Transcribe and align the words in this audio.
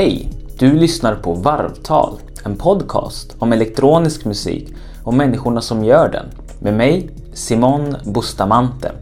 Hej! 0.00 0.28
Du 0.58 0.72
lyssnar 0.72 1.14
på 1.14 1.34
Varvtal, 1.34 2.18
en 2.44 2.56
podcast 2.56 3.36
om 3.38 3.52
elektronisk 3.52 4.24
musik 4.24 4.68
och 5.04 5.14
människorna 5.14 5.60
som 5.60 5.84
gör 5.84 6.08
den. 6.08 6.26
Med 6.58 6.74
mig, 6.74 7.10
Simon 7.32 7.96
Bustamante. 8.04 8.92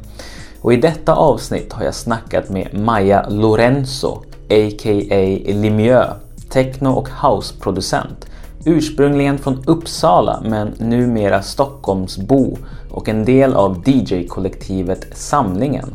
Och 0.60 0.72
i 0.72 0.76
detta 0.76 1.14
avsnitt 1.14 1.72
har 1.72 1.84
jag 1.84 1.94
snackat 1.94 2.50
med 2.50 2.78
Maja 2.80 3.28
Lorenzo, 3.28 4.22
a.k.a. 4.50 5.52
Limieux, 5.54 6.10
techno 6.50 6.88
och 6.88 7.08
houseproducent. 7.08 8.26
Ursprungligen 8.64 9.38
från 9.38 9.64
Uppsala 9.66 10.40
men 10.44 10.68
numera 10.78 11.42
Stockholmsbo 11.42 12.58
och 12.90 13.08
en 13.08 13.24
del 13.24 13.54
av 13.54 13.82
DJ-kollektivet 13.86 15.06
Samlingen. 15.12 15.94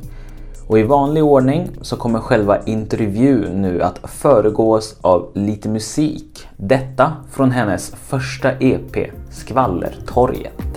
Och 0.74 0.80
i 0.80 0.84
vanlig 0.84 1.24
ordning 1.24 1.70
så 1.82 1.96
kommer 1.98 2.20
själva 2.20 2.64
intervjun 2.66 3.62
nu 3.62 3.82
att 3.82 4.00
föregås 4.04 4.96
av 5.02 5.32
lite 5.34 5.70
musik. 5.70 6.48
Detta 6.58 7.14
från 7.32 7.52
hennes 7.52 7.92
första 7.96 8.52
EP, 8.60 9.12
Skvallertorget. 9.32 10.73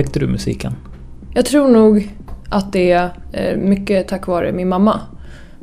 Upptäckte 0.00 0.18
du 0.18 0.26
musiken? 0.26 0.72
Jag 1.34 1.44
tror 1.44 1.68
nog 1.68 2.10
att 2.48 2.72
det 2.72 2.90
är 2.90 3.10
eh, 3.32 3.56
mycket 3.56 4.08
tack 4.08 4.26
vare 4.26 4.52
min 4.52 4.68
mamma. 4.68 5.00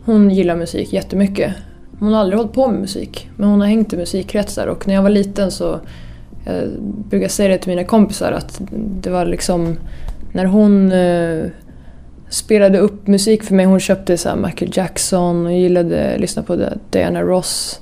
Hon 0.06 0.30
gillar 0.30 0.56
musik 0.56 0.94
jättemycket. 0.94 1.54
Hon 2.00 2.14
har 2.14 2.20
aldrig 2.20 2.38
hållit 2.38 2.54
på 2.54 2.68
med 2.68 2.82
musik, 2.82 3.30
men 3.36 3.50
hon 3.50 3.62
har 3.62 3.68
hängt 3.68 3.94
i 3.94 3.98
musikkretsar 3.98 4.68
och 4.68 4.88
när 4.88 4.94
jag 4.94 5.02
var 5.02 5.10
liten 5.10 5.52
så 5.52 5.74
eh, 6.46 6.56
jag 6.56 6.70
brukar 7.10 7.28
säga 7.28 7.50
det 7.50 7.58
till 7.58 7.70
mina 7.70 7.84
kompisar 7.84 8.32
att 8.32 8.62
det 9.02 9.10
var 9.10 9.26
liksom 9.26 9.78
när 10.32 10.46
hon 10.46 10.92
eh, 10.92 11.46
spelade 12.30 12.80
upp 12.80 13.08
musik 13.08 13.44
för 13.44 13.56
mig. 13.56 13.66
Hon 13.66 13.80
köpte 13.80 14.18
så 14.18 14.36
Michael 14.36 14.72
Jackson 14.74 15.46
och 15.46 15.54
gillade 15.54 16.14
att 16.14 16.22
lyssna 16.22 16.44
på 16.44 16.70
Diana 16.90 17.22
Ross 17.22 17.82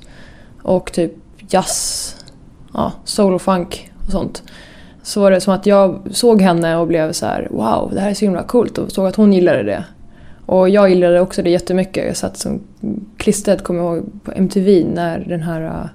och 0.62 0.91
typ 0.94 1.12
jazz, 1.50 2.16
ja, 2.74 2.91
soul 3.03 3.34
och 3.34 3.41
funk 3.41 3.91
och 4.06 4.12
sånt 4.12 4.44
så 5.05 5.21
var 5.21 5.31
det 5.31 5.41
som 5.41 5.53
att 5.53 5.66
jag 5.66 5.99
såg 6.11 6.41
henne 6.41 6.77
och 6.77 6.88
blev 6.88 7.11
så 7.11 7.25
här: 7.25 7.47
wow, 7.51 7.91
det 7.93 7.99
här 7.99 8.09
är 8.09 8.13
så 8.13 8.25
himla 8.25 8.43
coolt 8.43 8.77
och 8.77 8.91
såg 8.91 9.07
att 9.07 9.16
hon 9.16 9.33
gillade 9.33 9.63
det. 9.63 9.83
Och 10.45 10.69
jag 10.69 10.89
gillade 10.89 11.21
också 11.21 11.41
det 11.41 11.49
jättemycket. 11.49 12.05
Jag 12.05 12.17
satt 12.17 12.38
som 12.38 12.61
klistrad, 13.17 13.63
kommer 13.63 13.83
jag 13.83 13.97
ihåg, 13.97 14.05
på 14.23 14.31
MTV 14.31 14.85
när 14.93 15.19
den 15.19 15.43
här 15.43 15.61
uh, 15.61 15.85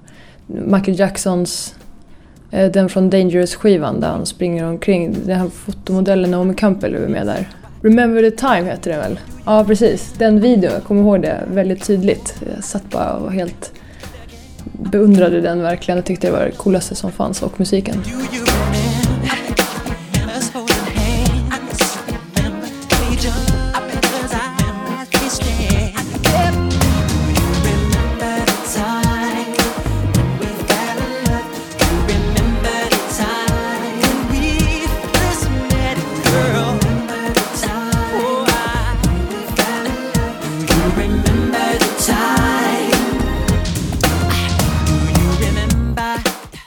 Michael 0.46 0.98
Jacksons, 0.98 1.74
uh, 2.54 2.66
den 2.66 2.88
från 2.88 3.10
Dangerous-skivan 3.10 4.00
där 4.00 4.08
han 4.08 4.26
springer 4.26 4.64
omkring, 4.64 5.16
den 5.24 5.38
här 5.38 5.48
fotomodellen 5.48 6.30
Naomi 6.30 6.54
Campbell 6.54 6.94
är 6.94 7.08
med 7.08 7.26
där. 7.26 7.48
Remember 7.82 8.30
the 8.30 8.36
time 8.36 8.62
heter 8.62 8.90
den 8.90 9.00
väl? 9.00 9.20
Ja, 9.44 9.64
precis. 9.64 10.14
Den 10.18 10.40
videon, 10.40 10.72
jag 10.72 10.84
kommer 10.84 11.02
ihåg 11.02 11.22
det 11.22 11.40
väldigt 11.52 11.86
tydligt. 11.86 12.42
Jag 12.54 12.64
satt 12.64 12.90
bara 12.90 13.12
och 13.12 13.22
var 13.22 13.30
helt 13.30 13.72
beundrade 14.72 15.40
den 15.40 15.62
verkligen 15.62 15.98
och 15.98 16.04
tyckte 16.04 16.26
det 16.26 16.32
var 16.32 16.44
det 16.44 16.50
coolaste 16.50 16.94
som 16.94 17.12
fanns 17.12 17.42
och 17.42 17.60
musiken. 17.60 18.02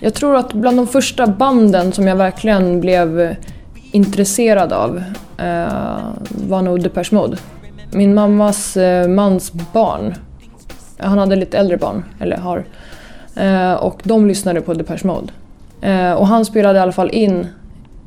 Jag 0.04 0.14
tror 0.14 0.36
att 0.36 0.54
bland 0.54 0.78
de 0.78 0.88
första 0.88 1.28
banden 1.28 1.92
som 1.92 2.08
jag 2.08 2.16
verkligen 2.16 2.82
blev 2.82 3.36
intresserad 3.92 4.74
av 4.74 5.04
eh, 5.38 5.98
var 6.30 6.62
nog 6.62 6.84
Depeche 6.84 7.16
Mode. 7.16 7.38
Min 7.92 8.14
mammas 8.14 8.78
eh, 8.78 9.08
mans 9.08 9.52
barn, 9.74 10.14
han 10.98 11.18
hade 11.18 11.36
lite 11.36 11.58
äldre 11.58 11.78
barn, 11.78 12.06
eller 12.20 12.38
har, 12.38 12.66
eh, 13.36 13.74
och 13.74 14.02
de 14.04 14.28
lyssnade 14.28 14.62
på 14.62 14.74
Depeche 14.74 15.08
Mode. 15.08 15.34
Eh, 15.82 16.14
och 16.14 16.28
han 16.28 16.46
spelade 16.46 16.80
i 16.80 16.82
alla 16.82 16.92
fall 16.92 17.10
in 17.10 17.48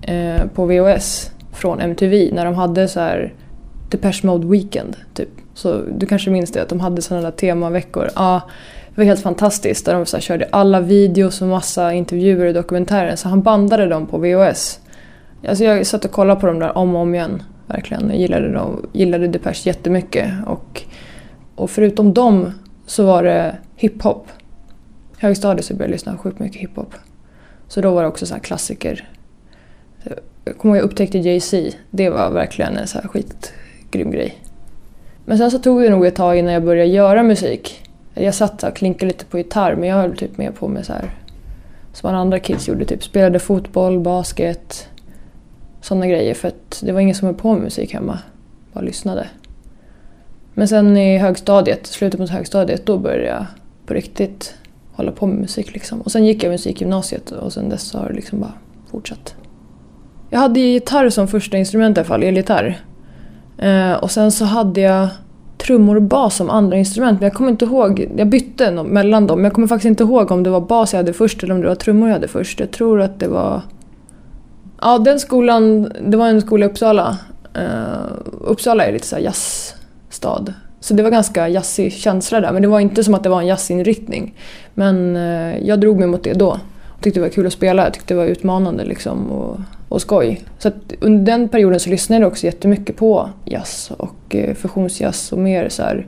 eh, 0.02 0.46
på 0.54 0.66
VHS 0.66 1.30
från 1.52 1.80
MTV 1.80 2.30
när 2.32 2.44
de 2.44 2.54
hade 2.54 2.88
så 2.88 3.00
här 3.00 3.32
Depeche 3.90 4.20
Mode 4.22 4.46
Weekend, 4.46 4.96
typ. 5.14 5.30
Så 5.54 5.80
du 5.98 6.06
kanske 6.06 6.30
minns 6.30 6.52
det, 6.52 6.62
att 6.62 6.68
de 6.68 6.80
hade 6.80 7.02
sådana 7.02 7.22
där 7.24 7.36
temaveckor. 7.36 8.08
Ah, 8.14 8.40
det 8.96 9.02
var 9.02 9.06
helt 9.06 9.22
fantastiskt 9.22 9.86
där 9.86 9.94
de 9.94 10.06
så 10.06 10.18
körde 10.18 10.48
alla 10.52 10.80
videos 10.80 11.42
och 11.42 11.48
massa 11.48 11.92
intervjuer 11.92 12.46
och 12.46 12.54
dokumentärer. 12.54 13.16
Så 13.16 13.28
han 13.28 13.42
bandade 13.42 13.86
dem 13.86 14.06
på 14.06 14.18
VHS. 14.18 14.80
Alltså 15.48 15.64
jag 15.64 15.86
satt 15.86 16.04
och 16.04 16.10
kollade 16.10 16.40
på 16.40 16.46
dem 16.46 16.58
där 16.58 16.78
om 16.78 16.94
och 16.94 17.02
om 17.02 17.14
igen. 17.14 17.42
Verkligen. 17.66 18.08
Jag 18.08 18.18
gillade, 18.18 18.52
dem, 18.52 18.86
gillade 18.92 19.28
Depeche 19.28 19.66
jättemycket. 19.66 20.32
Och, 20.46 20.82
och 21.54 21.70
förutom 21.70 22.14
dem 22.14 22.52
så 22.86 23.06
var 23.06 23.22
det 23.22 23.56
hiphop. 23.74 24.28
I 25.18 25.22
högstadiet 25.22 25.64
så 25.64 25.74
började 25.74 25.84
jag 25.84 25.94
lyssna 25.94 26.18
sjukt 26.18 26.38
mycket 26.38 26.62
hiphop. 26.62 26.94
Så 27.68 27.80
då 27.80 27.90
var 27.90 28.02
det 28.02 28.08
också 28.08 28.26
så 28.26 28.34
klassiker. 28.34 29.08
Jag 30.44 30.58
kommer 30.58 30.74
ihåg 30.74 30.84
jag 30.84 30.90
upptäckte 30.90 31.18
Jay-Z. 31.18 31.76
Det 31.90 32.10
var 32.10 32.30
verkligen 32.30 32.76
en 32.76 32.86
så 32.86 32.98
här 32.98 33.08
skitgrym 33.08 34.10
grej. 34.10 34.38
Men 35.24 35.38
sen 35.38 35.50
så 35.50 35.58
tog 35.58 35.82
det 35.82 35.90
nog 35.90 36.06
ett 36.06 36.16
tag 36.16 36.38
innan 36.38 36.52
jag 36.52 36.64
började 36.64 36.90
göra 36.90 37.22
musik. 37.22 37.82
Jag 38.18 38.34
satt 38.34 38.62
och 38.62 38.76
klinkade 38.76 39.06
lite 39.06 39.24
på 39.24 39.38
gitarr 39.38 39.76
men 39.76 39.88
jag 39.88 39.96
höll 39.96 40.16
typ 40.16 40.38
mer 40.38 40.50
på 40.50 40.68
med 40.68 40.86
så 40.86 40.92
här 40.92 41.10
som 41.96 42.08
alla 42.08 42.18
andra 42.18 42.38
kids 42.38 42.68
gjorde. 42.68 42.84
Typ 42.84 43.04
spelade 43.04 43.38
fotboll, 43.38 44.00
basket, 44.00 44.88
sådana 45.80 46.06
grejer. 46.06 46.34
För 46.34 46.48
att 46.48 46.82
det 46.84 46.92
var 46.92 47.00
ingen 47.00 47.14
som 47.14 47.26
höll 47.26 47.34
på 47.34 47.52
med 47.52 47.62
musik 47.62 47.94
hemma. 47.94 48.18
Bara 48.72 48.84
lyssnade. 48.84 49.26
Men 50.54 50.68
sen 50.68 50.96
i 50.96 51.18
högstadiet, 51.18 51.86
slutet 51.86 52.20
mot 52.20 52.30
högstadiet, 52.30 52.86
då 52.86 52.98
började 52.98 53.26
jag 53.26 53.46
på 53.86 53.94
riktigt 53.94 54.54
hålla 54.92 55.12
på 55.12 55.26
med 55.26 55.38
musik. 55.38 55.72
Liksom. 55.72 56.00
Och 56.00 56.12
sen 56.12 56.24
gick 56.26 56.44
jag 56.44 56.50
musikgymnasiet 56.50 57.30
och 57.30 57.52
sen 57.52 57.68
dess 57.68 57.94
har 57.94 58.08
det 58.08 58.14
liksom 58.14 58.40
bara 58.40 58.52
fortsatt. 58.90 59.34
Jag 60.30 60.38
hade 60.38 60.60
gitarr 60.60 61.10
som 61.10 61.28
första 61.28 61.56
instrument 61.56 61.96
i 61.96 62.00
alla 62.00 62.08
fall, 62.08 62.22
elgitarr. 62.22 62.80
Eh, 63.58 63.92
och 63.92 64.10
sen 64.10 64.32
så 64.32 64.44
hade 64.44 64.80
jag 64.80 65.08
trummor 65.66 65.96
och 65.96 66.02
bas 66.02 66.36
som 66.36 66.50
andra 66.50 66.76
instrument. 66.76 67.20
Men 67.20 67.26
jag 67.26 67.34
kommer 67.34 67.50
inte 67.50 67.64
ihåg, 67.64 68.08
jag 68.16 68.28
bytte 68.28 68.82
mellan 68.82 69.26
dem. 69.26 69.38
Men 69.38 69.44
jag 69.44 69.52
kommer 69.52 69.68
faktiskt 69.68 69.88
inte 69.88 70.02
ihåg 70.02 70.30
om 70.30 70.42
det 70.42 70.50
var 70.50 70.60
bas 70.60 70.92
jag 70.92 70.98
hade 70.98 71.12
först 71.12 71.42
eller 71.42 71.54
om 71.54 71.60
det 71.60 71.68
var 71.68 71.74
trummor 71.74 72.08
jag 72.08 72.14
hade 72.14 72.28
först. 72.28 72.60
Jag 72.60 72.70
tror 72.70 73.00
att 73.00 73.20
det 73.20 73.28
var... 73.28 73.62
Ja, 74.80 74.98
den 74.98 75.20
skolan, 75.20 75.92
det 76.06 76.16
var 76.16 76.28
en 76.28 76.40
skola 76.40 76.66
i 76.66 76.68
Uppsala. 76.68 77.18
Uh, 77.56 78.12
Uppsala 78.40 78.84
är 78.84 78.92
lite 78.92 79.06
såhär 79.06 79.22
jazzstad. 79.22 80.44
Så 80.80 80.94
det 80.94 81.02
var 81.02 81.10
ganska 81.10 81.48
jazzig 81.48 81.92
känsla 81.92 82.40
där, 82.40 82.52
men 82.52 82.62
det 82.62 82.68
var 82.68 82.80
inte 82.80 83.04
som 83.04 83.14
att 83.14 83.22
det 83.22 83.28
var 83.28 83.40
en 83.40 83.46
jazzinriktning. 83.46 84.34
Men 84.74 85.16
uh, 85.16 85.66
jag 85.66 85.80
drog 85.80 85.98
mig 85.98 86.08
mot 86.08 86.22
det 86.22 86.32
då. 86.32 86.60
Jag 86.94 87.02
tyckte 87.02 87.20
det 87.20 87.24
var 87.24 87.30
kul 87.30 87.46
att 87.46 87.52
spela, 87.52 87.84
jag 87.84 87.94
tyckte 87.94 88.14
det 88.14 88.18
var 88.18 88.26
utmanande 88.26 88.84
liksom 88.84 89.30
och, 89.30 89.60
och 89.88 90.00
skoj. 90.00 90.42
Så 90.58 90.68
att 90.68 90.92
under 91.00 91.32
den 91.32 91.48
perioden 91.48 91.80
så 91.80 91.90
lyssnade 91.90 92.22
jag 92.22 92.32
också 92.32 92.46
jättemycket 92.46 92.96
på 92.96 93.30
jazz 93.44 93.92
och 93.98 94.34
eh, 94.34 94.54
fusionsjazz 94.54 95.32
och 95.32 95.38
mer 95.38 95.68
så 95.68 95.82
här, 95.82 96.06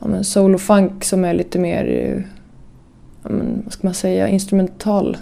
ja, 0.00 0.06
men 0.06 0.24
soul 0.24 0.54
och 0.54 0.60
funk 0.60 1.04
som 1.04 1.24
är 1.24 1.34
lite 1.34 1.58
mer, 1.58 1.84
eh, 1.88 2.22
ja, 3.22 3.30
men, 3.30 3.62
vad 3.64 3.72
ska 3.72 3.86
man 3.86 3.94
säga, 3.94 4.28
instrumental. 4.28 5.16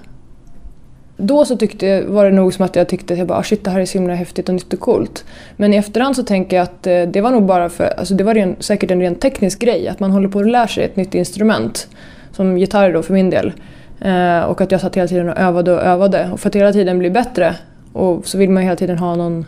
Då 1.16 1.44
så 1.44 1.56
tyckte, 1.56 2.02
var 2.02 2.24
det 2.24 2.30
nog 2.30 2.54
som 2.54 2.64
att 2.64 2.76
jag 2.76 2.88
tyckte 2.88 3.14
att 3.14 3.18
jag 3.18 3.28
bara, 3.28 3.38
ah, 3.38 3.42
shit 3.42 3.64
det 3.64 3.70
här 3.70 3.80
är 3.80 3.84
så 3.84 3.98
himla 3.98 4.14
häftigt 4.14 4.48
och 4.48 4.54
nytt 4.54 4.72
och 4.72 4.80
coolt. 4.80 5.24
Men 5.56 5.74
i 5.74 5.76
efterhand 5.76 6.16
så 6.16 6.22
tänker 6.22 6.56
jag 6.56 6.62
att 6.62 6.86
eh, 6.86 7.02
det 7.02 7.20
var 7.20 7.30
nog 7.30 7.46
bara 7.46 7.68
för, 7.68 7.84
alltså 7.84 8.14
det 8.14 8.24
var 8.24 8.34
ren, 8.34 8.56
säkert 8.58 8.90
en 8.90 9.00
rent 9.00 9.20
teknisk 9.20 9.58
grej, 9.58 9.88
att 9.88 10.00
man 10.00 10.10
håller 10.10 10.28
på 10.28 10.38
att 10.40 10.50
lära 10.50 10.68
sig 10.68 10.84
ett 10.84 10.96
nytt 10.96 11.14
instrument. 11.14 11.88
Som 12.32 12.58
gitarr 12.58 12.92
då 12.92 13.02
för 13.02 13.14
min 13.14 13.30
del. 13.30 13.52
Eh, 14.00 14.40
och 14.40 14.60
att 14.60 14.72
jag 14.72 14.80
satt 14.80 14.96
hela 14.96 15.08
tiden 15.08 15.28
och 15.28 15.38
övade 15.38 15.72
och 15.72 15.82
övade. 15.82 16.30
Och 16.32 16.40
för 16.40 16.48
att 16.48 16.56
hela 16.56 16.72
tiden 16.72 16.98
bli 16.98 17.10
bättre 17.10 17.54
och 17.92 18.26
så 18.26 18.38
vill 18.38 18.50
man 18.50 18.62
ju 18.62 18.64
hela 18.64 18.76
tiden 18.76 18.98
ha 18.98 19.14
någon 19.14 19.46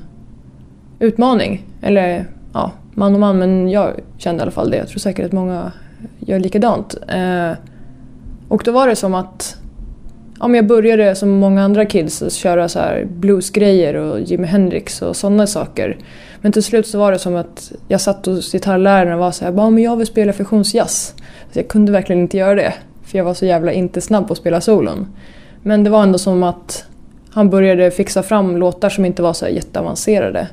utmaning. 0.98 1.64
Eller 1.82 2.26
ja, 2.52 2.72
man 2.94 3.14
och 3.14 3.20
man, 3.20 3.38
men 3.38 3.70
jag 3.70 3.92
kände 4.18 4.40
i 4.40 4.42
alla 4.42 4.50
fall 4.50 4.70
det. 4.70 4.76
Jag 4.76 4.88
tror 4.88 4.98
säkert 4.98 5.26
att 5.26 5.32
många 5.32 5.72
gör 6.18 6.38
likadant. 6.38 6.96
Eh, 7.08 7.52
och 8.48 8.62
då 8.64 8.72
var 8.72 8.88
det 8.88 8.96
som 8.96 9.14
att 9.14 9.56
ja, 10.40 10.48
men 10.48 10.54
jag 10.54 10.66
började 10.66 11.14
som 11.14 11.30
många 11.30 11.64
andra 11.64 11.84
kids 11.84 12.22
att 12.22 12.32
köra 12.32 12.68
så 12.68 12.78
här 12.78 13.04
bluesgrejer 13.04 13.94
och 13.94 14.20
Jimi 14.20 14.46
Hendrix 14.46 15.02
och 15.02 15.16
sådana 15.16 15.46
saker. 15.46 15.98
Men 16.40 16.52
till 16.52 16.62
slut 16.62 16.86
så 16.86 16.98
var 16.98 17.12
det 17.12 17.18
som 17.18 17.36
att 17.36 17.72
jag 17.88 18.00
satt 18.00 18.26
hos 18.26 18.52
gitarrläraren 18.52 19.12
och 19.12 19.18
var 19.18 19.30
så 19.30 19.44
här, 19.44 19.52
bara, 19.52 19.70
men 19.70 19.82
jag 19.82 19.96
vill 19.96 20.06
spela 20.06 20.32
fusionsjazz. 20.32 21.14
Så 21.52 21.58
jag 21.58 21.68
kunde 21.68 21.92
verkligen 21.92 22.22
inte 22.22 22.36
göra 22.36 22.54
det. 22.54 22.74
För 23.08 23.18
jag 23.18 23.24
var 23.24 23.34
så 23.34 23.46
jävla 23.46 23.72
inte 23.72 24.00
snabb 24.00 24.26
på 24.26 24.32
att 24.32 24.38
spela 24.38 24.60
solon. 24.60 25.06
Men 25.62 25.84
det 25.84 25.90
var 25.90 26.02
ändå 26.02 26.18
som 26.18 26.42
att 26.42 26.84
han 27.30 27.50
började 27.50 27.90
fixa 27.90 28.22
fram 28.22 28.56
låtar 28.56 28.88
som 28.88 29.04
inte 29.04 29.22
var 29.22 29.32
så 29.32 29.48
jätteavancerade. 29.48 30.48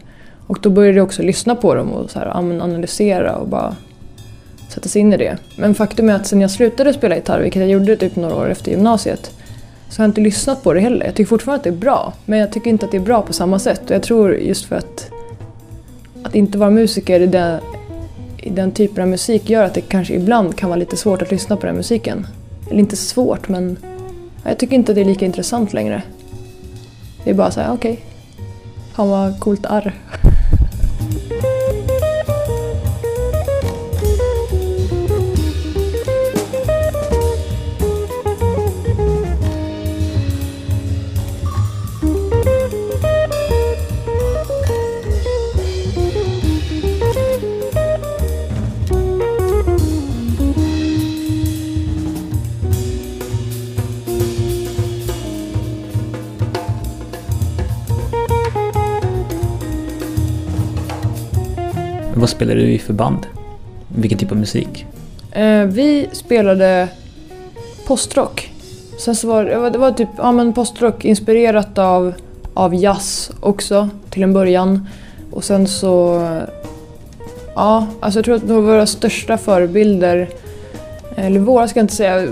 Och 0.48 0.60
då 0.62 0.70
började 0.70 0.98
jag 0.98 1.06
också 1.06 1.24
lyssna 1.24 1.56
på 1.56 1.76
dem 1.76 1.92
och 1.92 2.12
så 2.12 2.20
här 2.20 2.38
analysera 2.38 3.36
och 3.36 3.48
bara 3.48 3.76
sätta 4.70 4.90
sig 4.90 5.02
in 5.02 5.14
i 5.14 5.18
det. 5.18 5.38
Men 5.58 5.76
faktum 5.76 6.10
är 6.10 6.14
att 6.14 6.28
sen 6.28 6.42
jag 6.42 6.52
slutade 6.52 6.94
spela 6.94 7.16
gitarr, 7.16 7.40
vilket 7.40 7.60
jag 7.60 7.70
gjorde 7.70 7.98
typ 7.98 8.16
några 8.16 8.36
år 8.36 8.50
efter 8.50 8.72
gymnasiet, 8.72 9.32
så 9.90 10.02
har 10.02 10.04
jag 10.04 10.10
inte 10.10 10.22
lyssnat 10.22 10.64
på 10.64 10.74
det 10.74 10.80
heller. 10.80 11.06
Jag 11.06 11.16
tycker 11.16 11.30
fortfarande 11.30 11.58
att 11.58 11.64
det 11.64 11.70
är 11.70 11.82
bra, 11.82 12.14
men 12.26 12.40
jag 12.40 12.52
tycker 12.52 12.70
inte 12.70 12.86
att 12.86 12.92
det 12.92 12.98
är 12.98 13.02
bra 13.02 13.22
på 13.22 13.34
samma 13.34 13.60
sätt. 13.60 13.82
Och 13.86 13.92
jag 13.92 14.04
tror 14.04 14.36
just 14.36 14.66
för 14.66 14.76
att, 14.76 15.12
att 16.24 16.36
inte 16.36 16.58
vara 16.58 16.70
musiker 16.70 17.20
i 17.20 17.28
den, 17.28 17.60
i 18.38 18.50
den 18.50 18.72
typen 18.72 19.04
av 19.04 19.10
musik 19.10 19.50
gör 19.50 19.64
att 19.64 19.74
det 19.74 19.82
kanske 19.82 20.14
ibland 20.14 20.56
kan 20.56 20.70
vara 20.70 20.80
lite 20.80 20.98
svårt 20.98 21.22
att 21.22 21.32
lyssna 21.32 21.58
på 21.58 21.66
den 21.66 21.76
musiken. 21.76 22.28
Eller 22.70 22.80
inte 22.80 22.96
svårt, 22.96 23.50
men 23.50 23.78
jag 24.44 24.58
tycker 24.58 24.76
inte 24.76 24.92
att 24.92 24.96
det 24.96 25.02
är 25.02 25.06
lika 25.06 25.26
intressant 25.26 25.74
längre. 25.74 26.02
Det 27.24 27.30
är 27.30 27.34
bara 27.34 27.52
så 27.52 27.62
här, 27.62 27.74
okej. 27.74 27.92
Okay. 27.92 28.04
Han 28.94 29.10
var 29.10 29.40
coolt 29.40 29.66
arr. 29.66 29.94
Vad 62.26 62.30
spelade 62.30 62.60
du 62.60 62.72
i 62.72 62.80
för 62.80 62.94
band? 62.94 63.28
Vilken 63.96 64.18
typ 64.18 64.32
av 64.32 64.38
musik? 64.38 64.86
Eh, 65.32 65.64
vi 65.64 66.08
spelade 66.12 66.88
postrock. 67.88 68.52
Sen 69.00 69.16
så 69.16 69.28
var 69.28 69.46
det, 69.46 69.70
det 69.70 69.78
var 69.78 69.92
typ 69.92 70.10
ja, 70.18 70.32
men 70.32 70.54
postrock 70.54 71.06
inspirerat 71.06 71.78
av, 71.78 72.14
av 72.54 72.76
jazz 72.76 73.32
också 73.40 73.90
till 74.10 74.24
en 74.24 74.34
början. 74.34 74.88
Och 75.32 75.44
sen 75.44 75.68
så... 75.68 76.28
Ja, 77.56 77.88
alltså 78.00 78.18
jag 78.18 78.26
tror 78.26 78.36
att 78.36 78.44
våra 78.44 78.86
största 78.86 79.38
förebilder, 79.38 80.30
eller 81.16 81.40
våra 81.40 81.68
ska 81.68 81.80
jag 81.80 81.84
inte 81.84 81.96
säga, 81.96 82.28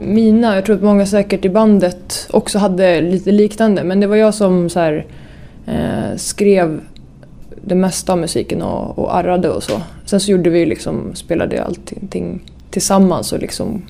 mina, 0.00 0.54
jag 0.54 0.64
tror 0.64 0.76
att 0.76 0.82
många 0.82 1.06
säkert 1.06 1.44
i 1.44 1.48
bandet 1.48 2.28
också 2.30 2.58
hade 2.58 3.00
lite 3.00 3.32
liknande. 3.32 3.84
Men 3.84 4.00
det 4.00 4.06
var 4.06 4.16
jag 4.16 4.34
som 4.34 4.68
så 4.70 4.80
här, 4.80 5.06
eh, 5.66 6.16
skrev 6.16 6.80
det 7.66 7.74
mesta 7.74 8.12
av 8.12 8.18
musiken 8.18 8.62
och, 8.62 8.98
och 8.98 9.16
arrade 9.16 9.50
och 9.50 9.62
så. 9.62 9.82
Sen 10.04 10.20
så 10.20 10.30
gjorde 10.30 10.50
vi 10.50 10.66
liksom, 10.66 11.14
spelade 11.14 11.64
allting 11.64 12.40
tillsammans 12.70 13.32
och 13.32 13.38
liksom 13.38 13.82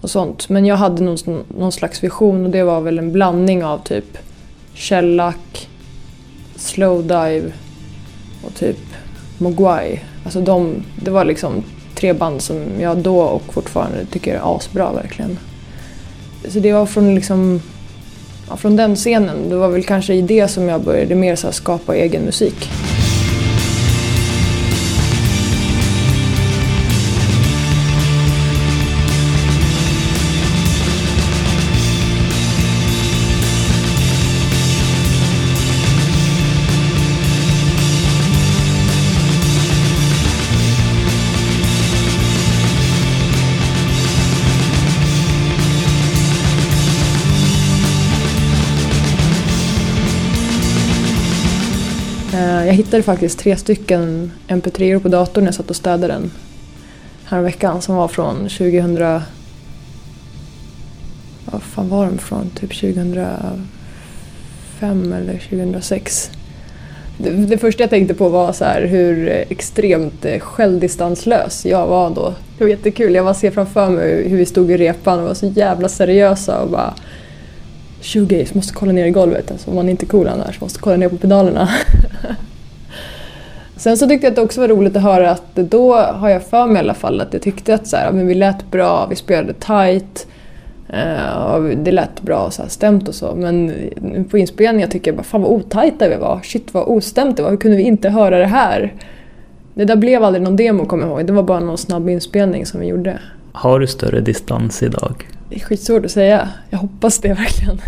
och 0.00 0.10
sånt. 0.10 0.48
Men 0.48 0.66
jag 0.66 0.76
hade 0.76 1.02
någon, 1.02 1.44
någon 1.58 1.72
slags 1.72 2.04
vision 2.04 2.44
och 2.44 2.50
det 2.50 2.62
var 2.62 2.80
väl 2.80 2.98
en 2.98 3.12
blandning 3.12 3.64
av 3.64 3.78
typ 3.78 4.18
Shellac, 4.74 5.36
Slowdive 6.56 7.52
och 8.46 8.54
typ 8.54 8.78
Mogwai. 9.38 10.00
Alltså 10.24 10.40
de, 10.40 10.74
det 11.04 11.10
var 11.10 11.24
liksom 11.24 11.64
tre 11.94 12.12
band 12.12 12.42
som 12.42 12.64
jag 12.80 12.98
då 12.98 13.20
och 13.20 13.54
fortfarande 13.54 14.04
tycker 14.04 14.34
är 14.34 14.56
asbra 14.56 14.92
verkligen. 14.92 15.38
Så 16.48 16.58
det 16.58 16.72
var 16.72 16.86
från 16.86 17.14
liksom 17.14 17.60
ja, 18.48 18.56
från 18.56 18.76
den 18.76 18.96
scenen, 18.96 19.48
det 19.48 19.56
var 19.56 19.68
väl 19.68 19.84
kanske 19.84 20.14
i 20.14 20.22
det 20.22 20.48
som 20.48 20.68
jag 20.68 20.80
började 20.80 21.14
mer 21.14 21.36
så 21.36 21.52
skapa 21.52 21.96
egen 21.96 22.22
musik. 22.22 22.70
Jag 52.74 52.78
hittade 52.78 53.02
faktiskt 53.02 53.38
tre 53.38 53.56
stycken 53.56 54.32
mp3 54.48 55.00
på 55.00 55.08
datorn 55.08 55.44
när 55.44 55.48
jag 55.48 55.54
satt 55.54 55.70
och 55.70 55.76
städade 55.76 56.06
den 56.06 56.30
häromveckan 57.24 57.82
som 57.82 57.96
var 57.96 58.08
från 58.08 58.36
2000... 58.36 59.20
Vad 61.44 61.62
fan 61.62 61.88
var 61.88 62.06
de 62.06 62.18
från? 62.18 62.50
Typ 62.50 62.80
2005 62.80 63.42
eller 65.12 65.38
2006. 65.38 66.30
Det, 67.18 67.30
det 67.30 67.58
första 67.58 67.82
jag 67.82 67.90
tänkte 67.90 68.14
på 68.14 68.28
var 68.28 68.52
så 68.52 68.64
här 68.64 68.82
hur 68.82 69.28
extremt 69.28 70.24
eh, 70.24 70.38
självdistanslös 70.38 71.66
jag 71.66 71.86
var 71.86 72.10
då. 72.10 72.34
Det 72.58 72.64
var 72.64 72.70
jättekul. 72.70 73.14
Jag 73.14 73.24
bara 73.24 73.34
ser 73.34 73.50
framför 73.50 73.90
mig 73.90 74.28
hur 74.28 74.36
vi 74.36 74.46
stod 74.46 74.70
i 74.70 74.76
repan 74.76 75.18
och 75.18 75.26
var 75.26 75.34
så 75.34 75.46
jävla 75.46 75.88
seriösa 75.88 76.60
och 76.60 76.70
bara 76.70 76.94
shoegaze, 78.02 78.54
måste 78.54 78.74
kolla 78.74 78.92
ner 78.92 79.06
i 79.06 79.10
golvet. 79.10 79.50
Alltså, 79.50 79.70
om 79.70 79.76
man 79.76 79.86
är 79.86 79.90
inte 79.90 80.06
är 80.06 80.08
cool 80.08 80.28
annars, 80.28 80.60
måste 80.60 80.80
kolla 80.80 80.96
ner 80.96 81.08
på 81.08 81.16
pedalerna. 81.16 81.68
Sen 83.84 83.96
så 83.96 84.08
tyckte 84.08 84.26
jag 84.26 84.30
att 84.30 84.36
det 84.36 84.42
också 84.42 84.60
var 84.60 84.68
roligt 84.68 84.96
att 84.96 85.02
höra 85.02 85.30
att 85.30 85.54
då 85.54 85.94
har 85.94 86.28
jag 86.28 86.42
för 86.42 86.66
mig 86.66 86.76
i 86.76 86.78
alla 86.78 86.94
fall 86.94 87.20
att 87.20 87.32
jag 87.32 87.42
tyckte 87.42 87.74
att 87.74 87.86
så 87.86 87.96
här, 87.96 88.12
men 88.12 88.26
vi 88.26 88.34
lät 88.34 88.70
bra, 88.70 89.06
vi 89.10 89.16
spelade 89.16 89.52
tight. 89.52 90.26
Uh, 90.94 91.54
och 91.54 91.62
det 91.62 91.92
lät 91.92 92.20
bra 92.22 92.50
så 92.50 92.62
här, 92.62 92.68
stämt 92.68 93.08
och 93.08 93.14
så 93.14 93.34
men 93.34 93.74
på 94.30 94.38
inspelningen 94.38 94.90
tycker 94.90 95.10
jag 95.10 95.16
bara 95.16 95.22
fan 95.22 95.42
vad 95.42 95.50
otajta 95.50 96.08
vi 96.08 96.16
var. 96.16 96.40
Shit 96.42 96.74
vad 96.74 96.88
ostämt 96.88 97.36
det 97.36 97.42
var, 97.42 97.50
hur 97.50 97.56
kunde 97.56 97.76
vi 97.76 97.82
inte 97.82 98.08
höra 98.08 98.38
det 98.38 98.46
här? 98.46 98.94
Det 99.74 99.84
där 99.84 99.96
blev 99.96 100.24
aldrig 100.24 100.42
någon 100.42 100.56
demo 100.56 100.86
kommer 100.86 101.06
jag 101.06 101.18
ihåg, 101.18 101.26
det 101.26 101.32
var 101.32 101.42
bara 101.42 101.60
någon 101.60 101.78
snabb 101.78 102.08
inspelning 102.08 102.66
som 102.66 102.80
vi 102.80 102.86
gjorde. 102.86 103.18
Har 103.52 103.80
du 103.80 103.86
större 103.86 104.20
distans 104.20 104.82
idag? 104.82 105.28
Det 105.50 105.56
är 105.56 105.60
skitsvårt 105.60 106.04
att 106.04 106.10
säga, 106.10 106.48
jag 106.70 106.78
hoppas 106.78 107.18
det 107.18 107.28
verkligen. 107.28 107.78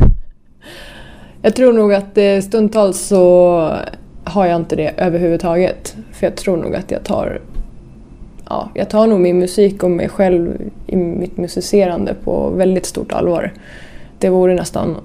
Jag 1.42 1.56
tror 1.56 1.72
nog 1.72 1.94
att 1.94 2.44
stundtals 2.44 3.00
så 3.00 3.72
har 4.26 4.46
jag 4.46 4.56
inte 4.56 4.76
det 4.76 4.94
överhuvudtaget. 4.96 5.96
För 6.12 6.26
jag 6.26 6.36
tror 6.36 6.56
nog 6.56 6.74
att 6.74 6.90
jag 6.90 7.04
tar 7.04 7.40
ja, 8.48 8.70
jag 8.74 8.90
tar 8.90 9.06
nog 9.06 9.20
min 9.20 9.38
musik 9.38 9.82
och 9.82 9.90
mig 9.90 10.08
själv 10.08 10.70
i 10.86 10.96
mitt 10.96 11.36
musicerande 11.36 12.14
på 12.24 12.50
väldigt 12.50 12.86
stort 12.86 13.12
allvar. 13.12 13.52
Det 14.18 14.28
vore 14.28 14.54
nästan 14.54 14.96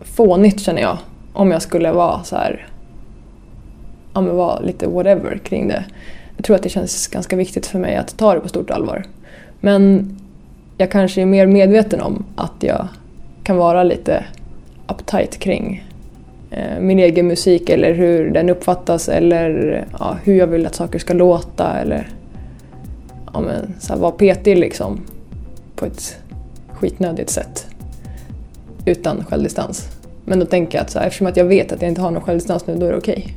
fånigt 0.00 0.60
känner 0.60 0.82
jag 0.82 0.98
om 1.32 1.50
jag 1.50 1.62
skulle 1.62 1.92
vara 1.92 2.22
så 2.24 2.36
här, 2.36 2.66
ja 4.14 4.20
men 4.20 4.36
vara 4.36 4.60
lite 4.60 4.86
whatever 4.86 5.38
kring 5.38 5.68
det. 5.68 5.84
jag 6.36 6.44
tror 6.44 6.56
att 6.56 6.62
det 6.62 6.68
känns 6.68 7.06
ganska 7.06 7.36
viktigt 7.36 7.66
för 7.66 7.78
mig 7.78 7.96
att 7.96 8.16
ta 8.16 8.34
det 8.34 8.40
på 8.40 8.48
stort 8.48 8.70
allvar. 8.70 9.04
Men 9.60 10.10
jag 10.76 10.90
kanske 10.90 11.22
är 11.22 11.26
mer 11.26 11.46
medveten 11.46 12.00
om 12.00 12.24
att 12.36 12.54
jag 12.60 12.88
kan 13.42 13.56
vara 13.56 13.82
lite 13.82 14.24
uptight 14.88 15.38
kring 15.38 15.87
Eh, 16.50 16.80
min 16.80 16.98
egen 16.98 17.26
musik 17.26 17.68
eller 17.68 17.94
hur 17.94 18.30
den 18.30 18.48
uppfattas 18.48 19.08
eller 19.08 19.84
ja, 19.98 20.16
hur 20.24 20.34
jag 20.34 20.46
vill 20.46 20.66
att 20.66 20.74
saker 20.74 20.98
ska 20.98 21.14
låta 21.14 21.80
eller 21.80 22.08
ja, 23.32 23.40
men, 23.40 23.74
så 23.78 23.92
här, 23.92 24.00
vara 24.00 24.12
petig 24.12 24.58
liksom 24.58 25.00
på 25.76 25.86
ett 25.86 26.16
skitnödigt 26.68 27.30
sätt 27.30 27.66
utan 28.84 29.24
självdistans. 29.24 29.88
Men 30.24 30.38
då 30.38 30.46
tänker 30.46 30.78
jag 30.78 30.82
att 30.82 30.90
så 30.90 30.98
här, 30.98 31.06
eftersom 31.06 31.26
att 31.26 31.36
jag 31.36 31.44
vet 31.44 31.72
att 31.72 31.82
jag 31.82 31.88
inte 31.88 32.00
har 32.00 32.10
någon 32.10 32.22
självdistans 32.22 32.66
nu, 32.66 32.76
då 32.76 32.86
är 32.86 32.92
det 32.92 32.98
okej. 32.98 33.18
Okay. 33.18 33.32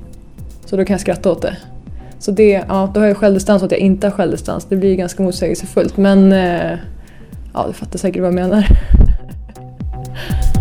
Så 0.66 0.78
då 0.78 0.86
kan 0.86 0.94
jag 0.94 1.02
skratta 1.02 1.32
åt 1.32 1.42
det. 1.42 1.58
Så 2.20 2.32
det, 2.32 2.64
ja, 2.68 2.92
då 2.94 3.00
har 3.00 3.08
jag 3.08 3.18
självdistans 3.18 3.62
och 3.62 3.66
att 3.66 3.72
jag 3.72 3.82
inte 3.82 4.08
har 4.08 4.12
självdistans. 4.12 4.66
Det 4.66 4.76
blir 4.76 4.96
ganska 4.96 5.24
motsägelsefullt 5.24 5.98
men 5.98 6.32
eh, 6.32 6.78
ja, 7.54 7.66
du 7.68 7.74
fattar 7.74 8.00
säkert 8.00 8.22
vad 8.22 8.28
jag 8.28 8.36
menar. 8.36 8.66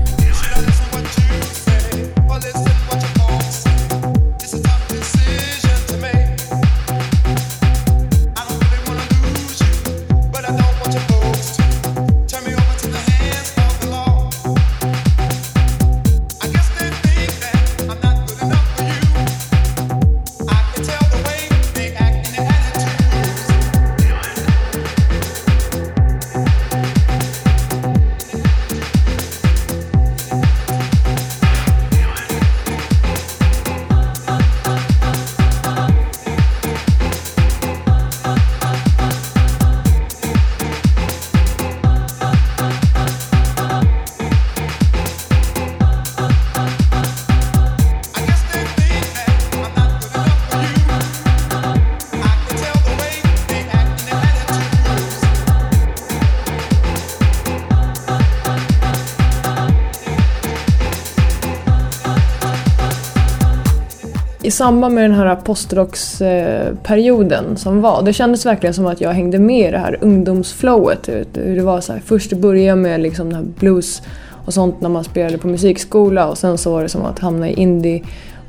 samband 64.60 64.94
med 64.94 65.04
den 65.04 65.14
här 65.14 65.36
postdocs-perioden 65.36 67.56
som 67.56 67.80
var, 67.80 68.02
det 68.02 68.12
kändes 68.12 68.46
verkligen 68.46 68.74
som 68.74 68.86
att 68.86 69.00
jag 69.00 69.10
hängde 69.10 69.38
med 69.38 69.68
i 69.68 69.70
det 69.70 69.78
här 69.78 69.98
ungdomsflowet. 70.00 71.08
Hur 71.34 71.56
det 71.56 71.62
var 71.62 71.80
så 71.80 71.92
här, 71.92 72.00
först 72.00 72.32
började 72.32 72.66
jag 72.66 72.78
med 72.78 73.00
liksom 73.00 73.30
den 73.30 73.36
här 73.36 73.44
blues 73.58 74.02
och 74.44 74.54
sånt 74.54 74.80
när 74.80 74.88
man 74.88 75.04
spelade 75.04 75.38
på 75.38 75.48
musikskola 75.48 76.28
och 76.28 76.38
sen 76.38 76.58
så 76.58 76.72
var 76.72 76.82
det 76.82 76.88
som 76.88 77.04
att 77.04 77.18
hamna 77.18 77.48
i 77.48 77.52
indie. 77.52 78.02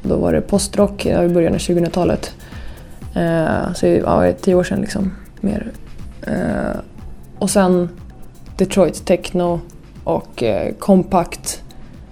Och 0.04 0.10
då 0.10 0.16
var 0.16 0.34
det 0.34 0.42
postrock 0.42 1.06
i 1.06 1.30
början 1.30 1.54
av 1.54 1.60
2000-talet. 1.60 2.34
Eh, 3.16 3.74
så 3.74 3.88
ja, 3.88 4.22
det 4.22 4.34
tio 4.34 4.56
år 4.56 4.64
sedan 4.64 4.82
liksom. 4.82 5.12
Mer. 5.42 5.72
Eh, 6.28 6.76
och 7.40 7.50
sen 7.50 7.90
Detroit 8.58 9.06
techno 9.06 9.60
och 10.04 10.44
eh, 10.44 10.74
compact. 10.80 11.64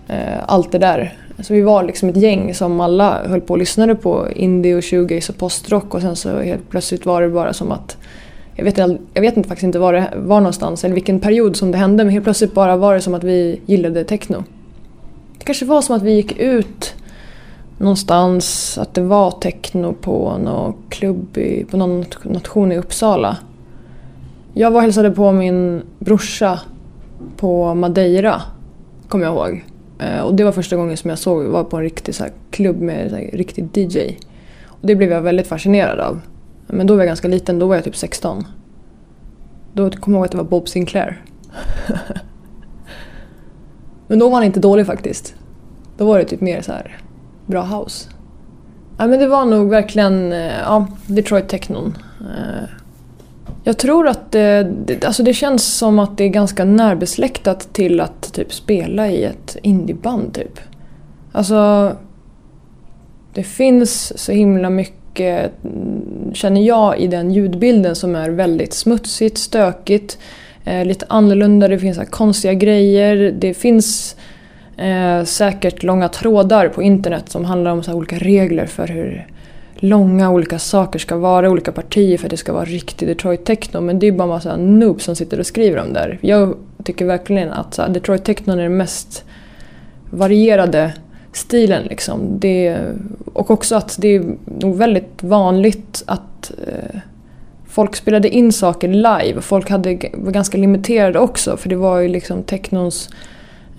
Eh, 0.07 0.39
allt 0.45 0.71
det 0.71 0.79
där 0.79 1.17
så 1.41 1.53
vi 1.53 1.61
var 1.61 1.83
liksom 1.83 2.09
ett 2.09 2.17
gäng 2.17 2.53
som 2.53 2.81
alla 2.81 3.27
höll 3.27 3.41
på 3.41 3.53
och 3.53 3.57
lyssnade 3.57 3.95
på 3.95 4.27
indie 4.35 4.75
och 4.75 4.85
shoegaze 4.85 5.31
och 5.31 5.37
postrock 5.37 5.93
och 5.93 6.01
sen 6.01 6.15
så 6.15 6.39
helt 6.39 6.69
plötsligt 6.69 7.05
var 7.05 7.21
det 7.21 7.29
bara 7.29 7.53
som 7.53 7.71
att 7.71 7.97
jag 8.55 8.63
vet, 8.63 8.77
jag 9.13 9.21
vet 9.21 9.33
faktiskt 9.33 9.63
inte 9.63 9.79
var 9.79 9.93
det 9.93 10.13
var 10.15 10.39
någonstans 10.39 10.83
eller 10.83 10.95
vilken 10.95 11.19
period 11.19 11.55
som 11.55 11.71
det 11.71 11.77
hände 11.77 12.03
men 12.03 12.13
helt 12.13 12.23
plötsligt 12.23 12.53
bara 12.53 12.77
var 12.77 12.93
det 12.93 13.01
som 13.01 13.13
att 13.13 13.23
vi 13.23 13.61
gillade 13.65 14.03
techno. 14.03 14.43
Det 15.37 15.45
kanske 15.45 15.65
var 15.65 15.81
som 15.81 15.95
att 15.95 16.01
vi 16.01 16.11
gick 16.11 16.39
ut 16.39 16.93
någonstans, 17.77 18.77
att 18.77 18.93
det 18.93 19.01
var 19.01 19.31
techno 19.31 19.93
på 19.93 20.37
någon 20.43 20.73
klubb 20.89 21.37
i, 21.37 21.65
på 21.65 21.77
någon 21.77 22.05
nation 22.23 22.71
i 22.71 22.77
Uppsala. 22.77 23.37
Jag 24.53 24.71
var 24.71 24.77
och 24.77 24.81
hälsade 24.81 25.11
på 25.11 25.31
min 25.31 25.81
brorsa 25.99 26.59
på 27.37 27.73
Madeira, 27.73 28.41
kommer 29.07 29.25
jag 29.25 29.33
ihåg. 29.33 29.63
Eh, 29.99 30.19
och 30.19 30.35
det 30.35 30.43
var 30.43 30.51
första 30.51 30.75
gången 30.75 30.97
som 30.97 31.09
jag 31.09 31.19
såg, 31.19 31.45
var 31.45 31.63
på 31.63 31.77
en 31.77 31.83
riktig 31.83 32.15
så 32.15 32.23
här, 32.23 32.33
klubb 32.51 32.81
med 32.81 33.13
en 33.13 33.19
riktig 33.19 33.77
DJ. 33.77 34.17
Och 34.65 34.87
det 34.87 34.95
blev 34.95 35.11
jag 35.11 35.21
väldigt 35.21 35.47
fascinerad 35.47 35.99
av. 35.99 36.19
Men 36.67 36.87
då 36.87 36.93
var 36.93 37.01
jag 37.01 37.07
ganska 37.07 37.27
liten, 37.27 37.59
då 37.59 37.67
var 37.67 37.75
jag 37.75 37.83
typ 37.83 37.95
16. 37.95 38.45
Då 39.73 39.91
kommer 39.91 40.17
jag 40.17 40.19
ihåg 40.19 40.25
att 40.25 40.31
det 40.31 40.37
var 40.37 40.43
Bob 40.43 40.69
Sinclair. 40.69 41.23
men 44.07 44.19
då 44.19 44.29
var 44.29 44.35
han 44.35 44.43
inte 44.43 44.59
dålig 44.59 44.85
faktiskt. 44.85 45.35
Då 45.97 46.05
var 46.05 46.19
det 46.19 46.25
typ 46.25 46.41
mer 46.41 46.61
så 46.61 46.71
här 46.71 46.97
bra 47.45 47.63
house. 47.63 48.09
Ja, 48.97 49.07
men 49.07 49.19
det 49.19 49.27
var 49.27 49.45
nog 49.45 49.69
verkligen 49.69 50.31
eh, 50.31 50.59
ja, 50.59 50.87
Detroit 51.07 51.47
Technon. 51.47 51.97
Eh, 52.21 52.69
jag 53.69 53.77
tror 53.77 54.07
att 54.07 54.31
det, 54.31 55.05
alltså 55.05 55.23
det 55.23 55.33
känns 55.33 55.77
som 55.77 55.99
att 55.99 56.17
det 56.17 56.23
är 56.23 56.29
ganska 56.29 56.65
närbesläktat 56.65 57.73
till 57.73 58.01
att 58.01 58.33
typ 58.33 58.53
spela 58.53 59.09
i 59.09 59.23
ett 59.23 59.57
indieband 59.63 60.33
typ. 60.33 60.59
Alltså, 61.31 61.91
det 63.33 63.43
finns 63.43 64.19
så 64.19 64.31
himla 64.31 64.69
mycket, 64.69 65.51
känner 66.33 66.61
jag, 66.61 66.99
i 66.99 67.07
den 67.07 67.31
ljudbilden 67.31 67.95
som 67.95 68.15
är 68.15 68.29
väldigt 68.29 68.73
smutsigt, 68.73 69.37
stökigt, 69.37 70.17
eh, 70.65 70.85
lite 70.85 71.05
annorlunda, 71.09 71.67
det 71.67 71.79
finns 71.79 71.97
här 71.97 72.05
konstiga 72.05 72.53
grejer, 72.53 73.35
det 73.39 73.53
finns 73.53 74.15
eh, 74.77 75.23
säkert 75.23 75.83
långa 75.83 76.09
trådar 76.09 76.69
på 76.69 76.83
internet 76.83 77.29
som 77.29 77.45
handlar 77.45 77.71
om 77.71 77.83
så 77.83 77.93
olika 77.93 78.17
regler 78.17 78.65
för 78.65 78.87
hur 78.87 79.27
långa 79.79 80.29
olika 80.29 80.59
saker 80.59 80.99
ska 80.99 81.17
vara, 81.17 81.49
olika 81.49 81.71
partier 81.71 82.17
för 82.17 82.25
att 82.25 82.31
det 82.31 82.37
ska 82.37 82.53
vara 82.53 82.65
riktig 82.65 83.07
Detroit 83.07 83.45
techno. 83.45 83.81
Men 83.81 83.99
det 83.99 84.07
är 84.07 84.11
bara 84.11 84.23
en 84.23 84.29
massa 84.29 84.57
noobs 84.57 85.03
som 85.03 85.15
sitter 85.15 85.39
och 85.39 85.45
skriver 85.45 85.81
om 85.81 85.93
det 85.93 85.99
här. 85.99 86.17
Jag 86.21 86.55
tycker 86.83 87.05
verkligen 87.05 87.51
att 87.51 87.73
så, 87.73 87.87
Detroit 87.87 88.23
techno 88.23 88.53
är 88.53 88.57
den 88.57 88.77
mest 88.77 89.25
varierade 90.09 90.93
stilen. 91.33 91.83
Liksom. 91.83 92.39
Det, 92.39 92.77
och 93.33 93.51
också 93.51 93.75
att 93.75 93.97
det 93.99 94.07
är 94.07 94.23
nog 94.45 94.77
väldigt 94.77 95.23
vanligt 95.23 96.03
att 96.05 96.51
eh, 96.67 96.99
folk 97.67 97.95
spelade 97.95 98.29
in 98.29 98.51
saker 98.51 98.87
live. 98.87 99.41
Folk 99.41 99.69
hade, 99.69 99.99
var 100.13 100.31
ganska 100.31 100.57
limiterade 100.57 101.19
också 101.19 101.57
för 101.57 101.69
det 101.69 101.75
var 101.75 101.99
ju 101.99 102.07
liksom 102.07 102.43
technons 102.43 103.09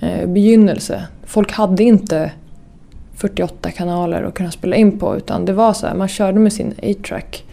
eh, 0.00 0.26
begynnelse. 0.26 1.06
Folk 1.24 1.52
hade 1.52 1.84
inte 1.84 2.30
48 3.20 3.70
kanaler 3.70 4.22
att 4.22 4.34
kunna 4.34 4.50
spela 4.50 4.76
in 4.76 4.98
på 4.98 5.16
utan 5.16 5.44
det 5.44 5.52
var 5.52 5.72
så 5.72 5.86
här, 5.86 5.94
man 5.94 6.08
körde 6.08 6.38
med 6.38 6.52
sin 6.52 6.74
8-track 6.82 7.44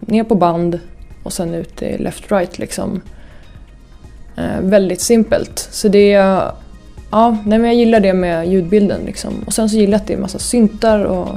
ner 0.00 0.24
på 0.24 0.34
band 0.34 0.80
och 1.22 1.32
sen 1.32 1.54
ut 1.54 1.82
i 1.82 1.96
left-right 1.96 2.60
liksom. 2.60 3.00
Eh, 4.36 4.60
väldigt 4.60 5.00
simpelt. 5.00 5.58
Så 5.58 5.88
det 5.88 6.18
Ja, 7.10 7.36
nej, 7.44 7.58
men 7.58 7.64
jag 7.64 7.74
gillar 7.74 8.00
det 8.00 8.14
med 8.14 8.48
ljudbilden 8.48 9.00
liksom. 9.06 9.32
Och 9.46 9.52
sen 9.52 9.68
så 9.68 9.76
gillar 9.76 9.92
jag 9.92 10.00
att 10.00 10.06
det 10.06 10.14
är 10.14 10.18
massa 10.18 10.38
syntar 10.38 11.04
och 11.04 11.28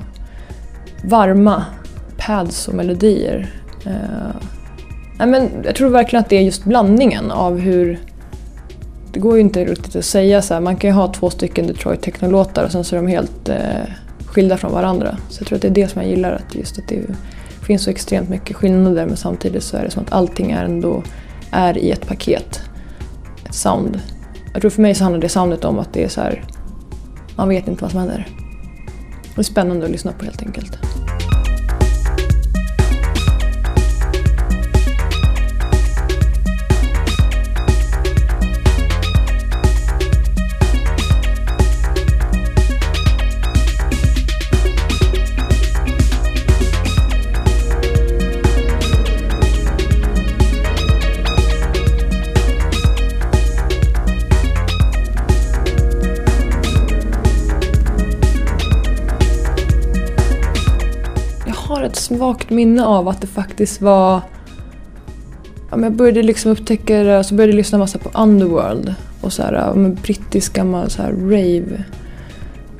varma 1.03 1.65
pads 2.17 2.67
och 2.67 2.73
melodier. 2.73 3.53
Eh, 3.85 4.35
nej, 5.17 5.27
men 5.27 5.49
jag 5.63 5.75
tror 5.75 5.89
verkligen 5.89 6.23
att 6.23 6.29
det 6.29 6.37
är 6.37 6.41
just 6.41 6.63
blandningen 6.63 7.31
av 7.31 7.59
hur 7.59 7.99
det 9.11 9.19
går 9.19 9.35
ju 9.35 9.41
inte 9.41 9.65
riktigt 9.65 9.95
att 9.95 10.05
säga 10.05 10.41
så 10.41 10.53
här. 10.53 10.61
Man 10.61 10.75
kan 10.75 10.89
ju 10.89 10.93
ha 10.93 11.13
två 11.13 11.29
stycken 11.29 11.67
Detroit 11.67 12.01
Techno-låtar 12.01 12.63
och 12.63 12.71
sen 12.71 12.83
så 12.83 12.95
är 12.95 13.01
de 13.01 13.07
helt 13.07 13.49
eh, 13.49 13.57
skilda 14.25 14.57
från 14.57 14.71
varandra. 14.71 15.17
Så 15.29 15.41
jag 15.41 15.47
tror 15.47 15.55
att 15.55 15.61
det 15.61 15.67
är 15.67 15.71
det 15.71 15.87
som 15.87 16.01
jag 16.01 16.11
gillar, 16.11 16.31
att 16.31 16.55
just 16.55 16.79
att 16.79 16.87
det 16.87 17.01
finns 17.67 17.83
så 17.83 17.89
extremt 17.89 18.29
mycket 18.29 18.55
skillnader 18.55 19.05
men 19.05 19.17
samtidigt 19.17 19.63
så 19.63 19.77
är 19.77 19.83
det 19.83 19.91
som 19.91 20.03
att 20.03 20.11
allting 20.11 20.51
är 20.51 20.63
ändå 20.63 21.03
är 21.51 21.77
i 21.77 21.91
ett 21.91 22.07
paket. 22.07 22.61
Ett 23.45 23.55
sound. 23.55 23.99
Jag 24.53 24.61
tror 24.61 24.71
för 24.71 24.81
mig 24.81 24.95
så 24.95 25.03
handlar 25.03 25.21
det 25.21 25.29
soundet 25.29 25.65
om 25.65 25.79
att 25.79 25.93
det 25.93 26.03
är 26.03 26.07
så 26.07 26.21
här, 26.21 26.43
man 27.35 27.49
vet 27.49 27.67
inte 27.67 27.81
vad 27.81 27.91
som 27.91 27.99
händer. 27.99 28.27
Det 29.35 29.41
är 29.41 29.43
spännande 29.43 29.85
att 29.85 29.91
lyssna 29.91 30.11
på 30.11 30.25
helt 30.25 30.41
enkelt. 30.41 30.77
Svagt 62.09 62.49
minne 62.49 62.85
av 62.85 63.07
att 63.07 63.21
det 63.21 63.27
faktiskt 63.27 63.81
var... 63.81 64.21
Ja, 65.69 65.77
men 65.77 65.83
jag 65.83 65.93
började 65.93 66.23
liksom 66.23 66.51
upptäcka 66.51 67.03
det, 67.03 67.19
och 67.19 67.25
så 67.25 67.35
började 67.35 67.51
jag 67.51 67.57
lyssna 67.57 67.77
massa 67.77 67.99
på 67.99 68.21
Underworld 68.21 68.95
och 69.21 69.33
så 69.33 69.43
här, 69.43 69.53
ja, 69.53 69.73
brittisk 70.03 70.53
gammal 70.53 70.89
så 70.89 71.01
här 71.01 71.11
rave. 71.11 71.83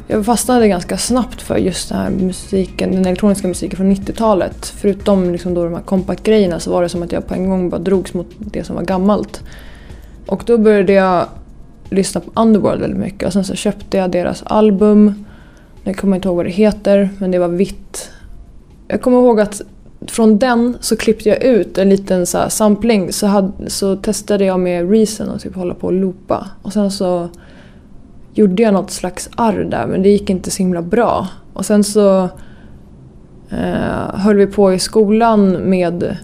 Jag 0.07 0.25
fastnade 0.25 0.67
ganska 0.67 0.97
snabbt 0.97 1.41
för 1.41 1.57
just 1.57 1.89
den 1.89 1.97
här 1.97 2.09
musiken, 2.09 2.91
den 2.91 3.05
elektroniska 3.05 3.47
musiken 3.47 3.77
från 3.77 3.95
90-talet. 3.95 4.73
Förutom 4.77 5.31
liksom 5.31 5.53
då 5.53 5.63
de 5.63 5.73
här 5.73 5.81
compact-grejerna 5.81 6.59
så 6.59 6.71
var 6.71 6.83
det 6.83 6.89
som 6.89 7.03
att 7.03 7.11
jag 7.11 7.27
på 7.27 7.33
en 7.33 7.49
gång 7.49 7.69
bara 7.69 7.81
drogs 7.81 8.13
mot 8.13 8.27
det 8.37 8.63
som 8.63 8.75
var 8.75 8.83
gammalt. 8.83 9.43
Och 10.27 10.43
då 10.45 10.57
började 10.57 10.93
jag 10.93 11.25
lyssna 11.89 12.21
på 12.21 12.41
Underworld 12.41 12.81
väldigt 12.81 12.99
mycket 12.99 13.27
och 13.27 13.33
sen 13.33 13.43
så 13.43 13.55
köpte 13.55 13.97
jag 13.97 14.11
deras 14.11 14.43
album. 14.45 15.25
Jag 15.83 15.97
kommer 15.97 16.15
inte 16.15 16.27
ihåg 16.27 16.37
vad 16.37 16.45
det 16.45 16.51
heter, 16.51 17.09
men 17.17 17.31
det 17.31 17.39
var 17.39 17.47
vitt. 17.47 18.11
Jag 18.91 19.01
kommer 19.01 19.17
ihåg 19.17 19.39
att 19.39 19.61
från 20.07 20.39
den 20.39 20.77
så 20.79 20.95
klippte 20.95 21.29
jag 21.29 21.43
ut 21.43 21.77
en 21.77 21.89
liten 21.89 22.25
så 22.25 22.37
här 22.37 22.49
sampling. 22.49 23.13
Så, 23.13 23.27
hade, 23.27 23.69
så 23.69 23.95
testade 23.95 24.45
jag 24.45 24.59
med 24.59 24.91
Reason 24.91 25.29
och 25.29 25.41
typ 25.41 25.55
hålla 25.55 25.73
på 25.73 25.87
och 25.87 25.93
loopa. 25.93 26.47
Och 26.61 26.73
sen 26.73 26.91
så 26.91 27.29
gjorde 28.33 28.63
jag 28.63 28.73
något 28.73 28.91
slags 28.91 29.29
arr 29.35 29.63
där 29.63 29.87
men 29.87 30.01
det 30.01 30.09
gick 30.09 30.29
inte 30.29 30.51
så 30.51 30.57
himla 30.57 30.81
bra. 30.81 31.27
Och 31.53 31.65
sen 31.65 31.83
så 31.83 32.23
eh, 33.49 34.13
höll 34.13 34.35
vi 34.35 34.47
på 34.47 34.73
i 34.73 34.79
skolan 34.79 35.51
med... 35.51 36.17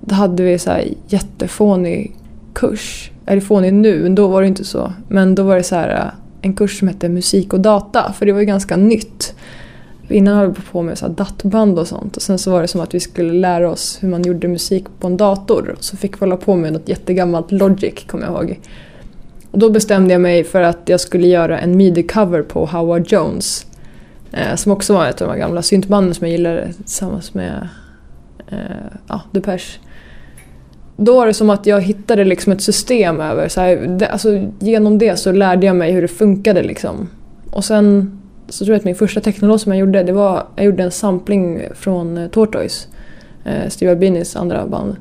Då 0.00 0.14
hade 0.14 0.42
vi 0.42 0.58
så 0.58 0.70
här 0.70 0.88
jättefånig 1.06 2.16
kurs. 2.52 3.10
Eller 3.26 3.40
fånig 3.40 3.74
nu, 3.74 4.02
men 4.02 4.14
då 4.14 4.28
var 4.28 4.42
det 4.42 4.48
inte 4.48 4.64
så. 4.64 4.92
Men 5.08 5.34
då 5.34 5.42
var 5.42 5.56
det 5.56 5.62
så 5.62 5.74
här 5.74 5.88
eh, 5.88 6.12
en 6.42 6.54
kurs 6.54 6.78
som 6.78 6.88
hette 6.88 7.08
musik 7.08 7.52
och 7.52 7.60
data, 7.60 8.12
för 8.12 8.26
det 8.26 8.32
var 8.32 8.40
ju 8.40 8.46
ganska 8.46 8.76
nytt. 8.76 9.34
Innan 10.10 10.36
höll 10.36 10.48
vi 10.48 10.62
på 10.72 10.82
med 10.82 10.98
så 10.98 11.06
här 11.06 11.78
och 11.78 11.88
sånt 11.88 12.16
och 12.16 12.22
sen 12.22 12.38
så 12.38 12.50
var 12.50 12.62
det 12.62 12.68
som 12.68 12.80
att 12.80 12.94
vi 12.94 13.00
skulle 13.00 13.32
lära 13.32 13.70
oss 13.70 13.98
hur 14.00 14.08
man 14.08 14.22
gjorde 14.22 14.48
musik 14.48 14.84
på 15.00 15.06
en 15.06 15.16
dator. 15.16 15.76
Så 15.80 15.96
fick 15.96 16.14
vi 16.14 16.18
hålla 16.20 16.36
på 16.36 16.56
med 16.56 16.72
något 16.72 16.88
jättegammalt 16.88 17.52
Logic, 17.52 18.04
kommer 18.06 18.24
jag 18.24 18.32
ihåg. 18.32 18.60
Och 19.50 19.58
då 19.58 19.70
bestämde 19.70 20.12
jag 20.14 20.20
mig 20.20 20.44
för 20.44 20.62
att 20.62 20.78
jag 20.84 21.00
skulle 21.00 21.26
göra 21.26 21.60
en 21.60 21.80
midi-cover 21.80 22.42
på 22.42 22.66
Howard 22.66 23.12
Jones. 23.12 23.66
Eh, 24.32 24.54
som 24.56 24.72
också 24.72 24.94
var 24.94 25.06
ett 25.06 25.22
av 25.22 25.28
de 25.28 25.38
gamla 25.38 25.62
syntbanden 25.62 26.14
som 26.14 26.26
jag 26.26 26.32
gillade 26.32 26.72
tillsammans 26.72 27.34
med 27.34 27.68
eh, 28.48 28.58
ja, 29.08 29.20
Depeche. 29.30 29.78
Då 30.96 31.14
var 31.14 31.26
det 31.26 31.34
som 31.34 31.50
att 31.50 31.66
jag 31.66 31.80
hittade 31.80 32.24
liksom 32.24 32.52
ett 32.52 32.62
system 32.62 33.20
över, 33.20 33.48
så 33.48 33.60
här, 33.60 33.76
det, 33.76 34.06
alltså, 34.08 34.48
genom 34.58 34.98
det 34.98 35.16
så 35.16 35.32
lärde 35.32 35.66
jag 35.66 35.76
mig 35.76 35.92
hur 35.92 36.02
det 36.02 36.08
funkade 36.08 36.62
liksom. 36.62 37.08
Och 37.50 37.64
sen 37.64 38.19
så 38.50 38.64
tror 38.64 38.74
jag 38.74 38.78
att 38.78 38.84
min 38.84 38.94
första 38.94 39.20
technolåt 39.20 39.60
som 39.60 39.72
jag 39.72 39.78
gjorde, 39.78 40.02
det 40.02 40.12
var, 40.12 40.46
jag 40.56 40.64
gjorde 40.66 40.82
en 40.82 40.90
sampling 40.90 41.62
från 41.74 42.18
eh, 42.18 42.28
Tortoise, 42.28 42.88
eh, 43.44 43.68
Steve 43.68 43.90
Albinis 43.90 44.36
andra 44.36 44.66
band. 44.66 44.96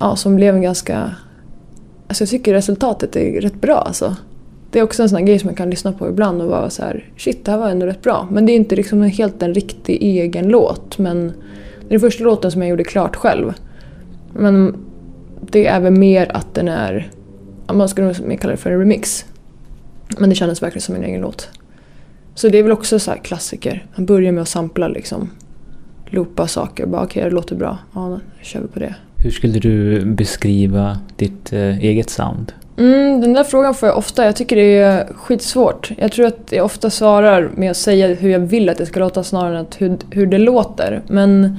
Ja, 0.00 0.16
som 0.16 0.36
blev 0.36 0.54
en 0.54 0.62
ganska 0.62 1.14
Alltså 2.08 2.22
jag 2.22 2.28
tycker 2.28 2.54
resultatet 2.54 3.16
är 3.16 3.40
rätt 3.40 3.60
bra 3.60 3.74
alltså. 3.74 4.16
Det 4.70 4.78
är 4.78 4.82
också 4.82 5.02
en 5.02 5.08
sån 5.08 5.18
här 5.18 5.26
grej 5.26 5.38
som 5.38 5.46
man 5.46 5.54
kan 5.54 5.70
lyssna 5.70 5.92
på 5.92 6.08
ibland 6.08 6.42
och 6.42 6.48
vara 6.48 6.70
så 6.70 6.82
här, 6.82 7.10
shit 7.16 7.44
det 7.44 7.50
här 7.50 7.58
var 7.58 7.68
ändå 7.68 7.86
rätt 7.86 8.02
bra. 8.02 8.28
Men 8.30 8.46
det 8.46 8.52
är 8.52 8.56
inte 8.56 8.76
liksom 8.76 9.02
helt 9.02 9.42
en 9.42 9.54
riktig 9.54 10.02
egen 10.02 10.48
låt. 10.48 10.98
Men 10.98 11.26
det 11.80 11.86
är 11.86 11.90
den 11.90 12.00
första 12.00 12.24
låten 12.24 12.50
som 12.50 12.62
jag 12.62 12.68
gjorde 12.68 12.84
klart 12.84 13.16
själv. 13.16 13.52
Men 14.32 14.76
det 15.40 15.66
är 15.66 15.80
väl 15.80 15.92
mer 15.92 16.36
att 16.36 16.54
den 16.54 16.68
är, 16.68 17.10
man 17.72 17.88
skulle 17.88 18.06
nog 18.06 18.40
kalla 18.40 18.50
det 18.50 18.56
för 18.56 18.70
en 18.70 18.78
remix. 18.78 19.24
Men 20.18 20.28
det 20.28 20.36
kändes 20.36 20.62
verkligen 20.62 20.82
som 20.82 20.94
en 20.94 21.04
egen 21.04 21.20
låt. 21.20 21.48
Så 22.36 22.48
det 22.48 22.58
är 22.58 22.62
väl 22.62 22.72
också 22.72 22.98
så 22.98 23.12
klassiker. 23.22 23.86
Man 23.94 24.06
börjar 24.06 24.32
med 24.32 24.42
att 24.42 24.48
sampla 24.48 24.88
liksom. 24.88 25.30
Loopa 26.06 26.46
saker. 26.48 26.86
Bara 26.86 27.02
okej, 27.02 27.20
okay, 27.20 27.30
det 27.30 27.34
låter 27.34 27.56
bra. 27.56 27.78
Ja, 27.94 28.00
då 28.00 28.20
kör 28.42 28.60
vi 28.60 28.68
på 28.68 28.78
det. 28.78 28.94
Hur 29.16 29.30
skulle 29.30 29.58
du 29.58 30.04
beskriva 30.04 30.98
ditt 31.16 31.52
eh, 31.52 31.78
eget 31.78 32.10
sound? 32.10 32.52
Mm, 32.76 33.20
den 33.20 33.32
där 33.32 33.44
frågan 33.44 33.74
får 33.74 33.88
jag 33.88 33.98
ofta. 33.98 34.24
Jag 34.24 34.36
tycker 34.36 34.56
det 34.56 34.78
är 34.78 35.06
skitsvårt. 35.14 35.90
Jag 35.98 36.12
tror 36.12 36.26
att 36.26 36.48
jag 36.50 36.64
ofta 36.64 36.90
svarar 36.90 37.50
med 37.56 37.70
att 37.70 37.76
säga 37.76 38.14
hur 38.14 38.30
jag 38.30 38.40
vill 38.40 38.68
att 38.68 38.78
det 38.78 38.86
ska 38.86 39.00
låta 39.00 39.22
snarare 39.24 39.58
än 39.58 39.66
hur, 39.78 39.98
hur 40.10 40.26
det 40.26 40.38
låter. 40.38 41.02
Men, 41.08 41.58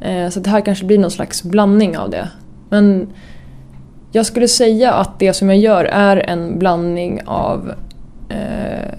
eh, 0.00 0.28
så 0.28 0.40
det 0.40 0.50
här 0.50 0.60
kanske 0.60 0.84
blir 0.84 0.98
någon 0.98 1.10
slags 1.10 1.42
blandning 1.42 1.98
av 1.98 2.10
det. 2.10 2.28
Men 2.70 3.08
jag 4.12 4.26
skulle 4.26 4.48
säga 4.48 4.92
att 4.92 5.18
det 5.18 5.32
som 5.32 5.48
jag 5.48 5.58
gör 5.58 5.84
är 5.84 6.16
en 6.16 6.58
blandning 6.58 7.20
av 7.26 7.72
eh, 8.28 8.94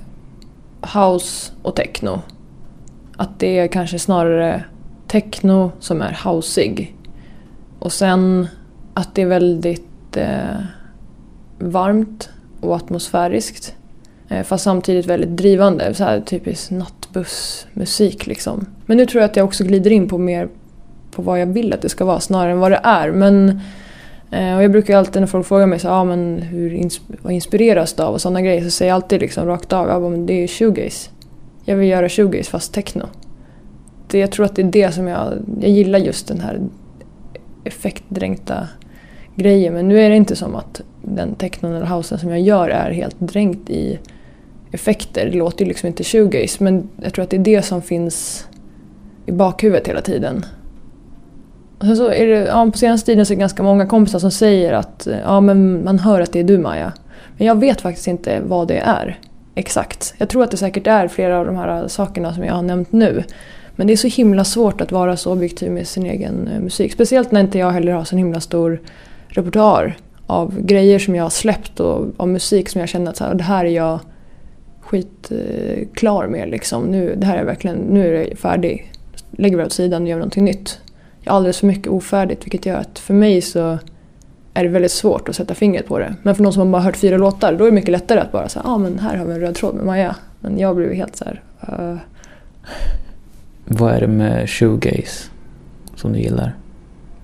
house 0.81 1.51
och 1.61 1.75
techno. 1.75 2.21
Att 3.17 3.39
det 3.39 3.59
är 3.59 3.67
kanske 3.67 3.99
snarare 3.99 4.63
techno 5.07 5.71
som 5.79 6.01
är 6.01 6.19
houseig 6.23 6.95
och 7.79 7.93
sen 7.93 8.47
att 8.93 9.15
det 9.15 9.21
är 9.21 9.25
väldigt 9.25 10.17
eh, 10.17 10.61
varmt 11.59 12.29
och 12.61 12.75
atmosfäriskt. 12.75 13.75
Eh, 14.29 14.43
fast 14.43 14.63
samtidigt 14.63 15.05
väldigt 15.05 15.37
drivande. 15.37 15.93
Så 15.93 16.03
här 16.03 16.21
typisk 16.21 16.71
nattbussmusik 16.71 18.27
liksom. 18.27 18.65
Men 18.85 18.97
nu 18.97 19.05
tror 19.05 19.21
jag 19.21 19.29
att 19.29 19.35
jag 19.35 19.45
också 19.45 19.63
glider 19.63 19.91
in 19.91 20.07
på 20.07 20.17
mer 20.17 20.49
på 21.11 21.21
vad 21.21 21.41
jag 21.41 21.45
vill 21.45 21.73
att 21.73 21.81
det 21.81 21.89
ska 21.89 22.05
vara 22.05 22.19
snarare 22.19 22.51
än 22.51 22.59
vad 22.59 22.71
det 22.71 22.81
är. 22.83 23.11
Men, 23.11 23.61
Eh, 24.31 24.55
och 24.55 24.63
jag 24.63 24.71
brukar 24.71 24.97
alltid 24.97 25.21
när 25.21 25.27
folk 25.27 25.47
frågar 25.47 25.67
mig 25.67 25.79
så, 25.79 25.89
ah, 25.89 26.03
men 26.03 26.41
hur 26.41 26.73
ins 26.73 27.01
vad 27.21 27.33
inspireras 27.33 27.93
du 27.93 28.03
av 28.03 28.13
och 28.13 28.21
sådana 28.21 28.41
grejer 28.41 28.63
så 28.63 28.71
säger 28.71 28.89
jag 28.89 28.95
alltid 28.95 29.21
liksom 29.21 29.45
rakt 29.45 29.73
av 29.73 29.89
att 29.89 30.11
men 30.11 30.25
det 30.25 30.43
är 30.43 30.47
shoegaze. 30.47 31.09
Jag 31.65 31.75
vill 31.75 31.89
göra 31.89 32.09
shoegaze 32.09 32.49
fast 32.49 32.73
techno. 32.73 33.05
Det, 34.07 34.19
jag 34.19 34.31
tror 34.31 34.45
att 34.45 34.55
det 34.55 34.61
är 34.61 34.71
det 34.71 34.91
som 34.91 35.07
jag, 35.07 35.33
jag 35.61 35.71
gillar 35.71 35.99
just 35.99 36.27
den 36.27 36.39
här 36.39 36.59
effektdränkta 37.63 38.67
grejen 39.35 39.73
Men 39.73 39.87
nu 39.87 39.99
är 39.99 40.09
det 40.09 40.15
inte 40.15 40.35
som 40.35 40.55
att 40.55 40.81
den 41.01 41.35
technon 41.35 41.73
eller 41.73 41.85
housen 41.85 42.19
som 42.19 42.29
jag 42.29 42.41
gör 42.41 42.69
är 42.69 42.91
helt 42.91 43.19
dränkt 43.19 43.69
i 43.69 43.99
effekter. 44.71 45.29
Det 45.31 45.37
låter 45.37 45.65
ju 45.65 45.67
liksom 45.67 45.87
inte 45.87 46.03
shoegaze 46.03 46.63
men 46.63 46.89
jag 47.01 47.13
tror 47.13 47.23
att 47.23 47.29
det 47.29 47.37
är 47.37 47.43
det 47.43 47.61
som 47.61 47.81
finns 47.81 48.47
i 49.25 49.31
bakhuvudet 49.31 49.87
hela 49.87 50.01
tiden. 50.01 50.45
Sen 51.81 51.95
så 51.95 52.11
är 52.11 52.27
det, 52.27 52.45
ja, 52.45 52.69
på 52.71 52.77
senaste 52.77 53.05
tiden 53.05 53.25
så 53.25 53.33
är 53.33 53.35
det 53.35 53.39
ganska 53.39 53.63
många 53.63 53.85
kompisar 53.85 54.19
som 54.19 54.31
säger 54.31 54.73
att 54.73 55.07
ja, 55.23 55.41
men 55.41 55.83
man 55.83 55.99
hör 55.99 56.21
att 56.21 56.33
det 56.33 56.39
är 56.39 56.43
du 56.43 56.57
Maja. 56.57 56.93
Men 57.37 57.47
jag 57.47 57.59
vet 57.59 57.81
faktiskt 57.81 58.07
inte 58.07 58.41
vad 58.47 58.67
det 58.67 58.77
är 58.77 59.19
exakt. 59.55 60.13
Jag 60.17 60.29
tror 60.29 60.43
att 60.43 60.51
det 60.51 60.57
säkert 60.57 60.87
är 60.87 61.07
flera 61.07 61.39
av 61.39 61.45
de 61.45 61.55
här 61.55 61.87
sakerna 61.87 62.33
som 62.33 62.43
jag 62.43 62.53
har 62.53 62.61
nämnt 62.61 62.91
nu. 62.91 63.23
Men 63.75 63.87
det 63.87 63.93
är 63.93 63.97
så 63.97 64.07
himla 64.07 64.43
svårt 64.43 64.81
att 64.81 64.91
vara 64.91 65.17
så 65.17 65.31
objektiv 65.31 65.71
med 65.71 65.87
sin 65.87 66.05
egen 66.05 66.47
eh, 66.47 66.59
musik. 66.59 66.93
Speciellt 66.93 67.31
när 67.31 67.41
inte 67.41 67.57
jag 67.57 67.71
heller 67.71 67.91
har 67.91 68.03
så 68.03 68.15
himla 68.15 68.39
stor 68.39 68.81
repertoar 69.27 69.97
av 70.27 70.61
grejer 70.61 70.99
som 70.99 71.15
jag 71.15 71.23
har 71.23 71.29
släppt 71.29 71.79
och 71.79 72.07
av 72.17 72.27
musik 72.27 72.69
som 72.69 72.79
jag 72.79 72.89
känner 72.89 73.11
att 73.11 73.17
så 73.17 73.23
här, 73.23 73.33
det 73.33 73.43
här 73.43 73.65
är 73.65 73.69
jag 73.69 73.99
skitklar 74.81 76.23
eh, 76.23 76.29
med. 76.29 76.49
Liksom. 76.49 76.83
Nu, 76.83 77.15
det 77.17 77.25
här 77.25 77.37
är 77.37 77.45
verkligen, 77.45 77.77
nu 77.77 78.07
är 78.07 78.25
det 78.25 78.35
färdig. 78.35 78.91
Lägger 79.31 79.57
vi 79.57 79.63
åt 79.63 79.73
sidan 79.73 80.01
och 80.01 80.09
gör 80.09 80.17
någonting 80.17 80.45
nytt. 80.45 80.79
Jag 81.23 81.31
har 81.31 81.37
alldeles 81.37 81.59
för 81.59 81.67
mycket 81.67 81.87
ofärdigt 81.87 82.45
vilket 82.45 82.65
gör 82.65 82.77
att 82.77 82.99
för 82.99 83.13
mig 83.13 83.41
så 83.41 83.77
är 84.53 84.63
det 84.63 84.69
väldigt 84.69 84.91
svårt 84.91 85.29
att 85.29 85.35
sätta 85.35 85.55
fingret 85.55 85.87
på 85.87 85.99
det. 85.99 86.15
Men 86.23 86.35
för 86.35 86.43
någon 86.43 86.53
som 86.53 86.61
har 86.61 86.71
bara 86.71 86.81
hört 86.81 86.97
fyra 86.97 87.17
låtar 87.17 87.53
då 87.53 87.63
är 87.63 87.69
det 87.69 87.75
mycket 87.75 87.91
lättare 87.91 88.19
att 88.19 88.31
bara 88.31 88.49
säga 88.49 88.63
ah, 88.65 88.77
men 88.77 88.99
här 88.99 89.17
har 89.17 89.25
vi 89.25 89.33
en 89.33 89.39
röd 89.39 89.55
tråd 89.55 89.75
med 89.75 89.85
Maja. 89.85 90.15
Men 90.39 90.59
jag 90.59 90.75
blev 90.75 90.93
helt 90.93 91.15
så 91.15 91.25
här, 91.25 91.43
uh, 91.69 91.97
vad 93.65 93.93
är 93.93 94.01
det 94.01 94.07
med 94.07 94.49
shoegaze 94.49 95.29
som 95.95 96.13
du 96.13 96.19
gillar? 96.19 96.55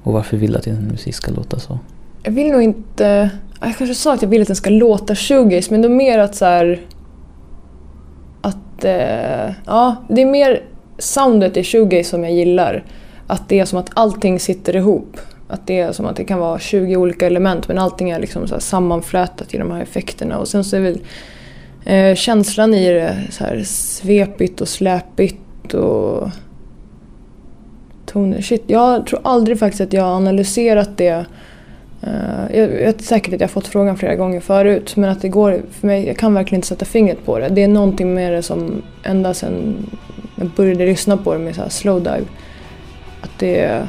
Och 0.03 0.13
varför 0.13 0.38
vill 0.38 0.51
du 0.51 0.58
att 0.58 0.63
din 0.63 0.88
musik 0.88 1.15
ska 1.15 1.31
låta 1.31 1.60
så? 1.60 1.79
Jag 2.23 2.31
vill 2.31 2.51
nog 2.51 2.62
inte... 2.62 3.29
Jag 3.62 3.77
kanske 3.77 3.95
sa 3.95 4.13
att 4.13 4.21
jag 4.21 4.29
vill 4.29 4.41
att 4.41 4.47
den 4.47 4.55
ska 4.55 4.69
låta 4.69 5.15
shoegaze, 5.15 5.71
men 5.71 5.81
det 5.81 5.88
är 5.88 5.89
mer 5.89 6.19
att 6.19 6.36
så 6.36 6.45
här, 6.45 6.81
Att... 8.41 8.86
Eh, 8.86 9.53
ja, 9.65 9.95
det 10.10 10.21
är 10.21 10.25
mer 10.25 10.63
soundet 10.97 11.58
i 11.58 11.63
shoegaze 11.63 12.10
som 12.10 12.23
jag 12.23 12.34
gillar. 12.34 12.84
Att 13.27 13.49
det 13.49 13.59
är 13.59 13.65
som 13.65 13.79
att 13.79 13.89
allting 13.93 14.39
sitter 14.39 14.75
ihop. 14.75 15.17
Att 15.47 15.67
det 15.67 15.79
är 15.79 15.91
som 15.91 16.05
att 16.05 16.15
det 16.15 16.23
kan 16.23 16.39
vara 16.39 16.59
20 16.59 16.97
olika 16.97 17.27
element 17.27 17.67
men 17.67 17.77
allting 17.77 18.09
är 18.09 18.19
liksom 18.19 18.47
så 18.47 18.59
sammanflätat 18.59 19.53
i 19.53 19.57
de 19.57 19.71
här 19.71 19.81
effekterna. 19.81 20.38
Och 20.38 20.47
sen 20.47 20.63
så 20.63 20.75
är 20.75 20.81
väl 20.81 20.99
eh, 21.85 22.15
känslan 22.15 22.73
i 22.73 22.91
det 22.91 23.17
så 23.31 23.43
här 23.43 23.63
svepigt 23.65 24.61
och 24.61 24.67
släpigt 24.67 25.73
och 25.73 26.29
toner. 28.05 28.41
Shit, 28.41 28.63
jag 28.67 29.07
tror 29.07 29.19
aldrig 29.23 29.59
faktiskt 29.59 29.81
att 29.81 29.93
jag 29.93 30.03
har 30.03 30.15
analyserat 30.15 30.97
det. 30.97 31.25
Uh, 32.03 32.57
jag 32.57 32.71
är 32.71 33.03
säker 33.03 33.33
att 33.33 33.41
jag 33.41 33.47
har 33.47 33.51
fått 33.51 33.67
frågan 33.67 33.97
flera 33.97 34.15
gånger 34.15 34.39
förut 34.39 34.95
men 34.95 35.09
att 35.09 35.21
det 35.21 35.29
går 35.29 35.61
för 35.71 35.88
mig, 35.88 36.07
jag 36.07 36.17
kan 36.17 36.33
verkligen 36.33 36.57
inte 36.57 36.67
sätta 36.67 36.85
fingret 36.85 37.25
på 37.25 37.39
det. 37.39 37.49
Det 37.49 37.63
är 37.63 37.67
någonting 37.67 38.13
med 38.13 38.33
det 38.33 38.41
som 38.41 38.81
ända 39.03 39.33
sedan 39.33 39.75
jag 40.35 40.49
började 40.49 40.85
lyssna 40.85 41.17
på 41.17 41.33
det 41.33 41.39
med 41.39 41.55
så 41.55 41.61
här 41.61 41.69
slow 41.69 42.03
dive. 42.03 42.25
Att 43.25 43.39
det 43.39 43.88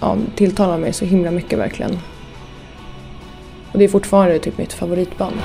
ja, 0.00 0.16
tilltalar 0.34 0.78
mig 0.78 0.92
så 0.92 1.04
himla 1.04 1.30
mycket 1.30 1.58
verkligen. 1.58 1.98
Och 3.72 3.78
det 3.78 3.84
är 3.84 3.88
fortfarande 3.88 4.38
typ 4.38 4.58
mitt 4.58 4.72
favoritband. 4.72 5.36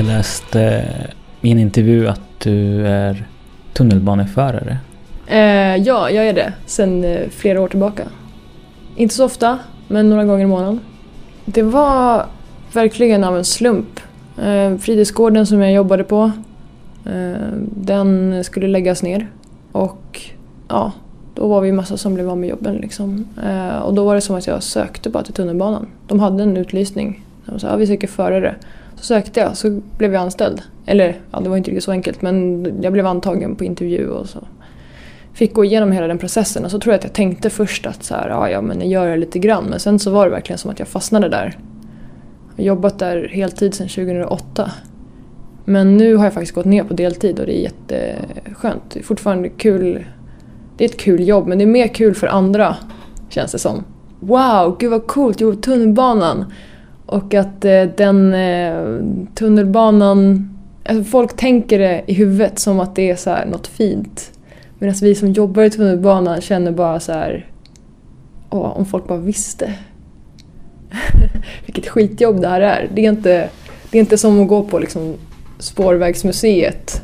Jag 0.00 0.06
läste 0.06 0.86
i 1.40 1.50
en 1.50 1.58
intervju 1.58 2.08
att 2.08 2.20
du 2.38 2.86
är 2.86 3.26
tunnelbaneförare. 3.72 4.78
Eh, 5.26 5.76
ja, 5.76 6.10
jag 6.10 6.28
är 6.28 6.32
det. 6.32 6.52
Sedan 6.66 7.04
eh, 7.04 7.28
flera 7.28 7.60
år 7.60 7.68
tillbaka. 7.68 8.02
Inte 8.96 9.14
så 9.14 9.24
ofta, 9.24 9.58
men 9.88 10.10
några 10.10 10.24
gånger 10.24 10.44
i 10.44 10.46
månaden. 10.46 10.80
Det 11.44 11.62
var 11.62 12.26
verkligen 12.72 13.24
av 13.24 13.36
en 13.36 13.44
slump. 13.44 14.00
Eh, 14.42 14.76
fritidsgården 14.76 15.46
som 15.46 15.60
jag 15.60 15.72
jobbade 15.72 16.04
på, 16.04 16.30
eh, 17.04 17.46
den 17.76 18.44
skulle 18.44 18.68
läggas 18.68 19.02
ner. 19.02 19.30
Och 19.72 20.20
ja, 20.68 20.92
då 21.34 21.48
var 21.48 21.60
vi 21.60 21.72
massa 21.72 21.96
som 21.96 22.14
blev 22.14 22.30
av 22.30 22.38
med 22.38 22.48
jobben. 22.48 22.74
Liksom. 22.74 23.28
Eh, 23.44 23.78
och 23.78 23.94
då 23.94 24.04
var 24.04 24.14
det 24.14 24.20
som 24.20 24.36
att 24.36 24.46
jag 24.46 24.62
sökte 24.62 25.10
bara 25.10 25.22
till 25.22 25.34
tunnelbanan. 25.34 25.86
De 26.06 26.20
hade 26.20 26.42
en 26.42 26.56
utlysning. 26.56 27.24
De 27.46 27.58
sa 27.58 27.68
ja, 27.68 27.76
vi 27.76 27.86
söker 27.86 28.08
förare. 28.08 28.54
Så 29.00 29.06
sökte 29.06 29.40
jag, 29.40 29.56
så 29.56 29.80
blev 29.98 30.12
jag 30.12 30.22
anställd. 30.22 30.62
Eller 30.86 31.20
ja, 31.30 31.40
det 31.40 31.48
var 31.48 31.56
inte 31.56 31.70
riktigt 31.70 31.84
så 31.84 31.92
enkelt 31.92 32.22
men 32.22 32.64
jag 32.82 32.92
blev 32.92 33.06
antagen 33.06 33.56
på 33.56 33.64
intervju 33.64 34.08
och 34.08 34.28
så 34.28 34.38
fick 35.32 35.54
gå 35.54 35.64
igenom 35.64 35.92
hela 35.92 36.06
den 36.06 36.18
processen. 36.18 36.64
Och 36.64 36.70
så 36.70 36.78
tror 36.78 36.92
jag 36.92 36.98
att 36.98 37.04
jag 37.04 37.12
tänkte 37.12 37.50
först 37.50 37.86
att 37.86 38.04
så 38.04 38.14
här, 38.14 38.28
ja, 38.28 38.50
ja, 38.50 38.60
men 38.60 38.90
jag 38.90 39.04
gör 39.04 39.10
det 39.10 39.16
lite 39.16 39.38
grann. 39.38 39.64
Men 39.64 39.80
sen 39.80 39.98
så 39.98 40.10
var 40.10 40.24
det 40.24 40.30
verkligen 40.30 40.58
som 40.58 40.70
att 40.70 40.78
jag 40.78 40.88
fastnade 40.88 41.28
där. 41.28 41.58
Jag 42.56 42.64
har 42.64 42.66
jobbat 42.66 42.98
där 42.98 43.28
heltid 43.32 43.74
sedan 43.74 43.88
2008. 43.88 44.70
Men 45.64 45.96
nu 45.96 46.16
har 46.16 46.24
jag 46.24 46.34
faktiskt 46.34 46.54
gått 46.54 46.66
ner 46.66 46.84
på 46.84 46.94
deltid 46.94 47.40
och 47.40 47.46
det 47.46 47.58
är 47.58 47.62
jätteskönt. 47.62 48.82
Det 48.92 49.00
är 49.00 49.04
fortfarande 49.04 49.48
kul. 49.48 50.04
Det 50.76 50.84
är 50.84 50.88
ett 50.88 51.00
kul 51.00 51.28
jobb 51.28 51.46
men 51.46 51.58
det 51.58 51.64
är 51.64 51.66
mer 51.66 51.88
kul 51.88 52.14
för 52.14 52.26
andra 52.26 52.76
känns 53.28 53.52
det 53.52 53.58
som. 53.58 53.84
Wow, 54.20 54.76
gud 54.78 54.90
vad 54.90 55.06
coolt, 55.06 55.40
jo 55.40 55.54
tunnelbanan. 55.54 56.44
Och 57.10 57.34
att 57.34 57.64
eh, 57.64 57.82
den 57.96 58.34
eh, 58.34 59.00
tunnelbanan, 59.34 60.50
alltså 60.84 61.04
folk 61.04 61.36
tänker 61.36 61.78
det 61.78 62.02
i 62.06 62.14
huvudet 62.14 62.58
som 62.58 62.80
att 62.80 62.94
det 62.94 63.10
är 63.10 63.16
så 63.16 63.30
här 63.30 63.46
något 63.46 63.66
fint. 63.66 64.32
Medan 64.78 64.94
vi 65.02 65.14
som 65.14 65.32
jobbar 65.32 65.62
i 65.62 65.70
tunnelbanan 65.70 66.40
känner 66.40 66.72
bara 66.72 67.00
så 67.00 67.12
här, 67.12 67.46
åh, 68.50 68.78
om 68.78 68.86
folk 68.86 69.08
bara 69.08 69.18
visste. 69.18 69.74
Vilket 71.66 71.88
skitjobb 71.88 72.40
det 72.40 72.48
här 72.48 72.60
är. 72.60 72.90
Det 72.94 73.06
är 73.06 73.08
inte, 73.08 73.48
det 73.90 73.98
är 73.98 74.00
inte 74.00 74.18
som 74.18 74.42
att 74.42 74.48
gå 74.48 74.62
på 74.62 74.78
liksom 74.78 75.14
Spårvägsmuseet. 75.58 77.02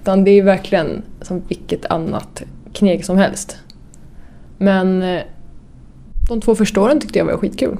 Utan 0.00 0.24
det 0.24 0.30
är 0.30 0.42
verkligen 0.42 1.02
som 1.22 1.42
vilket 1.48 1.86
annat 1.86 2.42
kneg 2.72 3.04
som 3.04 3.18
helst. 3.18 3.56
Men 4.58 5.02
eh, 5.02 5.22
de 6.28 6.40
två 6.40 6.54
första 6.54 6.80
åren 6.80 7.00
tyckte 7.00 7.18
jag 7.18 7.26
var 7.26 7.36
skitkul. 7.36 7.76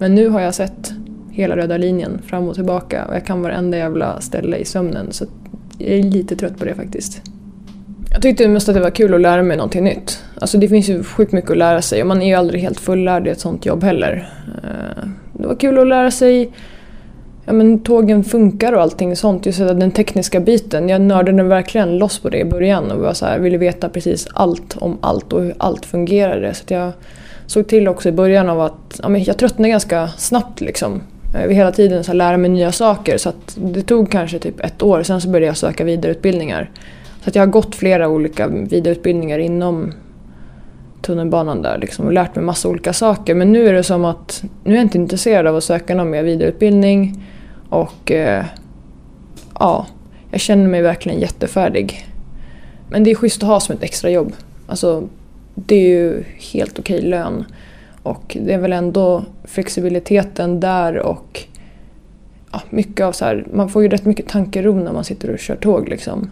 Men 0.00 0.14
nu 0.14 0.28
har 0.28 0.40
jag 0.40 0.54
sett 0.54 0.92
hela 1.30 1.56
röda 1.56 1.76
linjen 1.76 2.22
fram 2.26 2.48
och 2.48 2.54
tillbaka 2.54 3.04
och 3.04 3.14
jag 3.14 3.26
kan 3.26 3.42
varenda 3.42 3.76
jävla 3.76 4.20
ställe 4.20 4.56
i 4.56 4.64
sömnen 4.64 5.12
så 5.12 5.24
jag 5.78 5.88
är 5.88 6.02
lite 6.02 6.36
trött 6.36 6.58
på 6.58 6.64
det 6.64 6.74
faktiskt. 6.74 7.22
Jag 8.12 8.22
tyckte 8.22 8.48
mest 8.48 8.68
att 8.68 8.74
det 8.74 8.80
var 8.80 8.90
kul 8.90 9.14
att 9.14 9.20
lära 9.20 9.42
mig 9.42 9.56
någonting 9.56 9.84
nytt. 9.84 10.22
Alltså 10.38 10.58
det 10.58 10.68
finns 10.68 10.88
ju 10.88 11.02
sjukt 11.02 11.32
mycket 11.32 11.50
att 11.50 11.56
lära 11.56 11.82
sig 11.82 12.00
och 12.00 12.08
man 12.08 12.22
är 12.22 12.26
ju 12.26 12.34
aldrig 12.34 12.62
helt 12.62 12.80
fullärd 12.80 13.26
i 13.26 13.30
ett 13.30 13.40
sånt 13.40 13.66
jobb 13.66 13.84
heller. 13.84 14.32
Eh, 14.64 15.08
det 15.32 15.46
var 15.46 15.54
kul 15.54 15.78
att 15.78 15.86
lära 15.86 16.10
sig 16.10 16.52
ja, 17.44 17.52
men 17.52 17.78
tågen 17.78 18.24
funkar 18.24 18.72
och 18.72 18.82
allting 18.82 19.16
sånt. 19.16 19.46
Just 19.46 19.58
den 19.58 19.90
tekniska 19.90 20.40
biten. 20.40 20.88
Jag 20.88 21.00
nördade 21.00 21.42
verkligen 21.42 21.98
loss 21.98 22.18
på 22.18 22.28
det 22.28 22.38
i 22.38 22.44
början 22.44 22.90
och 22.90 23.00
var 23.00 23.12
så 23.12 23.26
här, 23.26 23.38
ville 23.38 23.58
veta 23.58 23.88
precis 23.88 24.28
allt 24.34 24.76
om 24.76 24.98
allt 25.00 25.32
och 25.32 25.42
hur 25.42 25.54
allt 25.58 25.86
fungerade. 25.86 26.54
Så 26.54 26.64
jag 26.68 26.92
såg 27.50 27.66
till 27.66 27.88
också 27.88 28.08
i 28.08 28.12
början 28.12 28.48
av 28.48 28.60
att 28.60 29.00
ja, 29.02 29.08
men 29.08 29.24
jag 29.24 29.38
tröttnade 29.38 29.68
ganska 29.68 30.08
snabbt. 30.08 30.60
Liksom. 30.60 31.02
Eh, 31.34 31.40
jag 31.40 31.48
vill 31.48 31.56
hela 31.56 31.72
tiden 31.72 32.04
så 32.04 32.12
lära 32.12 32.36
mig 32.36 32.50
nya 32.50 32.72
saker 32.72 33.18
så 33.18 33.32
det 33.54 33.82
tog 33.82 34.10
kanske 34.10 34.38
typ 34.38 34.60
ett 34.60 34.82
år. 34.82 35.02
Sen 35.02 35.20
så 35.20 35.28
började 35.28 35.46
jag 35.46 35.56
söka 35.56 35.84
vidareutbildningar. 35.84 36.70
Så 37.22 37.28
att 37.28 37.34
jag 37.34 37.42
har 37.42 37.46
gått 37.46 37.74
flera 37.74 38.08
olika 38.08 38.46
vidareutbildningar 38.46 39.38
inom 39.38 39.92
tunnelbanan 41.02 41.62
där 41.62 41.78
liksom, 41.78 42.06
och 42.06 42.12
lärt 42.12 42.34
mig 42.34 42.44
massa 42.44 42.68
olika 42.68 42.92
saker. 42.92 43.34
Men 43.34 43.52
nu 43.52 43.68
är 43.68 43.72
det 43.72 43.82
som 43.82 44.04
att 44.04 44.44
nu 44.64 44.72
är 44.72 44.76
jag 44.76 44.84
inte 44.84 44.98
intresserad 44.98 45.46
av 45.46 45.56
att 45.56 45.64
söka 45.64 45.94
någon 45.94 46.10
mer 46.10 46.22
vidareutbildning. 46.22 47.24
Och 47.68 48.12
eh, 48.12 48.44
ja, 49.58 49.86
jag 50.30 50.40
känner 50.40 50.68
mig 50.68 50.82
verkligen 50.82 51.20
jättefärdig. 51.20 52.06
Men 52.88 53.04
det 53.04 53.10
är 53.10 53.14
schysst 53.14 53.42
att 53.42 53.48
ha 53.48 53.60
som 53.60 53.76
ett 53.76 53.82
extrajobb. 53.82 54.32
Alltså, 54.66 55.08
det 55.66 55.74
är 55.74 55.88
ju 55.88 56.24
helt 56.52 56.78
okej 56.78 57.02
lön. 57.02 57.44
Och 58.02 58.36
det 58.40 58.52
är 58.52 58.58
väl 58.58 58.72
ändå 58.72 59.24
flexibiliteten 59.44 60.60
där 60.60 60.96
och 60.98 61.44
ja, 62.52 62.62
mycket 62.70 63.06
av 63.06 63.12
så 63.12 63.24
här, 63.24 63.46
man 63.52 63.68
får 63.68 63.82
ju 63.82 63.88
rätt 63.88 64.04
mycket 64.04 64.28
tankero 64.28 64.74
när 64.74 64.92
man 64.92 65.04
sitter 65.04 65.30
och 65.30 65.38
kör 65.38 65.56
tåg 65.56 65.88
liksom. 65.88 66.30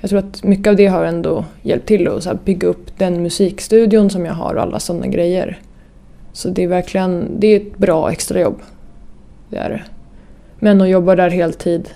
Jag 0.00 0.10
tror 0.10 0.18
att 0.18 0.44
mycket 0.44 0.66
av 0.66 0.76
det 0.76 0.86
har 0.86 1.04
ändå 1.04 1.44
hjälpt 1.62 1.86
till 1.86 2.08
att 2.08 2.22
så 2.22 2.34
bygga 2.44 2.68
upp 2.68 2.98
den 2.98 3.22
musikstudion 3.22 4.10
som 4.10 4.26
jag 4.26 4.34
har 4.34 4.54
och 4.54 4.62
alla 4.62 4.80
sådana 4.80 5.06
grejer. 5.06 5.60
Så 6.32 6.48
det 6.48 6.62
är 6.62 6.68
verkligen, 6.68 7.40
det 7.40 7.46
är 7.46 7.56
ett 7.56 7.78
bra 7.78 8.12
extrajobb. 8.12 8.60
Det 9.50 9.56
är 9.56 9.70
det. 9.70 9.82
Men 10.58 10.80
att 10.80 10.88
jobba 10.88 11.14
där 11.14 11.30
heltid, 11.30 11.90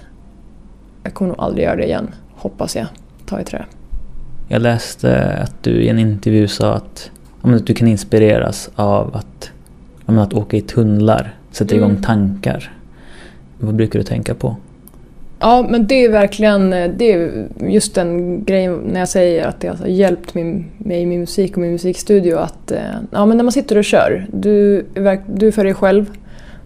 jag 1.03 1.15
kommer 1.15 1.29
nog 1.29 1.41
aldrig 1.41 1.65
göra 1.65 1.77
det 1.77 1.85
igen, 1.85 2.15
hoppas 2.35 2.77
jag. 2.77 2.87
Ta 3.27 3.41
i 3.41 3.45
trä. 3.45 3.65
Jag 4.53 4.63
läste 4.63 5.39
att 5.43 5.63
du 5.63 5.71
i 5.71 5.89
en 5.89 5.99
intervju 5.99 6.49
sa 6.49 6.75
att, 6.75 7.11
att 7.43 7.67
du 7.67 7.75
kan 7.75 7.89
inspireras 7.89 8.71
av 8.75 9.17
att, 9.17 9.51
att 10.07 10.33
åka 10.35 10.57
i 10.57 10.61
tunnlar, 10.61 11.35
sätta 11.51 11.75
igång 11.75 11.91
mm. 11.91 12.03
tankar. 12.03 12.73
Vad 13.59 13.75
brukar 13.75 13.99
du 13.99 14.05
tänka 14.05 14.35
på? 14.35 14.57
Ja, 15.41 15.67
men 15.71 15.87
det 15.87 16.05
är 16.05 16.09
verkligen 16.09 16.71
det 16.71 17.13
är 17.13 17.47
just 17.61 17.95
den 17.95 18.45
grejen 18.45 18.81
när 18.93 19.01
jag 19.01 19.09
säger 19.09 19.47
att 19.47 19.61
det 19.61 19.69
har 19.69 19.87
hjälpt 19.87 20.35
mig 20.35 20.65
i 20.79 21.07
min 21.07 21.21
musik 21.21 21.53
och 21.53 21.59
min 21.59 21.73
musikstudio. 21.73 22.37
Att, 22.37 22.71
eh, 22.71 22.81
ja, 23.11 23.27
men 23.27 23.37
när 23.37 23.45
man 23.45 23.53
sitter 23.53 23.79
och 23.79 23.85
kör, 23.85 24.27
du, 24.33 24.87
du 25.27 25.49
är 25.49 25.53
för 25.53 25.65
dig 25.65 25.75
själv. 25.75 26.11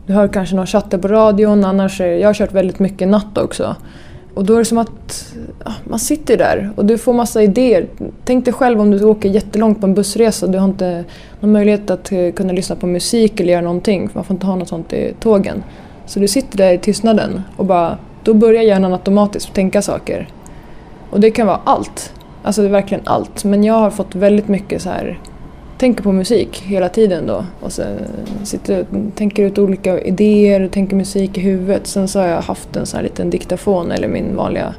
Du 0.07 0.13
hör 0.13 0.29
kanske 0.29 0.57
någon 0.57 0.67
chatter 0.67 0.99
på 0.99 1.09
radion, 1.09 1.65
annars 1.65 2.01
är, 2.01 2.07
jag 2.07 2.29
har 2.29 2.35
kört 2.35 2.53
väldigt 2.53 2.79
mycket 2.79 3.09
natt 3.09 3.39
också. 3.39 3.77
Och 4.35 4.45
då 4.45 4.55
är 4.55 4.59
det 4.59 4.65
som 4.65 4.79
att 4.79 5.35
ja, 5.65 5.73
man 5.85 5.99
sitter 5.99 6.37
där 6.37 6.71
och 6.77 6.85
du 6.85 6.99
får 6.99 7.13
massa 7.13 7.43
idéer. 7.43 7.89
Tänk 8.25 8.45
dig 8.45 8.55
själv 8.55 8.81
om 8.81 8.91
du 8.91 9.05
åker 9.05 9.29
jättelångt 9.29 9.81
på 9.81 9.87
en 9.87 9.95
bussresa 9.95 10.47
och 10.47 10.53
du 10.53 10.59
har 10.59 10.65
inte 10.65 11.05
någon 11.41 11.53
möjlighet 11.53 11.91
att 11.91 12.13
eh, 12.13 12.33
kunna 12.33 12.53
lyssna 12.53 12.77
på 12.77 12.87
musik 12.87 13.41
eller 13.41 13.53
göra 13.53 13.63
någonting. 13.63 14.09
Man 14.13 14.25
får 14.25 14.35
inte 14.35 14.47
ha 14.47 14.57
något 14.57 14.69
sånt 14.69 14.93
i 14.93 15.15
tågen. 15.21 15.63
Så 16.07 16.21
du 16.21 16.29
sitter 16.29 16.59
där 16.59 16.73
i 16.73 16.79
tystnaden 16.79 17.43
och 17.57 17.67
bara 17.67 17.99
då 18.23 18.35
börjar 18.35 18.63
hjärnan 18.63 18.93
automatiskt 18.93 19.55
tänka 19.55 19.83
saker. 19.83 20.29
Och 21.11 21.21
det 21.21 21.31
kan 21.31 21.47
vara 21.47 21.61
allt. 21.65 22.13
Alltså 22.43 22.63
det 22.63 22.69
är 22.69 22.73
verkligen 22.73 23.05
allt. 23.07 23.45
Men 23.45 23.65
jag 23.65 23.75
har 23.75 23.91
fått 23.91 24.15
väldigt 24.15 24.49
mycket 24.49 24.83
så 24.83 24.89
här 24.89 25.19
tänker 25.79 26.03
på 26.03 26.13
musik 26.13 26.63
hela 26.67 26.89
tiden 26.89 27.27
då. 27.27 27.45
Och 27.61 27.73
sen 27.73 27.99
sitter 28.45 28.81
och 28.81 28.87
tänker 29.15 29.43
ut 29.43 29.59
olika 29.59 30.01
idéer 30.01 30.61
och 30.61 30.71
tänker 30.71 30.97
musik 30.97 31.39
i 31.39 31.41
huvudet. 31.41 31.87
Sen 31.87 32.09
så 32.09 32.21
har 32.21 32.27
jag 32.27 32.41
haft 32.41 32.77
en 32.77 32.87
sån 32.87 32.97
här 32.97 33.05
liten 33.05 33.31
diktafon 33.31 33.93
eller 33.93 34.09
min 34.09 34.37
vanliga 34.37 34.75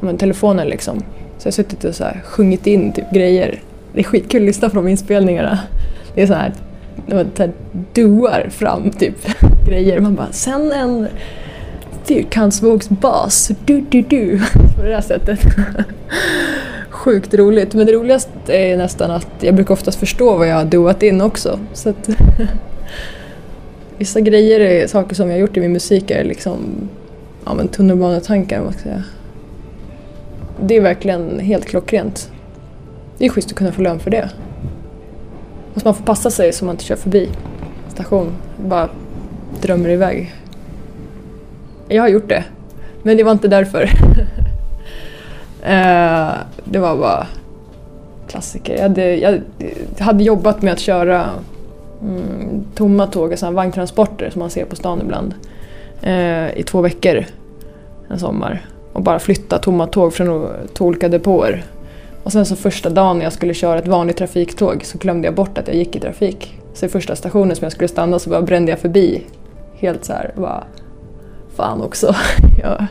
men, 0.00 0.18
telefonen 0.18 0.68
liksom. 0.68 0.98
Så 1.38 1.46
jag 1.46 1.52
har 1.52 1.52
suttit 1.52 1.84
och 1.84 1.94
så 1.94 2.04
här 2.04 2.20
sjungit 2.24 2.66
in 2.66 2.92
typ 2.92 3.10
grejer. 3.10 3.60
Det 3.92 4.00
är 4.00 4.04
skitkul 4.04 4.42
att 4.42 4.46
lyssna 4.46 4.68
på 4.68 4.76
de 4.76 4.88
inspelningarna. 4.88 5.58
Det 6.14 6.22
är 6.22 6.26
så 6.26 6.34
här, 6.34 6.52
det 7.06 7.50
duar 7.92 8.48
fram 8.50 8.90
typ 8.90 9.16
grejer. 9.68 10.00
Man 10.00 10.14
bara, 10.14 10.32
sen 10.32 10.72
en 10.72 11.08
fyrkantsvågsbas, 12.04 13.50
du 13.64 13.80
du 13.80 14.02
du, 14.02 14.38
på 14.76 14.82
det 14.82 14.88
där 14.88 15.00
sättet. 15.00 15.40
Sjukt 16.94 17.34
roligt, 17.34 17.74
men 17.74 17.86
det 17.86 17.92
roligaste 17.92 18.30
är 18.46 18.76
nästan 18.76 19.10
att 19.10 19.28
jag 19.40 19.54
brukar 19.54 19.74
oftast 19.74 19.98
förstå 19.98 20.36
vad 20.36 20.48
jag 20.48 20.54
har 20.56 20.64
doat 20.64 21.02
in 21.02 21.20
också. 21.20 21.58
Så 21.72 21.88
att 21.88 22.08
Vissa 23.98 24.20
grejer 24.20 24.60
är 24.60 24.86
saker 24.86 25.14
som 25.14 25.28
jag 25.28 25.34
har 25.34 25.40
gjort 25.40 25.56
i 25.56 25.60
min 25.60 25.72
musik 25.72 26.10
är 26.10 26.24
liksom 26.24 26.88
ja, 27.44 27.54
men 27.54 27.68
tunnelbanetankar, 27.68 28.60
vad 28.60 28.74
ska 28.74 28.88
jag 28.88 28.98
säga. 28.98 29.04
Det 30.60 30.76
är 30.76 30.80
verkligen 30.80 31.38
helt 31.38 31.64
klockrent. 31.64 32.30
Det 33.18 33.26
är 33.26 33.30
schysst 33.30 33.50
att 33.50 33.56
kunna 33.56 33.72
få 33.72 33.82
lön 33.82 34.00
för 34.00 34.10
det. 34.10 34.30
Måste 35.74 35.88
man 35.88 35.94
får 35.94 36.04
passa 36.04 36.30
sig 36.30 36.52
så 36.52 36.64
man 36.64 36.74
inte 36.74 36.84
kör 36.84 36.96
förbi 36.96 37.28
station. 37.88 38.32
Bara 38.66 38.88
drömmer 39.60 39.88
iväg. 39.88 40.34
Jag 41.88 42.02
har 42.02 42.08
gjort 42.08 42.28
det. 42.28 42.44
Men 43.02 43.16
det 43.16 43.24
var 43.24 43.32
inte 43.32 43.48
därför. 43.48 43.90
Eh, 45.64 46.32
det 46.64 46.78
var 46.78 46.96
bara 46.96 47.26
klassiker. 48.28 48.74
Jag 48.74 48.82
hade, 48.82 49.16
jag 49.16 49.42
hade 49.98 50.24
jobbat 50.24 50.62
med 50.62 50.72
att 50.72 50.78
köra 50.78 51.30
mm, 52.02 52.64
tomma 52.74 53.06
tåg, 53.06 53.30
alltså 53.30 53.50
vagntransporter 53.50 54.30
som 54.30 54.40
man 54.40 54.50
ser 54.50 54.64
på 54.64 54.76
stan 54.76 55.00
ibland. 55.00 55.34
Eh, 56.02 56.58
I 56.58 56.64
två 56.66 56.80
veckor 56.80 57.24
en 58.08 58.18
sommar. 58.18 58.66
Och 58.92 59.02
bara 59.02 59.18
flytta 59.18 59.58
tomma 59.58 59.86
tåg 59.86 60.14
från 60.14 60.48
två 60.74 60.84
olika 60.84 61.08
depåer. 61.08 61.64
Och 62.22 62.32
sen 62.32 62.46
så 62.46 62.56
första 62.56 62.90
dagen 62.90 63.18
när 63.18 63.24
jag 63.24 63.32
skulle 63.32 63.54
köra 63.54 63.78
ett 63.78 63.88
vanligt 63.88 64.16
trafiktåg 64.16 64.84
så 64.84 64.98
glömde 64.98 65.28
jag 65.28 65.34
bort 65.34 65.58
att 65.58 65.68
jag 65.68 65.76
gick 65.76 65.96
i 65.96 66.00
trafik. 66.00 66.60
Så 66.74 66.86
i 66.86 66.88
första 66.88 67.16
stationen 67.16 67.56
som 67.56 67.64
jag 67.64 67.72
skulle 67.72 67.88
stanna 67.88 68.18
så 68.18 68.30
bara 68.30 68.42
brände 68.42 68.72
jag 68.72 68.78
förbi. 68.78 69.22
Helt 69.74 70.04
så 70.04 70.12
här, 70.12 70.32
bara 70.36 70.64
Fan 71.56 71.82
också, 71.82 72.14
jag 72.62 72.86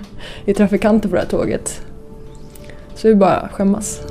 är 0.45 0.53
trafikanter 0.53 1.09
på 1.09 1.15
det 1.15 1.21
här 1.21 1.27
tåget. 1.27 1.81
Så 2.95 3.07
vi 3.07 3.15
bara 3.15 3.49
skämmas. 3.51 4.01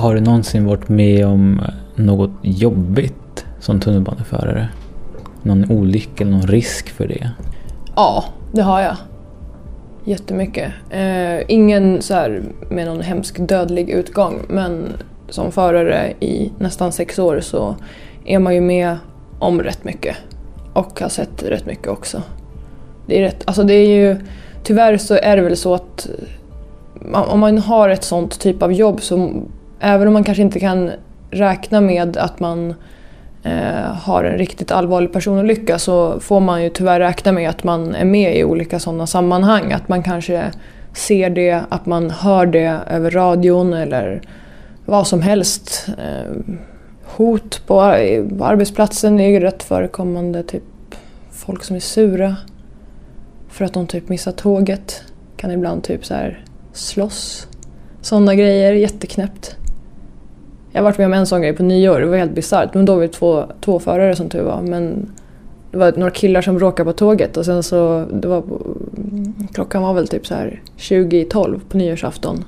Har 0.00 0.14
du 0.14 0.20
någonsin 0.20 0.66
varit 0.66 0.88
med 0.88 1.26
om 1.26 1.60
eh, 1.60 2.04
något 2.04 2.30
jobbigt 2.42 3.46
som 3.58 3.80
tunnelbaneförare? 3.80 4.68
Någon 5.42 5.70
olycka 5.70 6.24
eller 6.24 6.32
någon 6.32 6.46
risk 6.46 6.88
för 6.88 7.08
det? 7.08 7.30
Ja, 7.96 8.24
det 8.52 8.62
har 8.62 8.80
jag. 8.80 8.96
Jättemycket. 10.04 10.72
Eh, 10.90 11.40
ingen 11.48 12.02
så 12.02 12.14
här 12.14 12.42
med 12.70 12.86
någon 12.86 13.00
hemsk 13.00 13.48
dödlig 13.48 13.90
utgång 13.90 14.40
men 14.48 14.92
som 15.28 15.52
förare 15.52 16.12
i 16.20 16.52
nästan 16.58 16.92
sex 16.92 17.18
år 17.18 17.40
så 17.40 17.76
är 18.24 18.38
man 18.38 18.54
ju 18.54 18.60
med 18.60 18.96
om 19.38 19.62
rätt 19.62 19.84
mycket. 19.84 20.16
Och 20.72 21.00
har 21.00 21.08
sett 21.08 21.42
rätt 21.42 21.66
mycket 21.66 21.88
också. 21.88 22.22
Det 23.06 23.18
är 23.18 23.22
rätt, 23.22 23.42
alltså 23.44 23.62
det 23.62 23.74
är 23.74 23.88
ju, 23.88 24.16
tyvärr 24.62 24.96
så 24.96 25.14
är 25.14 25.36
det 25.36 25.42
väl 25.42 25.56
så 25.56 25.74
att 25.74 26.08
eh, 27.12 27.32
om 27.32 27.40
man 27.40 27.58
har 27.58 27.88
ett 27.88 28.04
sånt 28.04 28.40
typ 28.40 28.62
av 28.62 28.72
jobb 28.72 29.02
så 29.02 29.42
även 29.80 30.06
om 30.06 30.12
man 30.12 30.24
kanske 30.24 30.42
inte 30.42 30.60
kan 30.60 30.90
räkna 31.30 31.80
med 31.80 32.16
att 32.16 32.40
man 32.40 32.74
eh, 33.42 33.94
har 33.94 34.24
en 34.24 34.38
riktigt 34.38 34.70
allvarlig 34.70 35.12
personolycka 35.12 35.78
så 35.78 36.20
får 36.20 36.40
man 36.40 36.62
ju 36.62 36.70
tyvärr 36.70 37.00
räkna 37.00 37.32
med 37.32 37.50
att 37.50 37.64
man 37.64 37.94
är 37.94 38.04
med 38.04 38.36
i 38.36 38.44
olika 38.44 38.78
sådana 38.78 39.06
sammanhang. 39.06 39.72
Att 39.72 39.88
man 39.88 40.02
kanske 40.02 40.50
ser 40.92 41.30
det, 41.30 41.62
att 41.68 41.86
man 41.86 42.10
hör 42.10 42.46
det 42.46 42.78
över 42.90 43.10
radion 43.10 43.72
eller 43.72 44.22
vad 44.86 45.06
som 45.06 45.22
helst. 45.22 45.86
Eh, 45.88 46.54
hot 47.04 47.62
på 47.66 47.74
på 48.38 48.44
arbetsplatsen 48.44 49.20
är 49.20 49.28
ju 49.28 49.40
rätt 49.40 49.62
förekommande. 49.62 50.42
Typ 50.42 50.62
folk 51.30 51.64
som 51.64 51.76
är 51.76 51.80
sura 51.80 52.36
för 53.48 53.64
att 53.64 53.72
de 53.72 53.86
typ 53.86 54.08
missar 54.08 54.32
tåget. 54.32 55.02
Kan 55.36 55.50
ibland 55.50 55.84
typ 55.84 56.04
så 56.06 56.14
här 56.14 56.44
slåss. 56.72 57.46
Sådana 58.00 58.34
grejer, 58.34 58.72
jätteknäppt. 58.72 59.56
Jag 60.72 60.80
har 60.80 60.84
varit 60.84 60.98
med 60.98 61.06
om 61.06 61.12
en 61.12 61.26
sån 61.26 61.42
grej 61.42 61.52
på 61.52 61.62
nyår, 61.62 62.00
det 62.00 62.06
var 62.06 62.16
helt 62.16 62.34
bisarrt. 62.34 62.74
Men 62.74 62.84
då 62.84 62.94
var 62.94 63.00
vi 63.00 63.08
två, 63.08 63.44
två 63.60 63.78
förare 63.78 64.16
som 64.16 64.28
tur 64.28 64.42
var. 64.42 64.62
Men 64.62 65.10
det 65.70 65.78
var 65.78 65.92
några 65.96 66.10
killar 66.10 66.42
som 66.42 66.58
bråkade 66.58 66.92
på 66.92 66.98
tåget 66.98 67.36
och 67.36 67.44
sen 67.44 67.62
så, 67.62 68.04
det 68.12 68.28
var, 68.28 68.42
klockan 69.52 69.82
var 69.82 69.94
väl 69.94 70.08
typ 70.08 70.26
så 70.26 70.34
här 70.34 70.62
20 70.76 71.20
i 71.20 71.24
12 71.24 71.60
på 71.68 71.76
nyårsafton. 71.76 72.44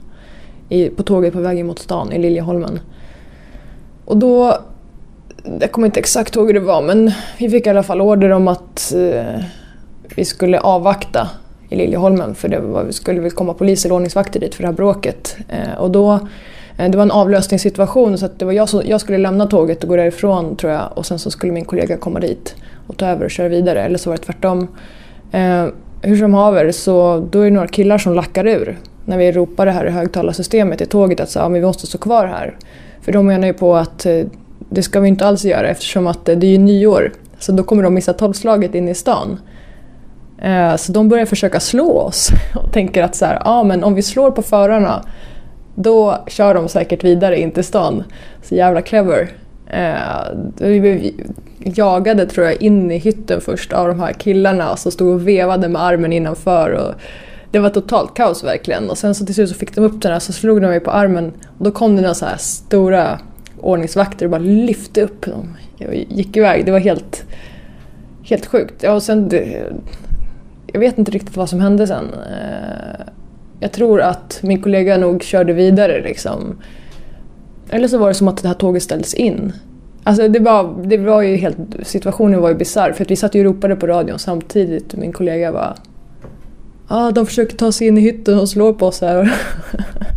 I, 0.68 0.88
på 0.88 1.02
tåget 1.02 1.32
på 1.32 1.40
väg 1.40 1.64
mot 1.64 1.78
stan 1.78 2.12
i 2.12 2.18
Liljeholmen. 2.18 2.80
Och 4.04 4.16
då, 4.16 4.58
jag 5.61 5.72
kommer 5.72 5.87
inte 5.87 6.00
exakt 6.00 6.37
ihåg 6.37 6.46
hur 6.46 6.54
det 6.54 6.61
var 6.61 6.82
men 6.82 7.12
vi 7.38 7.50
fick 7.50 7.66
i 7.66 7.70
alla 7.70 7.82
fall 7.82 8.00
order 8.00 8.30
om 8.30 8.48
att 8.48 8.94
eh, 8.96 9.44
vi 10.16 10.24
skulle 10.24 10.61
avvakta 10.61 11.30
i 11.68 11.76
Liljeholmen 11.76 12.35
för 12.35 12.48
det 12.48 12.61
var, 12.61 12.90
skulle 12.90 13.20
väl 13.20 13.30
komma 13.30 13.54
polis 13.54 13.85
eller 13.85 13.94
ordningsvakter 13.94 14.40
dit 14.40 14.54
för 14.54 14.62
det 14.62 14.68
här 14.68 14.74
bråket. 14.74 15.37
Eh, 15.48 15.78
och 15.78 15.90
då, 15.90 16.28
Eh, 16.76 16.90
det 16.90 16.96
var 16.96 17.02
en 17.02 17.11
avlösningssituation 17.11 18.18
så 18.18 18.26
att 18.26 18.38
det 18.38 18.44
var 18.44 18.52
jag, 18.52 18.68
som, 18.68 18.82
jag 18.85 19.00
skulle 19.00 19.18
lämna 19.18 19.46
tåget 19.46 19.82
och 19.82 19.88
gå 19.88 19.96
därifrån 19.96 20.56
tror 20.56 20.72
jag 20.72 20.88
och 20.94 21.06
sen 21.06 21.18
så 21.18 21.30
skulle 21.30 21.52
min 21.52 21.64
kollega 21.64 21.96
komma 21.96 22.20
dit 22.20 22.54
och 22.87 22.96
ta 22.96 23.06
över 23.06 23.24
och 23.24 23.30
köra 23.30 23.48
vidare 23.48 23.82
eller 23.82 23.98
så 23.98 24.11
var 24.11 24.16
det 24.16 24.22
tvärtom. 24.22 24.68
Eh, 25.32 25.66
hur 26.02 26.16
som 26.16 26.35
haver 26.35 26.72
så 26.72 27.28
då 27.30 27.40
är 27.40 27.44
det 27.44 27.50
några 27.50 27.68
killar 27.68 27.98
som 27.98 28.14
lackar 28.14 28.46
ur 28.46 28.78
när 29.04 29.18
vi 29.18 29.32
ropar 29.32 29.66
det 29.66 29.72
här 29.72 29.87
i 29.87 29.90
högtalarsystemet 29.90 30.80
i 30.80 30.87
tåget 30.87 31.20
att 31.20 31.30
så, 31.30 31.38
ja, 31.38 31.48
men 31.48 31.61
vi 31.61 31.66
måste 31.66 31.87
stå 31.87 31.98
kvar 31.98 32.26
här. 32.26 32.56
För 33.00 33.12
de 33.12 33.26
menar 33.26 33.46
ju 33.46 33.52
på 33.52 33.76
att 33.76 34.06
eh, 34.06 34.24
det 34.68 34.82
ska 34.82 35.00
vi 35.00 35.08
inte 35.08 35.26
alls 35.26 35.44
göra 35.44 35.68
eftersom 35.68 36.06
att 36.06 36.28
eh, 36.28 36.38
det 36.38 36.46
är 36.46 36.50
ju 36.50 36.58
nyår. 36.58 37.12
Så 37.38 37.52
då 37.52 37.62
kommer 37.62 37.82
de 37.82 37.94
missa 37.94 38.12
tolvslaget 38.12 38.74
in 38.74 38.88
i 38.88 38.94
stan. 38.94 39.38
Eh, 40.42 40.76
Så 40.76 40.92
de 40.92 41.08
börjar 41.08 41.26
försöka 41.26 41.61
slå 41.61 41.98
oss 41.98 42.28
och 42.54 42.72
tänker 42.72 43.02
att 43.02 43.14
så 43.14 43.24
här, 43.24 43.42
ja, 43.44 43.62
men 43.62 43.85
om 43.85 43.94
vi 43.94 44.02
slår 44.02 44.30
på 44.30 44.42
förarna 44.42 45.04
då 45.74 46.24
kör 46.26 46.54
de 46.54 46.68
säkert 46.68 47.04
vidare 47.04 47.40
in 47.40 47.50
till 47.50 47.64
stan. 47.64 48.04
Så 48.42 48.54
jävla 48.54 48.82
clever. 48.82 49.28
Eh, 49.66 49.94
Vi 50.58 50.80
blev 50.80 51.11
jagade 51.64 52.26
tror 52.26 52.46
jag 52.46 52.62
in 52.62 52.90
i 52.90 52.98
hytten 52.98 53.40
först 53.40 53.72
av 53.72 53.88
de 53.88 54.00
här 54.00 54.12
killarna 54.12 54.76
som 54.76 54.92
stod 54.92 55.14
och 55.14 55.28
vevade 55.28 55.68
med 55.68 55.82
armen 55.82 56.12
innanför. 56.12 56.70
Och 56.70 56.94
det 57.50 57.58
var 57.58 57.70
totalt 57.70 58.14
kaos 58.14 58.44
verkligen. 58.44 58.90
Och 58.90 58.98
sen 58.98 59.14
så 59.14 59.26
till 59.26 59.35
slut 59.35 59.48
så 59.48 59.54
fick 59.54 59.74
de 59.74 59.80
upp 59.85 60.02
den 60.02 60.12
här 60.12 60.18
så 60.18 60.32
slog 60.32 60.61
de 60.62 60.66
mig 60.68 60.80
på 60.80 60.90
armen 60.90 61.32
och 61.58 61.64
då 61.64 61.70
kom 61.70 61.96
det 61.96 62.02
några 62.02 62.14
så 62.14 62.26
här 62.26 62.37
stora 62.37 63.18
ordningsvakter 63.61 64.26
och 64.26 64.30
bara 64.30 64.40
lyfte 64.40 65.02
upp 65.02 65.26
dem. 65.26 65.56
Jag 65.78 65.94
gick 65.94 66.37
iväg. 66.37 66.64
Det 66.66 66.72
var 66.72 66.78
helt, 66.78 67.24
helt 68.24 68.46
sjukt. 68.46 68.82
Ja, 68.82 68.92
och 68.92 69.02
sen, 69.02 69.30
jag 70.72 70.80
vet 70.80 70.98
inte 70.98 71.11
riktigt 71.11 71.37
vad 71.37 71.48
som 71.48 71.61
hände 71.61 71.87
sen. 71.87 72.04
Eh, 72.14 73.06
jag 73.62 73.72
tror 73.72 74.01
att 74.01 74.40
min 74.42 74.62
kollega 74.62 74.96
nog 74.96 75.22
körde 75.22 75.53
vidare 75.53 76.03
liksom. 76.03 76.59
Eller 77.70 77.88
så 77.88 77.98
var 77.98 78.09
det 78.09 78.14
som 78.14 78.29
att 78.29 78.42
det 78.42 78.48
här 78.48 78.55
tåget 78.55 78.83
ställdes 78.83 79.14
in. 79.14 79.53
Alltså 80.05 80.29
det 80.29 80.38
var, 80.38 80.85
det 80.85 80.96
var 80.96 81.22
ju 81.22 81.37
helt, 81.37 81.57
situationen 81.83 82.40
var 82.40 82.48
ju 82.48 82.55
bisarr 82.55 82.92
för 82.92 83.05
att 83.05 83.11
vi 83.11 83.16
satt 83.16 83.35
ju 83.35 83.40
och 83.40 83.55
ropade 83.55 83.77
på 83.77 83.87
radion 83.87 84.18
samtidigt 84.18 84.92
och 84.92 84.98
min 84.98 85.12
kollega 85.12 85.53
var 85.53 85.77
Ja, 86.88 87.07
ah, 87.07 87.11
de 87.11 87.27
försöker 87.27 87.57
ta 87.57 87.72
sig 87.72 87.87
in 87.87 87.98
i 87.98 88.01
hytten 88.01 88.38
och 88.38 88.48
slår 88.48 88.72
på 88.72 88.87
oss 88.87 89.01
här. 89.01 89.35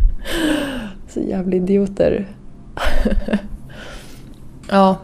Så 1.08 1.20
jävla 1.20 1.56
idioter. 1.56 2.28
ja. 4.70 4.98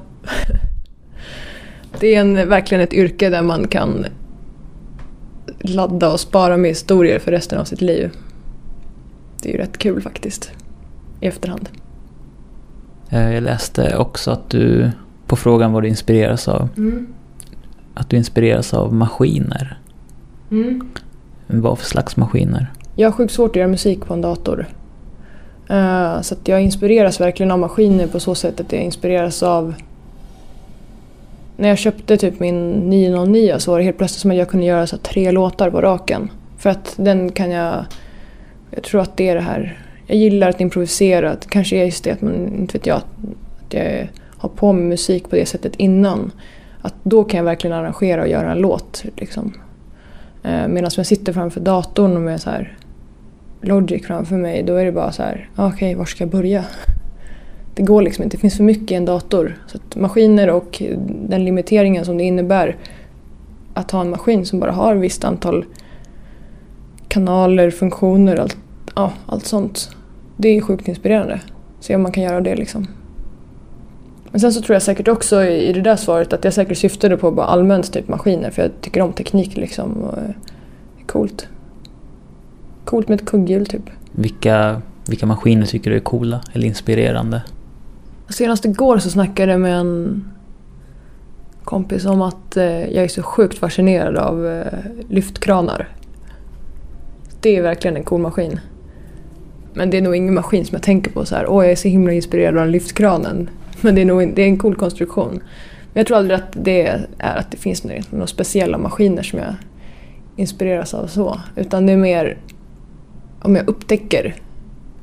Det 2.00 2.14
är 2.14 2.20
en, 2.20 2.48
verkligen 2.48 2.84
ett 2.84 2.92
yrke 2.92 3.30
där 3.30 3.42
man 3.42 3.68
kan 3.68 4.06
ladda 5.60 6.12
och 6.12 6.20
spara 6.20 6.56
med 6.56 6.70
historier 6.70 7.18
för 7.18 7.30
resten 7.30 7.58
av 7.58 7.64
sitt 7.64 7.80
liv. 7.80 8.10
Det 9.42 9.48
är 9.48 9.52
ju 9.52 9.58
rätt 9.58 9.78
kul 9.78 10.02
faktiskt. 10.02 10.52
I 11.20 11.26
efterhand. 11.26 11.68
Eh, 13.10 13.34
Jag 13.34 13.42
läste 13.42 13.96
också 13.96 14.30
att 14.30 14.50
du, 14.50 14.90
på 15.26 15.36
frågan 15.36 15.72
vad 15.72 15.82
du 15.82 15.88
inspireras 15.88 16.48
av, 16.48 16.68
att 17.94 18.10
du 18.10 18.16
inspireras 18.16 18.74
av 18.74 18.94
maskiner. 18.94 19.78
Mm. 20.50 20.88
Vad 21.46 21.78
för 21.78 21.86
slags 21.86 22.16
maskiner? 22.16 22.72
Jag 22.96 23.06
har 23.10 23.12
sjukt 23.12 23.32
svårt 23.32 23.50
att 23.50 23.56
göra 23.56 23.68
musik 23.68 24.04
på 24.04 24.14
en 24.14 24.20
dator. 24.20 24.66
Eh, 25.68 26.20
så 26.20 26.34
att 26.34 26.48
jag 26.48 26.62
inspireras 26.62 27.20
verkligen 27.20 27.52
av 27.52 27.58
maskiner 27.58 28.06
på 28.06 28.20
så 28.20 28.34
sätt 28.34 28.60
att 28.60 28.72
jag 28.72 28.82
inspireras 28.82 29.42
av... 29.42 29.74
När 31.56 31.68
jag 31.68 31.78
köpte 31.78 32.16
typ 32.16 32.40
min 32.40 32.70
909 32.72 33.54
så 33.58 33.70
var 33.70 33.78
det 33.78 33.84
helt 33.84 33.98
plötsligt 33.98 34.20
som 34.20 34.30
att 34.30 34.36
jag 34.36 34.48
kunde 34.48 34.66
göra 34.66 34.86
så 34.86 34.96
tre 34.96 35.30
låtar 35.30 35.70
på 35.70 35.80
raken. 35.80 36.30
För 36.58 36.70
att 36.70 36.94
den 36.96 37.32
kan 37.32 37.50
jag... 37.50 37.84
Jag 38.74 38.82
tror 38.82 39.00
att 39.00 39.16
det 39.16 39.28
är 39.28 39.34
det 39.34 39.40
här... 39.40 39.78
Jag 40.06 40.16
gillar 40.18 40.48
att 40.48 40.60
improvisera. 40.60 41.30
Det 41.30 41.48
kanske 41.48 41.76
är 41.76 41.84
just 41.84 42.04
det 42.04 42.10
att 42.10 42.22
man, 42.22 42.54
inte 42.58 42.78
vet 42.78 42.86
jag, 42.86 42.96
att 42.96 43.74
jag 43.74 44.08
har 44.36 44.48
på 44.48 44.72
mig 44.72 44.84
musik 44.84 45.30
på 45.30 45.36
det 45.36 45.46
sättet 45.46 45.76
innan. 45.76 46.32
Att 46.82 46.94
då 47.02 47.24
kan 47.24 47.38
jag 47.38 47.44
verkligen 47.44 47.76
arrangera 47.76 48.22
och 48.22 48.28
göra 48.28 48.52
en 48.52 48.58
låt. 48.58 49.04
Liksom. 49.16 49.52
Eh, 50.42 50.68
Medan 50.68 50.90
jag 50.96 51.06
sitter 51.06 51.32
framför 51.32 51.60
datorn 51.60 52.16
och 52.16 52.22
med 52.22 52.40
så 52.40 52.50
här 52.50 52.76
Logic 53.60 54.06
framför 54.06 54.36
mig, 54.36 54.62
då 54.62 54.76
är 54.76 54.84
det 54.84 54.92
bara 54.92 55.12
så 55.12 55.22
här, 55.22 55.48
okej, 55.56 55.72
okej, 55.74 55.94
var 55.94 56.04
ska 56.04 56.24
jag 56.24 56.30
börja? 56.30 56.64
Det 57.74 57.82
går 57.82 58.02
liksom 58.02 58.24
inte, 58.24 58.36
det 58.36 58.40
finns 58.40 58.56
för 58.56 58.64
mycket 58.64 58.90
i 58.90 58.94
en 58.94 59.04
dator. 59.04 59.58
Så 59.66 59.78
att 59.78 59.96
maskiner 59.96 60.50
och 60.50 60.82
den 61.28 61.44
limiteringen 61.44 62.04
som 62.04 62.18
det 62.18 62.24
innebär 62.24 62.76
att 63.74 63.90
ha 63.90 64.00
en 64.00 64.10
maskin 64.10 64.46
som 64.46 64.60
bara 64.60 64.72
har 64.72 64.94
ett 64.94 65.02
visst 65.02 65.24
antal 65.24 65.64
kanaler, 67.08 67.70
funktioner, 67.70 68.36
allt, 68.36 68.56
ja, 68.94 69.12
allt 69.26 69.46
sånt. 69.46 69.96
Det 70.36 70.48
är 70.48 70.60
sjukt 70.60 70.88
inspirerande. 70.88 71.40
Se 71.80 71.96
om 71.96 72.02
man 72.02 72.12
kan 72.12 72.22
göra 72.24 72.40
det 72.40 72.56
liksom. 72.56 72.86
Men 74.30 74.40
sen 74.40 74.52
så 74.52 74.62
tror 74.62 74.74
jag 74.74 74.82
säkert 74.82 75.08
också 75.08 75.44
i 75.44 75.72
det 75.72 75.80
där 75.80 75.96
svaret 75.96 76.32
att 76.32 76.44
jag 76.44 76.52
säkert 76.52 76.78
syftade 76.78 77.16
på 77.16 77.30
bara 77.30 77.46
allmänt 77.46 77.92
typ 77.92 78.08
maskiner 78.08 78.50
för 78.50 78.62
jag 78.62 78.70
tycker 78.80 79.00
om 79.00 79.12
teknik 79.12 79.56
liksom. 79.56 79.92
Och 79.92 80.16
det 80.96 81.02
är 81.02 81.06
coolt. 81.06 81.48
Coolt 82.84 83.08
med 83.08 83.20
ett 83.20 83.26
kugghjul 83.26 83.66
typ. 83.66 83.82
Vilka, 84.12 84.82
vilka 85.08 85.26
maskiner 85.26 85.66
tycker 85.66 85.90
du 85.90 85.96
är 85.96 86.00
coola 86.00 86.40
eller 86.52 86.66
inspirerande? 86.66 87.42
Senast 88.28 88.64
igår 88.64 88.98
så 88.98 89.10
snackade 89.10 89.52
jag 89.52 89.60
med 89.60 89.78
en 89.78 90.24
kompis 91.64 92.06
om 92.06 92.22
att 92.22 92.56
eh, 92.56 92.64
jag 92.64 93.04
är 93.04 93.08
så 93.08 93.22
sjukt 93.22 93.58
fascinerad 93.58 94.16
av 94.16 94.46
eh, 94.46 94.78
lyftkranar. 95.08 95.88
Det 97.40 97.56
är 97.56 97.62
verkligen 97.62 97.96
en 97.96 98.04
cool 98.04 98.20
maskin. 98.20 98.60
Men 99.74 99.90
det 99.90 99.96
är 99.96 100.02
nog 100.02 100.16
ingen 100.16 100.34
maskin 100.34 100.64
som 100.64 100.74
jag 100.74 100.82
tänker 100.82 101.10
på 101.10 101.24
så 101.24 101.34
här, 101.34 101.46
åh 101.48 101.64
jag 101.64 101.72
är 101.72 101.76
så 101.76 101.88
himla 101.88 102.12
inspirerad 102.12 102.56
av 102.56 102.64
den 102.64 102.72
lyftkranen. 102.72 103.50
Men 103.80 103.94
det 103.94 104.00
är, 104.00 104.04
nog, 104.04 104.34
det 104.34 104.42
är 104.42 104.46
en 104.46 104.58
cool 104.58 104.76
konstruktion. 104.76 105.42
Men 105.92 106.00
jag 106.00 106.06
tror 106.06 106.16
aldrig 106.16 106.38
att 106.40 106.52
det 106.52 106.86
är 106.86 107.06
att 107.18 107.50
det 107.50 107.56
finns 107.56 107.84
några 108.10 108.26
speciella 108.26 108.78
maskiner 108.78 109.22
som 109.22 109.38
jag 109.38 109.54
inspireras 110.36 110.94
av 110.94 111.06
så. 111.06 111.40
Utan 111.56 111.86
det 111.86 111.92
är 111.92 111.96
mer 111.96 112.38
om 113.42 113.56
jag 113.56 113.68
upptäcker 113.68 114.34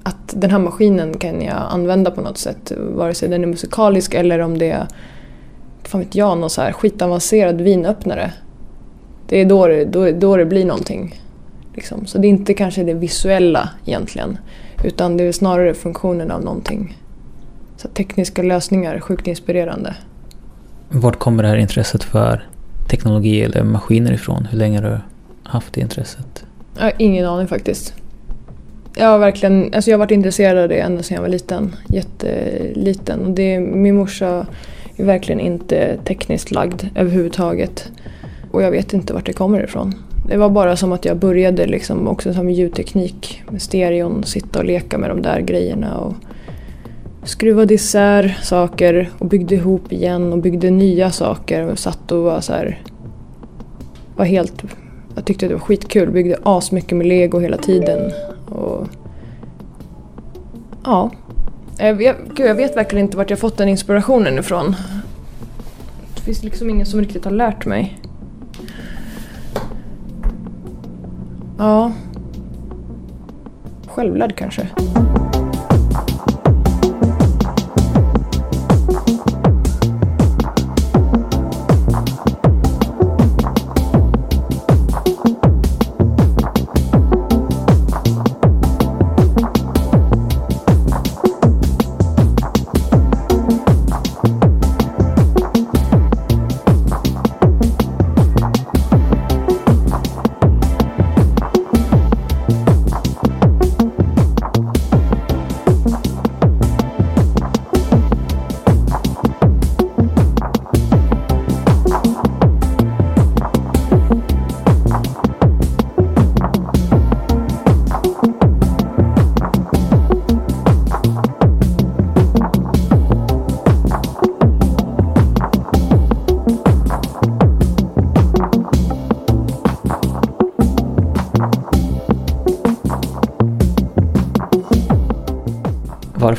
att 0.04 0.34
den 0.42 0.52
här 0.52 0.60
maskinen 0.60 1.18
kan 1.18 1.42
jag 1.42 1.58
använda 1.70 2.12
på 2.12 2.22
något 2.22 2.38
sätt. 2.38 2.72
Vare 2.78 3.14
sig 3.14 3.30
den 3.30 3.44
är 3.44 3.48
musikalisk 3.48 4.14
eller 4.14 4.40
om 4.40 4.58
det 4.58 4.72
är 4.72 4.88
fan 5.84 6.02
vet 6.02 6.16
jag, 6.16 6.38
någon 6.38 6.50
så 6.50 6.62
här 6.62 6.72
skitavancerad 6.72 7.62
vinöppnare. 7.62 8.34
Det 9.28 9.42
är 9.42 9.46
då 9.46 9.68
det, 9.68 9.86
då, 9.86 10.12
då 10.12 10.38
det 10.38 10.46
blir 10.46 10.66
någonting. 10.66 11.22
Liksom. 11.80 12.06
Så 12.06 12.18
det 12.18 12.28
är 12.28 12.30
inte 12.30 12.54
kanske 12.54 12.84
det 12.84 12.94
visuella 12.94 13.70
egentligen. 13.86 14.38
Utan 14.84 15.18
det 15.18 15.24
är 15.24 15.32
snarare 15.32 15.74
funktionen 15.74 16.32
av 16.32 16.44
någonting. 16.44 16.98
Så 17.78 17.88
tekniska 17.88 18.44
lösningar 18.44 19.00
sjukt 19.00 19.28
inspirerande. 19.28 19.96
Vart 20.90 21.20
kommer 21.20 21.44
det 21.44 21.50
här 21.50 21.56
intresset 21.56 22.04
för 22.04 22.48
teknologi 22.90 23.42
eller 23.42 23.64
maskiner 23.64 24.12
ifrån? 24.12 24.46
Hur 24.46 24.58
länge 24.58 24.82
har 24.82 24.90
du 24.90 24.98
haft 25.44 25.74
det 25.74 25.82
intresset? 25.82 26.46
Jag 26.78 26.84
har 26.84 26.94
ingen 26.98 27.26
aning 27.26 27.48
faktiskt. 27.48 27.94
Jag 28.96 29.08
har 29.08 29.20
verkligen, 29.20 29.74
alltså 29.74 29.90
jag 29.90 29.98
har 29.98 30.06
varit 30.06 30.12
intresserad 30.12 30.58
av 30.58 30.70
det 30.70 30.80
ända 30.80 31.04
sedan 31.04 31.16
jag 31.16 31.22
var 31.22 31.30
liten. 31.30 31.76
Jätteliten. 31.88 33.26
Och 33.26 33.32
det, 33.32 33.60
min 33.60 33.96
morsa 33.96 34.46
är 34.98 35.06
verkligen 35.06 35.40
inte 35.40 35.98
tekniskt 36.06 36.52
lagd 36.52 36.84
överhuvudtaget. 36.96 37.92
Och 38.52 38.64
jag 38.64 38.72
vet 38.72 38.94
inte 38.94 39.14
vart 39.14 39.26
det 39.26 39.34
kommer 39.34 39.64
ifrån. 39.64 39.96
Det 40.30 40.38
var 40.38 40.50
bara 40.50 40.76
som 40.76 40.92
att 40.92 41.06
jag 41.06 41.18
började 41.18 41.66
liksom 41.66 42.08
också 42.08 42.34
som 42.34 42.50
ljudteknik 42.50 43.44
med 43.50 43.62
stereon, 43.62 44.24
sitta 44.24 44.60
och 44.60 44.66
leka 44.66 44.98
med 44.98 45.10
de 45.10 45.22
där 45.22 45.40
grejerna 45.40 45.98
och 45.98 46.14
skruvade 47.24 47.74
isär 47.74 48.38
saker 48.44 49.10
och 49.18 49.26
byggde 49.26 49.56
ihop 49.56 49.92
igen 49.92 50.34
och 50.34 50.40
byggde 50.40 50.70
nya 50.70 51.12
saker 51.12 51.72
och 51.72 51.80
satt 51.80 52.12
och 52.12 52.24
var 52.24 52.42
så 52.42 52.54
här, 52.54 52.82
var 54.16 54.26
helt, 54.26 54.64
jag 55.16 55.26
tyckte 55.26 55.48
det 55.48 55.54
var 55.54 55.62
skitkul, 55.62 56.12
byggde 56.12 56.38
asmycket 56.44 56.98
med 56.98 57.08
lego 57.08 57.40
hela 57.40 57.58
tiden. 57.58 58.12
Och, 58.46 58.88
ja, 60.84 61.12
jag 61.78 61.94
vet, 61.94 62.16
gud, 62.36 62.48
jag 62.48 62.56
vet 62.56 62.78
verkligen 62.78 63.06
inte 63.06 63.18
vart 63.18 63.30
jag 63.30 63.40
fått 63.40 63.58
den 63.58 63.70
inspirationen 63.70 64.40
ifrån. 64.40 64.76
Det 66.16 66.22
finns 66.22 66.44
liksom 66.44 66.70
ingen 66.70 66.86
som 66.86 67.00
riktigt 67.00 67.26
har 67.26 67.32
lärt 67.32 67.66
mig. 67.66 68.00
Ja. 71.60 71.92
Självlärd 73.88 74.36
kanske. 74.38 74.68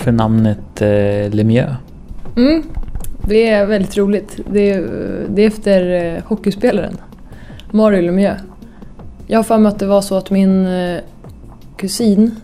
Varför 0.01 0.13
namnet 0.13 0.83
eh, 0.83 1.35
Lemieux? 1.35 1.73
Mm, 2.37 2.63
det 3.29 3.49
är 3.49 3.67
väldigt 3.67 3.97
roligt. 3.97 4.41
Det 4.53 4.71
är, 4.71 4.83
det 5.29 5.43
är 5.43 5.47
efter 5.47 5.91
eh, 6.17 6.23
hockeyspelaren 6.25 6.97
Mario 7.71 8.03
Lemieux. 8.03 8.41
Jag 9.27 9.39
har 9.39 9.43
för 9.43 9.59
mig 9.59 9.73
att 9.73 9.79
det 9.79 9.87
var 9.87 10.01
så 10.01 10.17
att 10.17 10.31
min 10.31 10.67
eh, 10.67 11.01
kusin 11.77 12.37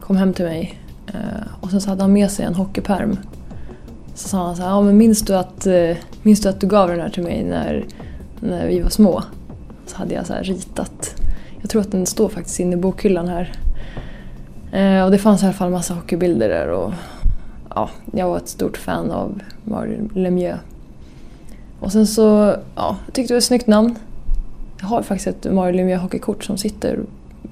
kom 0.00 0.16
hem 0.16 0.32
till 0.32 0.44
mig 0.44 0.78
eh, 1.06 1.46
och 1.60 1.70
sen 1.70 1.80
så 1.80 1.90
hade 1.90 2.02
han 2.02 2.12
med 2.12 2.30
sig 2.30 2.44
en 2.44 2.54
hockeyperm. 2.54 3.16
Så 4.14 4.28
sa 4.28 4.46
han 4.46 4.56
så 4.56 4.62
här, 4.62 4.70
ja 4.70 4.82
men 4.82 4.96
minns 4.96 5.22
du 5.22 5.36
att, 5.36 5.66
eh, 5.66 5.96
minns 6.22 6.40
du, 6.40 6.48
att 6.48 6.60
du 6.60 6.66
gav 6.66 6.88
den 6.88 7.00
här 7.00 7.08
till 7.08 7.22
mig 7.22 7.44
när, 7.44 7.84
när 8.40 8.66
vi 8.66 8.80
var 8.80 8.90
små? 8.90 9.22
Så 9.86 9.96
hade 9.96 10.14
jag 10.14 10.26
så 10.26 10.32
här 10.32 10.42
ritat. 10.42 11.14
Jag 11.60 11.70
tror 11.70 11.82
att 11.82 11.92
den 11.92 12.06
står 12.06 12.28
faktiskt 12.28 12.60
inne 12.60 12.72
i 12.72 12.78
bokhyllan 12.78 13.28
här. 13.28 13.52
Eh, 14.72 15.04
och 15.04 15.10
det 15.10 15.18
fanns 15.18 15.42
i 15.42 15.44
alla 15.44 15.52
fall 15.52 15.70
massa 15.70 15.94
hockeybilder 15.94 16.48
där 16.48 16.68
och 16.68 16.92
ja, 17.74 17.90
jag 18.12 18.28
var 18.28 18.36
ett 18.36 18.48
stort 18.48 18.76
fan 18.76 19.10
av 19.10 19.40
Mario 19.64 20.08
Lemieux. 20.14 20.60
Och 21.80 21.92
sen 21.92 22.06
så, 22.06 22.56
ja, 22.74 22.96
jag 23.06 23.14
tyckte 23.14 23.32
det 23.32 23.34
var 23.34 23.38
ett 23.38 23.44
snyggt 23.44 23.66
namn. 23.66 23.98
Jag 24.80 24.86
har 24.86 25.02
faktiskt 25.02 25.26
ett 25.26 25.52
Mario 25.52 25.76
Lemieux 25.76 26.02
hockeykort 26.02 26.44
som 26.44 26.58
sitter 26.58 27.00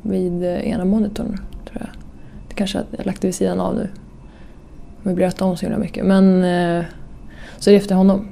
vid 0.02 0.42
eh, 0.42 0.68
ena 0.68 0.84
monitorn, 0.84 1.40
tror 1.64 1.80
jag. 1.80 1.88
Det 2.48 2.54
kanske 2.54 2.78
jag 2.78 2.98
har 2.98 3.04
lagt 3.04 3.20
det 3.20 3.28
vid 3.28 3.34
sidan 3.34 3.60
av 3.60 3.74
nu. 3.74 3.88
Möblerat 5.02 5.42
om 5.42 5.56
så 5.56 5.66
himla 5.66 5.78
mycket. 5.78 6.06
Men, 6.06 6.44
eh, 6.44 6.84
så 7.58 7.70
är 7.70 7.72
det 7.72 7.80
efter 7.80 7.94
honom. 7.94 8.28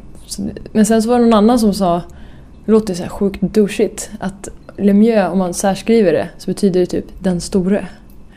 Men 0.73 0.87
sen 0.87 1.03
så 1.03 1.09
var 1.09 1.19
det 1.19 1.25
någon 1.25 1.35
annan 1.35 1.59
som 1.59 1.75
sa, 1.75 2.03
det 2.65 2.73
låter 2.73 2.95
så 2.95 3.03
här 3.03 3.11
sjukt 3.11 3.41
douchigt, 3.41 4.11
att 4.21 4.49
Lemieux, 4.77 5.33
om 5.33 5.39
man 5.39 5.55
särskriver 5.55 6.13
det, 6.13 6.29
så 6.39 6.51
betyder 6.51 6.81
det 6.81 6.87
typ 6.87 7.05
den 7.19 7.41
store. 7.41 7.89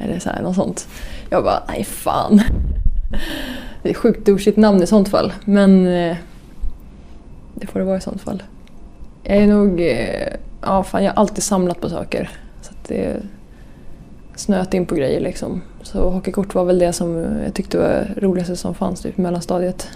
Eller 0.04 0.20
så 0.20 0.30
här, 0.30 0.42
något 0.42 0.56
sånt. 0.56 0.88
Jag 1.30 1.44
bara, 1.44 1.64
nej 1.68 1.84
fan. 1.84 2.42
Det 3.84 3.90
är 3.90 3.94
sjukt 3.94 4.26
douchigt 4.26 4.58
namn 4.58 4.84
i 4.84 4.88
sånt 4.88 5.10
fall. 5.10 5.34
Men 5.46 5.88
eh, 5.88 6.18
det 7.56 7.68
får 7.68 7.80
det 7.80 7.86
vara 7.86 7.98
i 7.98 8.02
sånt 8.02 8.22
fall. 8.22 8.44
Jag 9.24 9.38
är 9.38 9.48
nog... 9.48 9.82
Eh, 9.82 10.34
ja, 10.62 10.84
fan, 10.84 11.04
jag 11.04 11.12
har 11.12 11.22
alltid 11.22 11.44
samlat 11.44 11.82
på 11.82 11.90
saker. 11.90 12.30
Så 12.62 12.72
att 12.72 12.88
det 12.88 13.16
snöat 14.36 14.74
in 14.74 14.86
på 14.86 14.96
grejer 14.96 15.20
liksom. 15.20 15.62
Så 15.84 16.10
hockeykort 16.10 16.56
var 16.56 16.66
väl 16.66 16.80
det 16.80 16.94
som 16.94 17.16
jag 17.44 17.54
tyckte 17.54 17.78
var 17.78 18.08
roligaste 18.18 18.56
som 18.56 18.76
fanns 18.76 19.02
typ, 19.02 19.20
i 19.20 19.22
mellanstadiet. 19.22 19.90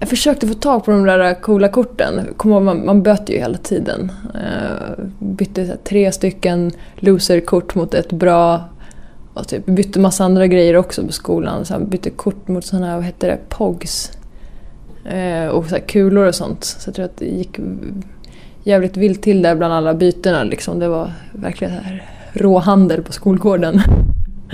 Jag 0.00 0.08
försökte 0.08 0.46
få 0.46 0.54
tag 0.54 0.84
på 0.84 0.90
de 0.90 1.04
där 1.04 1.34
coola 1.34 1.68
korten. 1.68 2.28
Kom 2.36 2.50
ihåg, 2.52 2.62
man, 2.62 2.86
man 2.86 3.02
böt 3.02 3.30
ju 3.30 3.38
hela 3.38 3.58
tiden. 3.58 4.12
Uh, 4.34 5.04
bytte 5.18 5.62
här, 5.62 5.76
tre 5.84 6.12
stycken 6.12 6.72
loserkort 6.96 7.74
mot 7.74 7.94
ett 7.94 8.12
bra 8.12 8.64
och 9.34 9.48
typ 9.48 9.66
bytte 9.66 10.00
massa 10.00 10.24
andra 10.24 10.46
grejer 10.46 10.76
också 10.76 11.06
på 11.06 11.12
skolan. 11.12 11.64
Så 11.64 11.78
bytte 11.78 12.10
kort 12.10 12.48
mot 12.48 12.64
sådana 12.64 12.86
här, 12.86 12.94
vad 12.94 13.04
hette 13.04 13.26
det, 13.26 13.38
POGs. 13.48 14.12
Eh, 15.04 15.46
och 15.46 15.66
så 15.66 15.76
kulor 15.86 16.26
och 16.26 16.34
sånt. 16.34 16.64
Så 16.64 16.88
jag 16.88 16.94
tror 16.94 17.04
att 17.04 17.16
det 17.16 17.24
gick 17.24 17.58
jävligt 18.62 18.96
vilt 18.96 19.22
till 19.22 19.42
där 19.42 19.54
bland 19.54 19.74
alla 19.74 19.94
bytena. 19.94 20.44
Liksom. 20.44 20.78
Det 20.78 20.88
var 20.88 21.12
verkligen 21.32 21.72
här 21.72 22.04
råhandel 22.32 23.02
på 23.02 23.12
skolgården. 23.12 23.80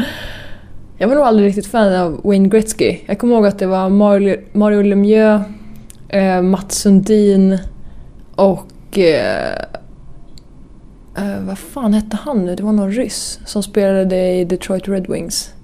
jag 0.98 1.08
var 1.08 1.14
nog 1.14 1.24
aldrig 1.24 1.48
riktigt 1.48 1.66
fan 1.66 1.94
av 1.94 2.20
Wayne 2.24 2.48
Gretzky. 2.48 2.98
Jag 3.06 3.18
kommer 3.18 3.34
ihåg 3.34 3.46
att 3.46 3.58
det 3.58 3.66
var 3.66 3.88
Mario, 3.88 4.36
Mario 4.52 4.82
Lemieux, 4.82 5.44
eh, 6.08 6.42
Mats 6.42 6.78
Sundin 6.78 7.58
och 8.34 8.66
och... 8.96 8.98
Eh, 8.98 9.58
Uh, 11.18 11.46
vad 11.46 11.58
fan 11.58 11.94
hette 11.94 12.16
han 12.16 12.44
nu? 12.44 12.54
Det 12.54 12.62
var 12.62 12.72
någon 12.72 12.92
ryss 12.92 13.40
som 13.44 13.62
spelade 13.62 14.32
i 14.32 14.44
Detroit 14.44 14.88
Red 14.88 15.06
Wings. 15.06 15.54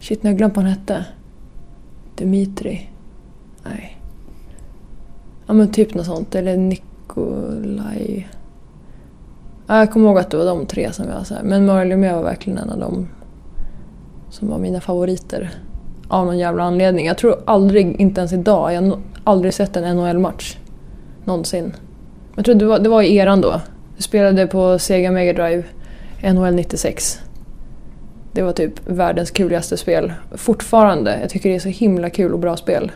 Shit, 0.00 0.22
nu 0.22 0.28
har 0.28 0.32
jag 0.32 0.38
glömt 0.38 0.56
vad 0.56 0.64
han 0.64 0.74
hette. 0.74 1.04
Dimitri. 2.16 2.90
Nej. 3.64 3.98
Ja 5.46 5.54
men 5.54 5.72
typ 5.72 5.94
något 5.94 6.06
sånt. 6.06 6.34
Eller 6.34 6.56
Nikolaj. 6.56 8.28
Ja, 9.66 9.78
jag 9.78 9.92
kommer 9.92 10.08
ihåg 10.08 10.18
att 10.18 10.30
det 10.30 10.36
var 10.36 10.44
de 10.44 10.66
tre 10.66 10.92
som 10.92 11.08
jag 11.08 11.26
så 11.26 11.34
här. 11.34 11.42
Men 11.42 11.66
Mario 11.66 11.88
Lemieux 11.88 12.14
var 12.14 12.22
verkligen 12.22 12.58
en 12.58 12.70
av 12.70 12.78
dem 12.78 13.08
som 14.30 14.48
var 14.48 14.58
mina 14.58 14.80
favoriter. 14.80 15.50
Av 16.08 16.26
någon 16.26 16.38
jävla 16.38 16.62
anledning. 16.62 17.06
Jag 17.06 17.18
tror 17.18 17.36
aldrig, 17.44 18.00
inte 18.00 18.20
ens 18.20 18.32
idag, 18.32 18.74
jag 18.74 18.82
har 18.82 18.98
aldrig 19.24 19.54
sett 19.54 19.76
en 19.76 19.96
NHL-match. 19.96 20.58
Någonsin. 21.24 21.72
Jag 22.36 22.44
tror 22.44 22.54
det 22.54 22.64
var, 22.64 22.78
det 22.78 22.88
var 22.88 23.02
i 23.02 23.16
eran 23.16 23.40
då. 23.40 23.60
Du 23.96 24.02
spelade 24.02 24.46
på 24.46 24.78
Sega 24.78 25.10
Mega 25.10 25.32
Drive 25.32 25.62
NHL 26.22 26.54
96. 26.54 27.20
Det 28.32 28.42
var 28.42 28.52
typ 28.52 28.72
världens 28.84 29.30
kuligaste 29.30 29.76
spel. 29.76 30.12
Fortfarande. 30.34 31.18
Jag 31.20 31.30
tycker 31.30 31.48
det 31.48 31.54
är 31.54 31.60
så 31.60 31.68
himla 31.68 32.10
kul 32.10 32.32
och 32.32 32.38
bra 32.38 32.56
spel. 32.56 32.92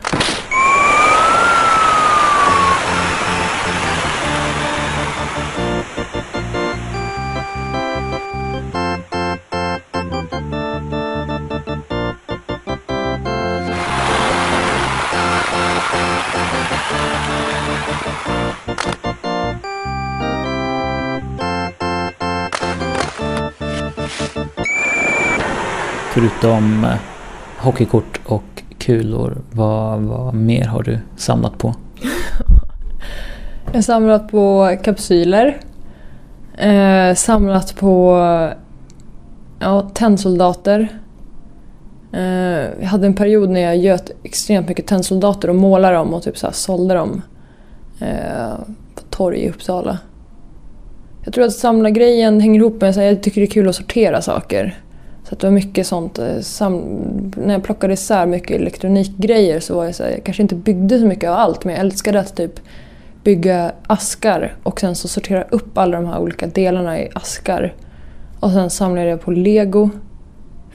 Förutom 26.17 26.83
eh, 26.83 26.97
hockeykort 27.57 28.19
och 28.25 28.63
kulor, 28.77 29.37
vad, 29.51 30.01
vad 30.01 30.33
mer 30.33 30.65
har 30.65 30.83
du 30.83 30.99
samlat 31.15 31.57
på? 31.57 31.75
jag 33.65 33.73
har 33.73 33.81
samlat 33.81 34.31
på 34.31 34.75
kapsyler. 34.83 35.57
Eh, 36.57 37.15
samlat 37.15 37.75
på 37.75 38.19
ja, 39.59 39.89
tennsoldater. 39.93 40.87
Eh, 42.13 42.21
jag 42.81 42.87
hade 42.87 43.07
en 43.07 43.13
period 43.13 43.49
när 43.49 43.61
jag 43.61 43.77
göt 43.77 44.11
extremt 44.23 44.67
mycket 44.67 44.87
tennsoldater 44.87 45.49
och 45.49 45.55
målade 45.55 45.95
dem 45.95 46.13
och 46.13 46.23
typ 46.23 46.37
så 46.37 46.47
här 46.47 46.53
sålde 46.53 46.93
dem 46.93 47.21
eh, 47.99 48.57
på 48.95 49.01
torg 49.09 49.39
i 49.39 49.49
Uppsala. 49.49 49.97
Jag 51.23 51.33
tror 51.33 51.45
att 51.45 51.53
samla 51.53 51.89
grejen 51.89 52.41
hänger 52.41 52.59
ihop 52.59 52.81
med 52.81 52.89
att 52.89 52.95
jag 52.95 53.23
tycker 53.23 53.41
det 53.41 53.47
är 53.47 53.51
kul 53.51 53.69
att 53.69 53.75
sortera 53.75 54.21
saker. 54.21 54.77
Så 55.29 55.35
det 55.35 55.47
var 55.47 55.51
mycket 55.51 55.87
sånt. 55.87 56.19
Eh, 56.19 56.39
sam, 56.39 56.81
när 57.35 57.53
jag 57.53 57.63
plockade 57.63 57.93
isär 57.93 58.25
mycket 58.25 58.61
elektronikgrejer 58.61 59.59
så 59.59 59.75
var 59.75 59.85
jag 59.85 59.95
så 59.95 60.03
här, 60.03 60.11
jag 60.11 60.23
kanske 60.23 60.43
inte 60.43 60.55
byggde 60.55 60.99
så 60.99 61.05
mycket 61.05 61.29
av 61.29 61.35
allt 61.35 61.65
men 61.65 61.73
jag 61.73 61.81
älskade 61.81 62.19
att 62.19 62.35
typ 62.35 62.59
bygga 63.23 63.71
askar 63.87 64.55
och 64.63 64.79
sen 64.79 64.95
så 64.95 65.07
sortera 65.07 65.43
upp 65.43 65.77
alla 65.77 65.97
de 65.97 66.05
här 66.05 66.19
olika 66.19 66.47
delarna 66.47 66.99
i 66.99 67.09
askar. 67.13 67.73
Och 68.39 68.51
sen 68.51 68.69
samlade 68.69 69.09
jag 69.09 69.21
på 69.21 69.31
lego. 69.31 69.89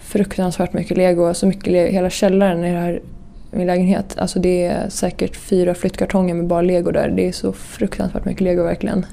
Fruktansvärt 0.00 0.72
mycket 0.72 0.96
lego. 0.96 1.26
Alltså 1.26 1.46
mycket 1.46 1.72
lego. 1.72 1.92
Hela 1.92 2.10
källaren 2.10 2.64
i 2.64 2.72
det 2.72 2.78
här, 2.78 3.02
min 3.50 3.66
lägenhet. 3.66 4.18
Alltså 4.18 4.38
det 4.38 4.64
är 4.64 4.88
säkert 4.88 5.36
fyra 5.36 5.74
flyttkartonger 5.74 6.34
med 6.34 6.46
bara 6.46 6.62
lego 6.62 6.90
där. 6.90 7.08
Det 7.08 7.28
är 7.28 7.32
så 7.32 7.52
fruktansvärt 7.52 8.24
mycket 8.24 8.40
lego 8.40 8.62
verkligen. 8.62 9.06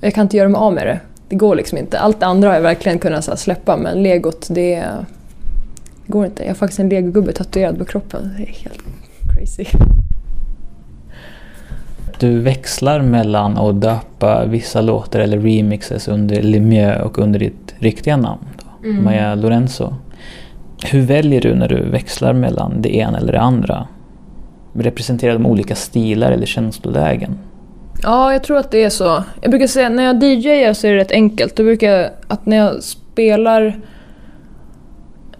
Jag 0.00 0.14
kan 0.14 0.22
inte 0.22 0.36
göra 0.36 0.48
mig 0.48 0.58
av 0.58 0.72
med 0.72 0.86
det 0.86 1.00
det 1.28 1.36
går 1.36 1.56
liksom 1.56 1.78
inte. 1.78 1.98
Allt 1.98 2.20
det 2.20 2.26
andra 2.26 2.48
har 2.48 2.54
jag 2.54 2.62
verkligen 2.62 2.98
kunnat 2.98 3.24
så 3.24 3.36
släppa 3.36 3.76
men 3.76 4.02
legot 4.02 4.46
det, 4.50 4.84
går 6.06 6.26
inte. 6.26 6.42
Jag 6.42 6.50
har 6.50 6.54
faktiskt 6.54 6.80
en 6.80 6.88
legogubbe 6.88 7.32
tatuerad 7.32 7.78
på 7.78 7.84
kroppen. 7.84 8.34
Det 8.36 8.42
är 8.42 8.46
helt 8.46 8.82
crazy. 9.34 9.64
Du 12.20 12.38
växlar 12.38 13.00
mellan 13.00 13.58
att 13.58 13.80
döpa 13.80 14.44
vissa 14.44 14.80
låtar 14.80 15.20
eller 15.20 15.38
remixes 15.38 16.08
under 16.08 16.42
Lemieux 16.42 17.02
och 17.02 17.18
under 17.18 17.38
ditt 17.38 17.74
riktiga 17.78 18.16
namn, 18.16 18.46
då, 18.56 18.88
mm. 18.88 19.04
Maja 19.04 19.34
Lorenzo. 19.34 19.94
Hur 20.84 21.00
väljer 21.00 21.40
du 21.40 21.54
när 21.54 21.68
du 21.68 21.82
växlar 21.82 22.32
mellan 22.32 22.82
det 22.82 22.96
ena 22.96 23.18
eller 23.18 23.32
det 23.32 23.40
andra? 23.40 23.88
Representerar 24.72 25.32
de 25.32 25.46
olika 25.46 25.74
stilar 25.74 26.32
eller 26.32 26.46
känslolägen? 26.46 27.38
Ja, 28.02 28.32
jag 28.32 28.42
tror 28.42 28.56
att 28.56 28.70
det 28.70 28.84
är 28.84 28.90
så. 28.90 29.24
Jag 29.40 29.50
brukar 29.50 29.66
säga 29.66 29.88
när 29.88 30.04
jag 30.04 30.22
DJar 30.22 30.72
så 30.72 30.86
är 30.86 30.92
det 30.92 30.98
rätt 30.98 31.12
enkelt. 31.12 31.56
Då 31.56 31.62
brukar 31.62 31.92
jag, 31.92 32.10
att 32.28 32.46
när 32.46 32.56
jag 32.56 32.82
spelar 32.82 33.80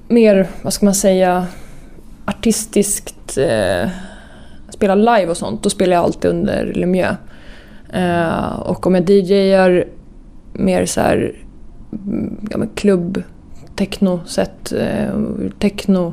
mer, 0.09 0.49
vad 0.63 0.73
ska 0.73 0.87
man 0.87 0.95
säga, 0.95 1.47
artistiskt, 2.25 3.39
eh, 3.39 3.89
spelar 4.69 4.97
live 4.97 5.27
och 5.27 5.37
sånt, 5.37 5.63
då 5.63 5.71
spelar 5.71 5.97
jag 5.97 6.05
alltid 6.05 6.31
under 6.31 6.73
Lemieux. 6.75 7.17
Eh, 7.93 8.59
och 8.61 8.87
om 8.87 8.95
jag 8.95 9.11
DJar 9.11 9.85
mer 10.53 10.87
så 10.87 11.01
här, 11.01 11.33
mm, 11.93 12.49
ja, 12.51 12.59
klubb, 12.75 13.23
techno-set, 13.77 14.73
eh, 14.73 15.15
techno 15.59 16.13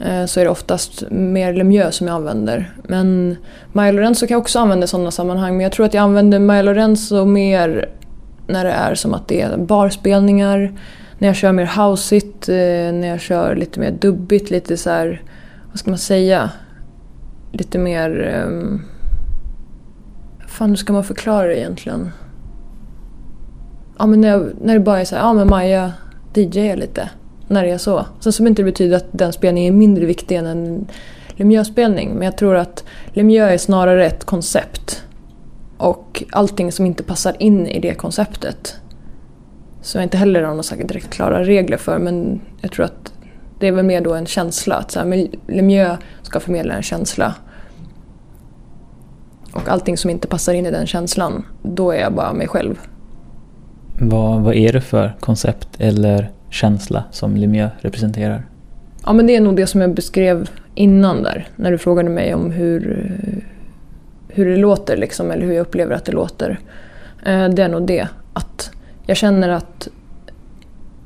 Eh, 0.00 0.24
så 0.26 0.40
är 0.40 0.44
det 0.44 0.50
oftast 0.50 1.02
mer 1.10 1.54
Lemieux 1.54 1.96
som 1.96 2.06
jag 2.06 2.16
använder. 2.16 2.74
Men 2.88 3.36
Maja 3.72 3.92
Lorenzo 3.92 4.26
kan 4.26 4.34
jag 4.34 4.40
också 4.40 4.58
använda 4.58 4.84
i 4.84 4.88
sådana 4.88 5.10
sammanhang 5.10 5.56
men 5.56 5.64
jag 5.64 5.72
tror 5.72 5.86
att 5.86 5.94
jag 5.94 6.02
använder 6.02 6.38
Maja 6.38 6.62
Lorenzo 6.62 7.24
mer 7.24 7.88
när 8.46 8.64
det 8.64 8.70
är 8.70 8.94
som 8.94 9.14
att 9.14 9.28
det 9.28 9.40
är 9.40 9.56
barspelningar, 9.56 10.72
när 11.18 11.28
jag 11.28 11.36
kör 11.36 11.52
mer 11.52 11.70
houseigt, 11.76 12.48
eh, 12.48 12.54
när 12.92 13.08
jag 13.08 13.20
kör 13.20 13.56
lite 13.56 13.80
mer 13.80 13.90
dubbigt, 13.90 14.50
lite 14.50 14.76
så 14.76 14.90
här, 14.90 15.22
vad 15.70 15.78
ska 15.78 15.90
man 15.90 15.98
säga, 15.98 16.50
lite 17.52 17.78
mer... 17.78 18.42
Um, 18.46 18.82
fan, 20.46 20.68
hur 20.68 20.76
ska 20.76 20.92
man 20.92 21.04
förklara 21.04 21.46
det 21.46 21.58
egentligen? 21.58 22.10
Ja, 23.98 24.06
men 24.06 24.20
när, 24.20 24.28
jag, 24.28 24.50
när 24.60 24.74
det 24.74 24.80
bara 24.80 25.00
är 25.00 25.04
så 25.04 25.16
här, 25.16 25.22
ja 25.22 25.32
men 25.32 25.48
Maja 25.48 25.92
DJar 26.34 26.76
lite 26.76 27.10
när 27.50 27.64
det 27.64 27.70
är 27.70 27.78
så. 27.78 28.06
Sen 28.20 28.32
som 28.32 28.46
inte 28.46 28.64
betyder 28.64 28.96
att 28.96 29.06
den 29.12 29.32
spelningen 29.32 29.74
är 29.74 29.78
mindre 29.78 30.06
viktig 30.06 30.36
än 30.36 30.46
en 30.46 30.86
Lemieux-spelning. 31.28 32.14
Men 32.14 32.22
jag 32.22 32.36
tror 32.36 32.56
att 32.56 32.84
Lemieux 33.12 33.52
är 33.52 33.58
snarare 33.58 34.06
ett 34.06 34.24
koncept. 34.24 35.04
Och 35.76 36.24
allting 36.30 36.72
som 36.72 36.86
inte 36.86 37.02
passar 37.02 37.36
in 37.38 37.66
i 37.66 37.80
det 37.80 37.94
konceptet. 37.94 38.76
Som 39.80 39.98
jag 39.98 40.06
inte 40.06 40.16
heller 40.16 40.42
har 40.42 40.54
några 40.54 40.86
direkt 40.86 41.10
klara 41.10 41.44
regler 41.44 41.76
för. 41.76 41.98
Men 41.98 42.40
jag 42.60 42.72
tror 42.72 42.84
att 42.84 43.12
det 43.58 43.68
är 43.68 43.72
väl 43.72 43.84
mer 43.84 44.00
då 44.00 44.14
en 44.14 44.26
känsla. 44.26 44.74
Att 44.74 44.90
så 44.90 44.98
här, 44.98 45.28
Lemieux 45.46 45.98
ska 46.22 46.40
förmedla 46.40 46.74
en 46.74 46.82
känsla. 46.82 47.34
Och 49.52 49.68
allting 49.68 49.96
som 49.96 50.10
inte 50.10 50.28
passar 50.28 50.54
in 50.54 50.66
i 50.66 50.70
den 50.70 50.86
känslan, 50.86 51.46
då 51.62 51.90
är 51.90 52.00
jag 52.00 52.14
bara 52.14 52.32
mig 52.32 52.48
själv. 52.48 52.78
Vad, 54.00 54.40
vad 54.40 54.54
är 54.54 54.72
det 54.72 54.80
för 54.80 55.16
koncept 55.20 55.68
eller 55.78 56.30
känsla 56.50 57.04
som 57.10 57.36
Lemieux 57.36 57.72
representerar? 57.80 58.42
Ja, 59.06 59.12
men 59.12 59.26
det 59.26 59.36
är 59.36 59.40
nog 59.40 59.56
det 59.56 59.66
som 59.66 59.80
jag 59.80 59.94
beskrev 59.94 60.50
innan 60.74 61.22
där, 61.22 61.48
när 61.56 61.70
du 61.70 61.78
frågade 61.78 62.08
mig 62.08 62.34
om 62.34 62.50
hur, 62.50 63.12
hur 64.28 64.50
det 64.50 64.56
låter, 64.56 64.96
liksom, 64.96 65.30
eller 65.30 65.46
hur 65.46 65.52
jag 65.52 65.60
upplever 65.60 65.94
att 65.94 66.04
det 66.04 66.12
låter. 66.12 66.58
Eh, 67.26 67.48
det 67.48 67.62
är 67.62 67.68
nog 67.68 67.86
det, 67.86 68.08
att 68.32 68.70
jag 69.06 69.16
känner 69.16 69.48
att 69.48 69.88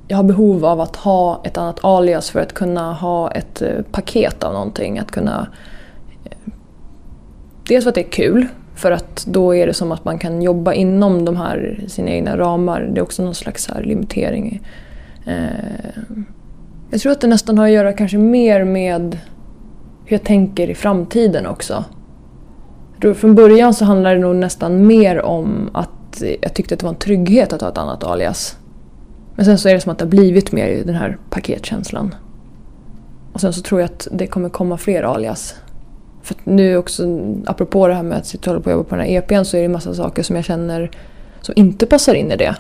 jag 0.09 0.17
har 0.17 0.25
behov 0.25 0.65
av 0.65 0.81
att 0.81 0.97
ha 0.97 1.43
ett 1.45 1.59
annat 1.59 1.85
alias 1.85 2.31
för 2.31 2.41
att 2.41 2.53
kunna 2.53 2.93
ha 2.93 3.31
ett 3.31 3.63
eh, 3.63 3.83
paket 3.93 4.45
av 4.45 4.53
någonting. 4.53 4.99
Att 4.99 5.11
kunna... 5.11 5.49
Eh, 6.25 6.53
dels 7.69 7.85
för 7.85 7.89
att 7.89 7.95
det 7.95 8.01
är 8.07 8.11
kul, 8.11 8.47
för 8.75 8.91
att 8.91 9.27
då 9.27 9.55
är 9.55 9.67
det 9.67 9.75
som 9.75 9.93
att 9.93 10.05
man 10.05 10.19
kan 10.19 10.43
jobba 10.43 10.73
inom 10.73 11.25
de 11.25 11.37
här 11.37 11.85
sina 11.89 12.11
egna 12.11 12.37
ramar. 12.37 12.91
Det 12.93 13.01
är 13.01 13.03
också 13.03 13.23
någon 13.23 13.35
slags 13.35 13.69
här 13.69 13.83
limitering 13.83 14.63
Eh, 15.25 15.49
jag 16.91 17.01
tror 17.01 17.12
att 17.12 17.20
det 17.20 17.27
nästan 17.27 17.59
har 17.59 17.66
att 17.66 17.72
göra 17.72 17.93
kanske 17.93 18.18
mer 18.18 18.64
med 18.64 19.18
hur 20.05 20.16
jag 20.16 20.25
tänker 20.25 20.70
i 20.70 20.75
framtiden 20.75 21.47
också. 21.47 21.85
Från 23.16 23.35
början 23.35 23.75
så 23.75 23.85
handlade 23.85 24.14
det 24.14 24.20
nog 24.20 24.37
nästan 24.37 24.87
mer 24.87 25.22
om 25.22 25.70
att 25.72 26.22
jag 26.41 26.55
tyckte 26.55 26.75
att 26.75 26.81
det 26.81 26.87
var 26.87 26.93
en 26.93 26.99
trygghet 26.99 27.53
att 27.53 27.61
ha 27.61 27.68
ett 27.68 27.79
annat 27.79 28.05
alias. 28.05 28.57
Men 29.37 29.45
sen 29.45 29.59
så 29.59 29.68
är 29.68 29.75
det 29.75 29.81
som 29.81 29.93
att 29.93 29.99
det 29.99 30.05
har 30.05 30.11
blivit 30.11 30.53
mer 30.53 30.85
den 30.85 30.95
här 30.95 31.18
paketkänslan. 31.31 32.14
Och 33.33 33.41
sen 33.41 33.53
så 33.53 33.62
tror 33.62 33.81
jag 33.81 33.91
att 33.91 34.09
det 34.12 34.27
kommer 34.27 34.49
komma 34.49 34.77
fler 34.77 35.03
alias. 35.03 35.55
För 36.22 36.37
nu 36.45 36.77
också, 36.77 37.05
apropå 37.47 37.89
det 37.89 37.95
här 37.95 38.03
med 38.03 38.18
att 38.18 38.27
sitta 38.27 38.51
och 38.51 38.55
hålla 38.55 38.62
på 38.62 38.70
och 38.70 38.77
jobba 38.77 38.89
på 38.89 38.97
den 38.97 39.05
här 39.05 39.12
EPn 39.12 39.45
så 39.45 39.57
är 39.57 39.61
det 39.61 39.66
en 39.66 39.72
massa 39.72 39.95
saker 39.95 40.22
som 40.22 40.37
jag 40.37 40.45
känner 40.45 40.91
som 41.41 41.55
inte 41.57 41.87
passar 41.87 42.14
in 42.14 42.33
i 42.33 42.37
det. 42.37 42.57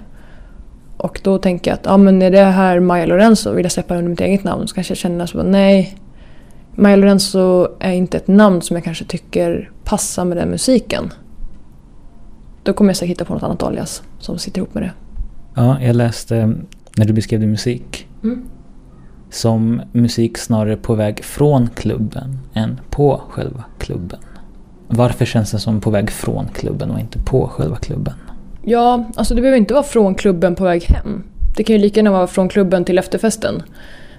Och 0.96 1.20
då 1.24 1.38
tänker 1.38 1.70
jag 1.70 1.78
att 1.78 1.86
ja, 1.86 1.96
men 1.96 2.22
är 2.22 2.30
det 2.30 2.44
här 2.44 2.80
Maja 2.80 3.06
Lorenzo, 3.06 3.52
vill 3.52 3.64
jag 3.64 3.72
släppa 3.72 3.96
under 3.96 4.10
mitt 4.10 4.20
eget 4.20 4.44
namn? 4.44 4.68
Så 4.68 4.74
kanske 4.74 4.90
jag 4.90 4.98
känner 4.98 5.26
så 5.26 5.42
nej. 5.42 5.98
Maja 6.74 6.96
Lorenzo 6.96 7.68
är 7.80 7.92
inte 7.92 8.16
ett 8.16 8.28
namn 8.28 8.62
som 8.62 8.76
jag 8.76 8.84
kanske 8.84 9.04
tycker 9.04 9.70
passar 9.84 10.24
med 10.24 10.36
den 10.36 10.50
musiken. 10.50 11.10
då 12.62 12.72
kommer 12.72 12.90
jag 12.90 12.96
säkert 12.96 13.10
hitta 13.10 13.24
på 13.24 13.34
något 13.34 13.42
annat 13.42 13.62
alias 13.62 14.02
som 14.18 14.38
sitter 14.38 14.58
ihop 14.58 14.74
med 14.74 14.82
det. 14.82 14.92
Ja, 15.54 15.80
jag 15.82 15.96
läste 15.96 16.54
när 16.96 17.04
du 17.04 17.12
beskrev 17.12 17.40
din 17.40 17.50
musik 17.50 18.06
Mm. 18.22 18.42
som 19.30 19.82
musik 19.92 20.38
snarare 20.38 20.76
på 20.76 20.94
väg 20.94 21.24
från 21.24 21.68
klubben 21.74 22.38
än 22.54 22.80
på 22.90 23.20
själva 23.30 23.64
klubben. 23.78 24.18
Varför 24.88 25.24
känns 25.24 25.50
det 25.50 25.58
som 25.58 25.80
på 25.80 25.90
väg 25.90 26.10
från 26.10 26.48
klubben 26.48 26.90
och 26.90 27.00
inte 27.00 27.18
på 27.18 27.48
själva 27.48 27.76
klubben? 27.76 28.14
Ja, 28.66 29.04
alltså 29.16 29.34
det 29.34 29.40
behöver 29.40 29.58
inte 29.58 29.74
vara 29.74 29.84
från 29.84 30.14
klubben 30.14 30.54
på 30.54 30.64
väg 30.64 30.82
hem. 30.82 31.24
Det 31.56 31.64
kan 31.64 31.76
ju 31.76 31.82
lika 31.82 31.98
gärna 32.00 32.10
vara 32.10 32.26
från 32.26 32.48
klubben 32.48 32.84
till 32.84 32.98
efterfesten. 32.98 33.62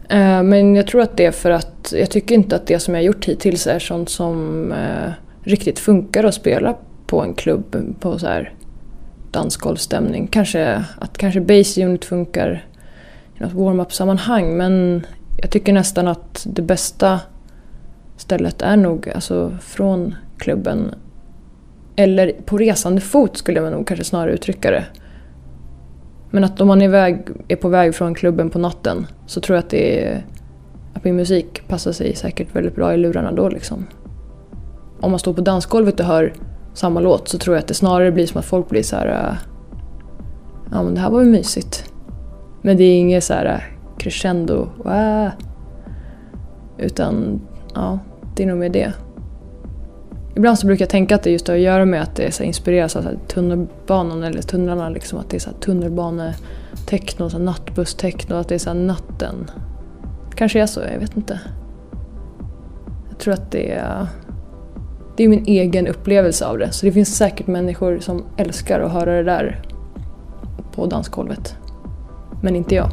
Eh, 0.09 0.43
men 0.43 0.75
jag 0.75 0.87
tror 0.87 1.01
att 1.01 1.17
det 1.17 1.25
är 1.25 1.31
för 1.31 1.51
att 1.51 1.93
jag 1.97 2.11
tycker 2.11 2.35
inte 2.35 2.55
att 2.55 2.67
det 2.67 2.79
som 2.79 2.93
jag 2.93 3.01
har 3.01 3.05
gjort 3.05 3.25
hittills 3.25 3.67
är 3.67 3.79
sånt 3.79 4.09
som 4.09 4.71
eh, 4.71 5.11
riktigt 5.41 5.79
funkar 5.79 6.23
att 6.23 6.33
spela 6.33 6.75
på 7.07 7.21
en 7.21 7.33
klubb 7.33 7.75
på 7.99 8.19
så 8.19 8.27
här 8.27 8.53
dansgolvstämning. 9.31 10.27
Kanske 10.27 10.83
att 10.99 11.17
kanske 11.17 11.41
Base 11.41 11.85
Unit 11.85 12.05
funkar 12.05 12.65
i 13.37 13.43
något 13.43 13.53
warm-up-sammanhang 13.53 14.57
men 14.57 15.05
jag 15.41 15.49
tycker 15.51 15.73
nästan 15.73 16.07
att 16.07 16.47
det 16.49 16.61
bästa 16.61 17.19
stället 18.17 18.61
är 18.61 18.77
nog 18.77 19.09
alltså 19.09 19.57
från 19.61 20.15
klubben 20.37 20.95
eller 21.95 22.31
på 22.45 22.57
resande 22.57 23.01
fot 23.01 23.37
skulle 23.37 23.59
jag 23.59 23.71
nog 23.71 23.87
kanske 23.87 24.03
snarare 24.03 24.31
uttrycka 24.31 24.71
det. 24.71 24.85
Men 26.29 26.43
att 26.43 26.61
om 26.61 26.67
man 26.67 26.81
är, 26.81 26.87
väg, 26.87 27.27
är 27.47 27.55
på 27.55 27.69
väg 27.69 27.95
från 27.95 28.15
klubben 28.15 28.49
på 28.49 28.59
natten 28.59 29.07
så 29.25 29.41
tror 29.41 29.55
jag 29.55 29.63
att 29.63 29.69
det 29.69 30.05
är, 30.05 30.25
att 30.93 31.03
min 31.03 31.15
musik 31.15 31.67
passar 31.67 31.91
sig 31.91 32.15
säkert 32.15 32.55
väldigt 32.55 32.75
bra 32.75 32.93
i 32.93 32.97
lurarna 32.97 33.31
då 33.31 33.49
liksom. 33.49 33.85
Om 35.01 35.11
man 35.11 35.19
står 35.19 35.33
på 35.33 35.41
dansgolvet 35.41 35.99
och 35.99 36.05
hör 36.05 36.33
samma 36.73 36.99
låt 36.99 37.27
så 37.27 37.37
tror 37.37 37.55
jag 37.55 37.61
att 37.61 37.67
det 37.67 37.73
snarare 37.73 38.11
blir 38.11 38.27
som 38.27 38.39
att 38.39 38.45
folk 38.45 38.69
blir 38.69 38.83
så 38.83 38.95
här. 38.95 39.07
Äh, 39.07 39.37
ja 40.71 40.83
men 40.83 40.93
det 40.95 41.01
här 41.01 41.09
var 41.09 41.21
ju 41.21 41.29
mysigt. 41.29 41.91
Men 42.61 42.77
det 42.77 42.83
är 42.83 42.95
inget 42.95 43.23
så 43.23 43.33
här 43.33 43.45
äh, 43.45 43.61
crescendo. 43.97 44.67
Wow. 44.77 45.29
Utan 46.77 47.41
ja, 47.73 47.99
det 48.35 48.43
är 48.43 48.47
nog 48.47 48.57
mer 48.57 48.69
det. 48.69 48.93
Ibland 50.36 50.59
så 50.59 50.67
brukar 50.67 50.83
jag 50.83 50.89
tänka 50.89 51.15
att 51.15 51.23
det 51.23 51.31
just 51.31 51.47
har 51.47 51.55
att 51.55 51.61
göra 51.61 51.86
med 51.86 52.01
att 52.01 52.15
det 52.15 52.31
så 52.31 52.43
inspireras 52.43 52.95
av 52.95 53.01
så 53.01 53.07
här 53.07 53.17
tunnelbanan 53.27 54.23
eller 54.23 54.41
tunnlarna. 54.41 54.89
Liksom, 54.89 55.19
att 55.19 55.29
det 55.29 55.38
är 55.38 55.39
så 55.39 55.49
här 55.49 55.57
tunnelbanetechno, 55.57 57.29
så 57.29 57.38
här 57.38 57.43
nattbusstechno, 57.43 58.36
att 58.36 58.47
det 58.47 58.55
är 58.55 58.59
så 58.59 58.69
här 58.69 58.77
natten. 58.77 59.51
Kanske 60.36 60.61
är 60.61 60.65
så, 60.65 60.81
jag 60.93 60.99
vet 60.99 61.17
inte. 61.17 61.39
Jag 63.09 63.19
tror 63.19 63.33
att 63.33 63.51
det 63.51 63.71
är, 63.71 64.07
det 65.17 65.23
är 65.23 65.27
min 65.27 65.45
egen 65.45 65.88
upplevelse 65.88 66.45
av 66.45 66.57
det. 66.57 66.71
Så 66.71 66.86
det 66.86 66.91
finns 66.91 67.17
säkert 67.17 67.47
människor 67.47 67.99
som 67.99 68.23
älskar 68.38 68.79
att 68.79 68.91
höra 68.91 69.15
det 69.15 69.23
där 69.23 69.61
på 70.75 70.86
dansgolvet. 70.86 71.55
Men 72.41 72.55
inte 72.55 72.75
jag. 72.75 72.89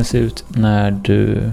Det 0.00 0.04
se 0.04 0.18
ut 0.18 0.44
när 0.48 0.90
du 0.90 1.50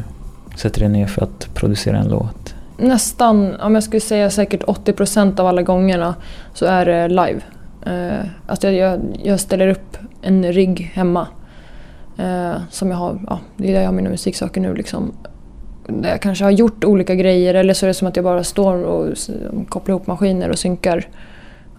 sätter 0.55 0.79
dig 0.79 0.89
ner 0.89 1.07
för 1.07 1.23
att 1.23 1.49
producera 1.53 1.97
en 1.97 2.09
låt? 2.09 2.55
Nästan, 2.77 3.55
om 3.55 3.73
jag 3.75 3.83
skulle 3.83 4.01
säga 4.01 4.29
säkert 4.29 4.63
80% 4.63 5.39
av 5.39 5.47
alla 5.47 5.61
gångerna 5.61 6.15
så 6.53 6.65
är 6.65 6.85
det 6.85 7.07
live. 7.07 7.41
Eh, 7.85 8.25
alltså 8.47 8.69
jag, 8.69 8.99
jag, 9.23 9.39
ställer 9.39 9.67
upp 9.67 9.97
en 10.21 10.53
rigg 10.53 10.91
hemma. 10.93 11.27
Eh, 12.17 12.55
som 12.69 12.91
jag 12.91 12.97
har, 12.97 13.19
ja, 13.27 13.39
det 13.57 13.69
är 13.69 13.73
där 13.73 13.79
jag 13.79 13.87
har 13.87 13.93
mina 13.93 14.09
musiksaker 14.09 14.61
nu 14.61 14.73
liksom. 14.75 15.13
Där 15.87 16.09
jag 16.09 16.21
kanske 16.21 16.43
har 16.43 16.51
gjort 16.51 16.83
olika 16.83 17.15
grejer 17.15 17.53
eller 17.53 17.73
så 17.73 17.85
är 17.85 17.87
det 17.87 17.93
som 17.93 18.07
att 18.07 18.15
jag 18.15 18.25
bara 18.25 18.43
står 18.43 18.83
och 18.83 19.17
kopplar 19.69 19.93
ihop 19.93 20.07
maskiner 20.07 20.49
och 20.49 20.59
synkar. 20.59 21.07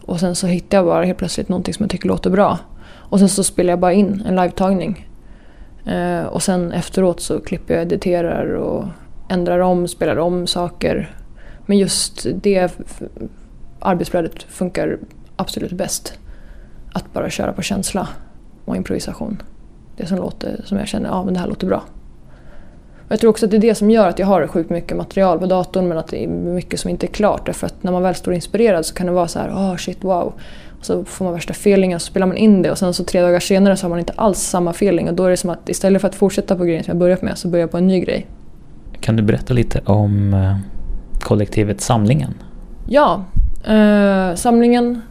Och 0.05 0.21
sen 0.21 0.35
så 0.35 0.47
hittar 0.47 0.79
jag 0.79 0.87
bara 0.87 1.05
helt 1.05 1.19
plötsligt 1.19 1.49
någonting 1.49 1.75
som 1.75 1.85
jag 1.85 1.91
tycker 1.91 2.09
låter 2.09 2.31
bra. 2.31 2.59
Och 2.89 3.19
sen 3.19 3.29
så 3.29 3.45
spelar 3.45 3.73
jag 3.73 3.79
bara 3.79 3.93
in 3.93 4.23
en 4.27 4.37
live-tagning. 4.37 5.08
Eh, 5.87 6.25
och 6.27 6.43
sen 6.43 6.73
efteråt 6.73 7.21
så 7.21 7.41
klipper 7.41 7.75
jag, 7.75 7.83
editerar 7.83 8.55
och 8.55 8.85
ändrar 9.29 9.59
om, 9.59 9.89
spelar 9.89 10.17
om 10.17 10.47
saker. 10.47 11.17
Men 11.67 11.79
just 11.79 12.27
det 12.35 12.57
f- 12.59 13.03
arbetsflödet 13.81 14.43
funkar 14.43 14.99
absolut 15.37 15.73
bäst. 15.73 16.19
Att 16.93 17.13
bara 17.13 17.31
köra 17.31 17.53
på 17.53 17.63
känsla 17.63 18.09
och 18.65 18.77
improvisation. 18.77 19.43
Det 19.97 20.07
som 20.07 20.19
låter, 20.19 20.61
som 20.65 20.79
jag 20.79 20.89
känner, 20.89 21.09
ja 21.09 21.25
men 21.25 21.35
det 21.35 21.41
här 21.41 21.47
låter 21.49 21.67
bra. 21.67 21.83
Och 23.09 23.13
jag 23.13 23.21
tror 23.21 23.31
också 23.31 23.45
att 23.45 23.51
det 23.51 23.57
är 23.57 23.61
det 23.61 23.75
som 23.75 23.91
gör 23.91 24.09
att 24.09 24.19
jag 24.19 24.27
har 24.27 24.47
sjukt 24.47 24.71
mycket 24.71 24.97
material 24.97 25.39
på 25.39 25.47
datorn 25.47 25.89
men 25.89 25.99
att 25.99 26.09
det 26.09 26.25
är 26.25 26.29
mycket 26.29 26.81
som 26.81 26.91
inte 26.91 27.07
är 27.07 27.09
klart. 27.09 27.47
Därför 27.47 27.67
att 27.67 27.83
när 27.83 27.93
man 27.93 28.03
väl 28.03 28.15
står 28.15 28.35
inspirerad 28.35 28.87
så 28.87 28.95
kan 28.95 29.07
det 29.07 29.13
vara 29.13 29.29
så 29.29 29.39
här, 29.39 29.51
åh 29.55 29.77
shit 29.77 30.05
wow. 30.05 30.33
Och 30.79 30.87
så 30.87 31.05
får 31.05 31.25
man 31.25 31.35
värsta 31.35 31.51
feelingen 31.51 32.01
så 32.01 32.07
spelar 32.07 32.27
man 32.27 32.37
in 32.37 32.63
det 32.63 32.71
och 32.71 32.79
sen 32.79 32.95
så 32.95 33.05
tre 33.05 33.21
dagar 33.21 33.41
senare 33.41 33.77
så 33.77 33.85
har 33.85 33.91
man 33.91 33.99
inte 33.99 34.13
alls 34.17 34.39
samma 34.39 34.71
feeling 34.71 35.09
och 35.09 35.15
då 35.15 35.25
är 35.25 35.31
det 35.31 35.37
som 35.37 35.51
att 35.51 35.69
istället 35.69 36.01
för 36.01 36.09
att 36.09 36.15
fortsätta 36.15 36.57
på 36.57 36.65
grejen 36.65 36.85
som 36.85 36.91
jag 36.91 36.99
börjat 36.99 37.23
med 37.23 37.39
så 37.39 37.49
börjar 37.49 37.63
jag 37.63 37.71
på 37.71 37.79
en 37.79 37.87
ny 37.87 38.01
grej. 38.01 38.27
Kan 39.01 39.17
du 39.17 39.23
berätta 39.23 39.55
lite 39.55 39.81
om 39.85 40.35
eh, 40.35 40.57
kollektivet 41.21 41.81
Samlingen? 41.81 42.35
Ja, 42.87 43.25
eh, 43.65 44.35
samlingen 44.35 45.03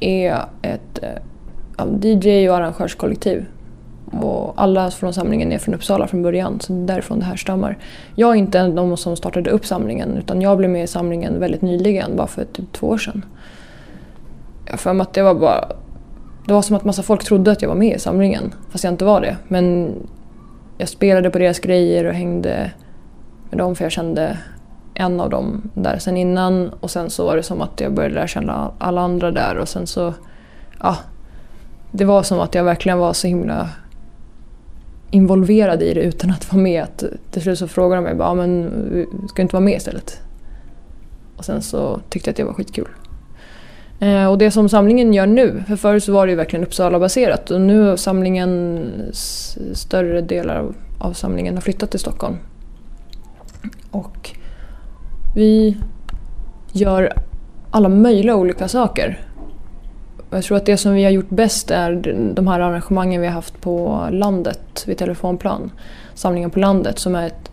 är 0.00 0.36
ett 0.62 0.98
eh, 1.02 1.86
DJ 2.02 2.48
och 2.48 2.56
arrangörskollektiv. 2.56 3.44
Och 4.10 4.52
alla 4.56 4.90
från 4.90 5.12
samlingen 5.12 5.52
är 5.52 5.58
från 5.58 5.74
Uppsala 5.74 6.06
från 6.06 6.22
början, 6.22 6.60
så 6.60 6.72
det 6.72 6.78
är 6.78 6.86
därifrån 6.86 7.18
det 7.18 7.24
här 7.24 7.36
stammar. 7.36 7.78
Jag 8.14 8.30
är 8.30 8.34
inte 8.34 8.58
en 8.58 8.66
av 8.66 8.74
de 8.74 8.96
som 8.96 9.16
startade 9.16 9.50
upp 9.50 9.66
samlingen, 9.66 10.16
utan 10.16 10.42
jag 10.42 10.58
blev 10.58 10.70
med 10.70 10.84
i 10.84 10.86
samlingen 10.86 11.40
väldigt 11.40 11.62
nyligen, 11.62 12.16
bara 12.16 12.26
för 12.26 12.44
typ 12.44 12.72
två 12.72 12.88
år 12.88 12.98
sedan. 12.98 13.24
Jag 14.64 14.72
har 14.72 14.78
för 14.78 14.92
mig 14.92 15.02
att 15.02 15.12
det 15.12 15.22
var 15.22 15.34
bara... 15.34 15.68
Det 16.46 16.52
var 16.52 16.62
som 16.62 16.76
att 16.76 16.84
massa 16.84 17.02
folk 17.02 17.24
trodde 17.24 17.52
att 17.52 17.62
jag 17.62 17.68
var 17.68 17.76
med 17.76 17.96
i 17.96 17.98
samlingen, 17.98 18.54
fast 18.70 18.84
jag 18.84 18.92
inte 18.92 19.04
var 19.04 19.20
det. 19.20 19.36
Men 19.48 19.94
jag 20.78 20.88
spelade 20.88 21.30
på 21.30 21.38
deras 21.38 21.58
grejer 21.58 22.04
och 22.04 22.14
hängde 22.14 22.70
med 23.50 23.58
dem 23.58 23.76
för 23.76 23.84
jag 23.84 23.92
kände 23.92 24.38
en 24.94 25.20
av 25.20 25.30
dem 25.30 25.70
där 25.74 25.98
sen 25.98 26.16
innan 26.16 26.68
och 26.80 26.90
sen 26.90 27.10
så 27.10 27.26
var 27.26 27.36
det 27.36 27.42
som 27.42 27.60
att 27.60 27.80
jag 27.80 27.94
började 27.94 28.14
lära 28.14 28.26
känna 28.26 28.70
alla 28.78 29.00
andra 29.00 29.30
där 29.30 29.58
och 29.58 29.68
sen 29.68 29.86
så, 29.86 30.14
ja. 30.80 30.96
Det 31.92 32.04
var 32.04 32.22
som 32.22 32.40
att 32.40 32.54
jag 32.54 32.64
verkligen 32.64 32.98
var 32.98 33.12
så 33.12 33.26
himla 33.26 33.68
involverad 35.10 35.82
i 35.82 35.94
det 35.94 36.00
utan 36.00 36.30
att 36.30 36.52
vara 36.52 36.62
med. 36.62 36.82
Att 36.82 37.04
till 37.30 37.42
slut 37.42 37.58
så 37.58 37.68
frågade 37.68 37.96
de 37.96 38.04
mig 38.04 38.14
bara, 38.14 38.34
men 38.34 38.70
ska 39.28 39.36
du 39.36 39.42
inte 39.42 39.56
vara 39.56 39.64
med 39.64 39.76
istället? 39.76 40.20
Och 41.36 41.44
sen 41.44 41.62
så 41.62 42.00
tyckte 42.08 42.28
jag 42.28 42.32
att 42.32 42.36
det 42.36 42.44
var 42.44 42.52
skitkul. 42.52 42.88
Eh, 44.00 44.26
och 44.26 44.38
det 44.38 44.50
som 44.50 44.68
samlingen 44.68 45.14
gör 45.14 45.26
nu, 45.26 45.62
för 45.68 45.76
förut 45.76 46.04
så 46.04 46.12
var 46.12 46.26
det 46.26 46.30
ju 46.30 46.36
verkligen 46.36 46.64
Uppsala-baserat 46.64 47.50
och 47.50 47.60
nu 47.60 47.80
har 47.80 47.96
samlingen, 47.96 48.90
större 49.72 50.20
delar 50.20 50.56
av, 50.56 50.74
av 50.98 51.12
samlingen 51.12 51.54
har 51.54 51.60
flyttat 51.60 51.90
till 51.90 52.00
Stockholm. 52.00 52.36
Och 53.90 54.30
vi 55.34 55.76
gör 56.72 57.12
alla 57.70 57.88
möjliga 57.88 58.36
olika 58.36 58.68
saker. 58.68 59.18
Jag 60.30 60.44
tror 60.44 60.56
att 60.56 60.66
det 60.66 60.76
som 60.76 60.94
vi 60.94 61.04
har 61.04 61.10
gjort 61.10 61.30
bäst 61.30 61.70
är 61.70 62.14
de 62.34 62.46
här 62.46 62.60
arrangemangen 62.60 63.20
vi 63.20 63.26
har 63.26 63.34
haft 63.34 63.60
på 63.60 64.08
landet 64.10 64.84
vid 64.86 64.98
Telefonplan. 64.98 65.70
Samlingen 66.14 66.50
på 66.50 66.58
landet 66.58 66.98
som 66.98 67.14
är 67.14 67.26
ett 67.26 67.50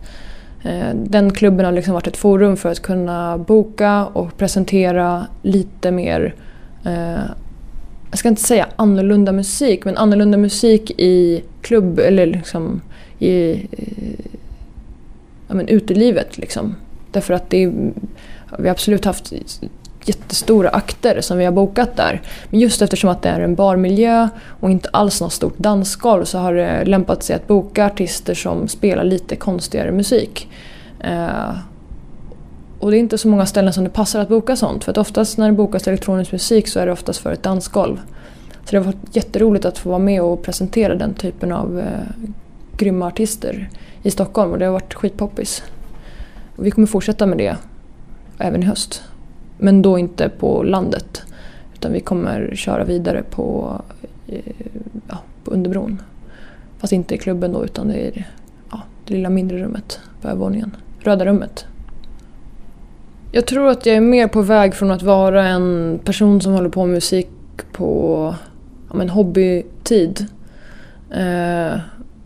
eh, 0.64 0.94
den 0.94 1.32
klubben 1.32 1.64
har 1.64 1.72
liksom 1.72 1.94
varit 1.94 2.06
ett 2.06 2.16
forum 2.16 2.56
för 2.56 2.70
att 2.70 2.82
kunna 2.82 3.38
boka 3.38 4.06
och 4.06 4.36
presentera 4.36 5.26
lite 5.42 5.90
mer 5.90 6.34
eh, 6.84 7.20
jag 8.10 8.18
ska 8.18 8.28
inte 8.28 8.42
säga 8.42 8.68
annorlunda 8.76 9.32
musik, 9.32 9.84
men 9.84 9.96
annorlunda 9.96 10.38
musik 10.38 10.90
i 10.90 11.42
klubb 11.62 11.98
eller 11.98 12.26
liksom 12.26 12.80
i 13.18 13.66
ja, 15.48 15.54
men 15.54 15.68
utelivet. 15.68 16.38
Liksom. 16.38 16.74
Därför 17.10 17.34
att 17.34 17.50
det 17.50 17.62
är, 17.62 17.72
vi 18.58 18.68
har 18.68 18.70
absolut 18.70 19.04
haft 19.04 19.32
jättestora 20.08 20.68
akter 20.68 21.20
som 21.20 21.38
vi 21.38 21.44
har 21.44 21.52
bokat 21.52 21.96
där. 21.96 22.22
Men 22.50 22.60
just 22.60 22.82
eftersom 22.82 23.10
att 23.10 23.22
det 23.22 23.28
är 23.28 23.40
en 23.40 23.54
barmiljö 23.54 24.28
och 24.60 24.70
inte 24.70 24.88
alls 24.92 25.20
något 25.20 25.32
stort 25.32 25.58
dansgolv 25.58 26.24
så 26.24 26.38
har 26.38 26.54
det 26.54 26.84
lämpat 26.84 27.22
sig 27.22 27.36
att 27.36 27.46
boka 27.46 27.86
artister 27.86 28.34
som 28.34 28.68
spelar 28.68 29.04
lite 29.04 29.36
konstigare 29.36 29.92
musik. 29.92 30.48
Eh, 31.00 31.50
och 32.78 32.90
det 32.90 32.96
är 32.96 32.98
inte 32.98 33.18
så 33.18 33.28
många 33.28 33.46
ställen 33.46 33.72
som 33.72 33.84
det 33.84 33.90
passar 33.90 34.20
att 34.20 34.28
boka 34.28 34.56
sånt 34.56 34.84
för 34.84 34.90
att 34.90 34.98
oftast 34.98 35.38
när 35.38 35.46
det 35.46 35.52
bokas 35.52 35.88
elektronisk 35.88 36.32
musik 36.32 36.68
så 36.68 36.80
är 36.80 36.86
det 36.86 36.92
oftast 36.92 37.20
för 37.20 37.32
ett 37.32 37.42
dansgolv. 37.42 38.00
Så 38.64 38.70
det 38.70 38.76
har 38.76 38.84
varit 38.84 39.16
jätteroligt 39.16 39.64
att 39.64 39.78
få 39.78 39.88
vara 39.88 39.98
med 39.98 40.22
och 40.22 40.42
presentera 40.42 40.94
den 40.94 41.14
typen 41.14 41.52
av 41.52 41.78
eh, 41.78 42.26
grymma 42.76 43.06
artister 43.06 43.70
i 44.02 44.10
Stockholm 44.10 44.52
och 44.52 44.58
det 44.58 44.64
har 44.64 44.72
varit 44.72 44.94
skitpoppis. 44.94 45.62
Och 46.56 46.66
vi 46.66 46.70
kommer 46.70 46.86
fortsätta 46.86 47.26
med 47.26 47.38
det 47.38 47.56
även 48.38 48.62
i 48.62 48.66
höst. 48.66 49.02
Men 49.58 49.82
då 49.82 49.98
inte 49.98 50.28
på 50.28 50.62
landet. 50.62 51.22
Utan 51.74 51.92
vi 51.92 52.00
kommer 52.00 52.54
köra 52.54 52.84
vidare 52.84 53.22
på, 53.30 53.80
eh, 54.26 54.40
ja, 55.08 55.18
på 55.44 55.50
underbron. 55.50 56.02
Fast 56.78 56.92
inte 56.92 57.14
i 57.14 57.18
klubben 57.18 57.52
då 57.52 57.64
utan 57.64 57.88
det 57.88 57.94
är 57.94 58.26
ja, 58.70 58.82
det 59.06 59.14
lilla 59.14 59.30
mindre 59.30 59.58
rummet 59.58 60.00
på 60.20 60.28
övervåningen. 60.28 60.76
Röda 61.00 61.24
rummet. 61.24 61.66
Jag 63.32 63.46
tror 63.46 63.68
att 63.68 63.86
jag 63.86 63.96
är 63.96 64.00
mer 64.00 64.28
på 64.28 64.42
väg 64.42 64.74
från 64.74 64.90
att 64.90 65.02
vara 65.02 65.48
en 65.48 65.98
person 66.04 66.40
som 66.40 66.52
håller 66.52 66.68
på 66.68 66.86
med 66.86 66.94
musik 66.94 67.28
på 67.72 68.34
ja, 68.88 68.96
men 68.96 69.08
hobbytid. 69.08 70.26
Eh, 71.10 71.78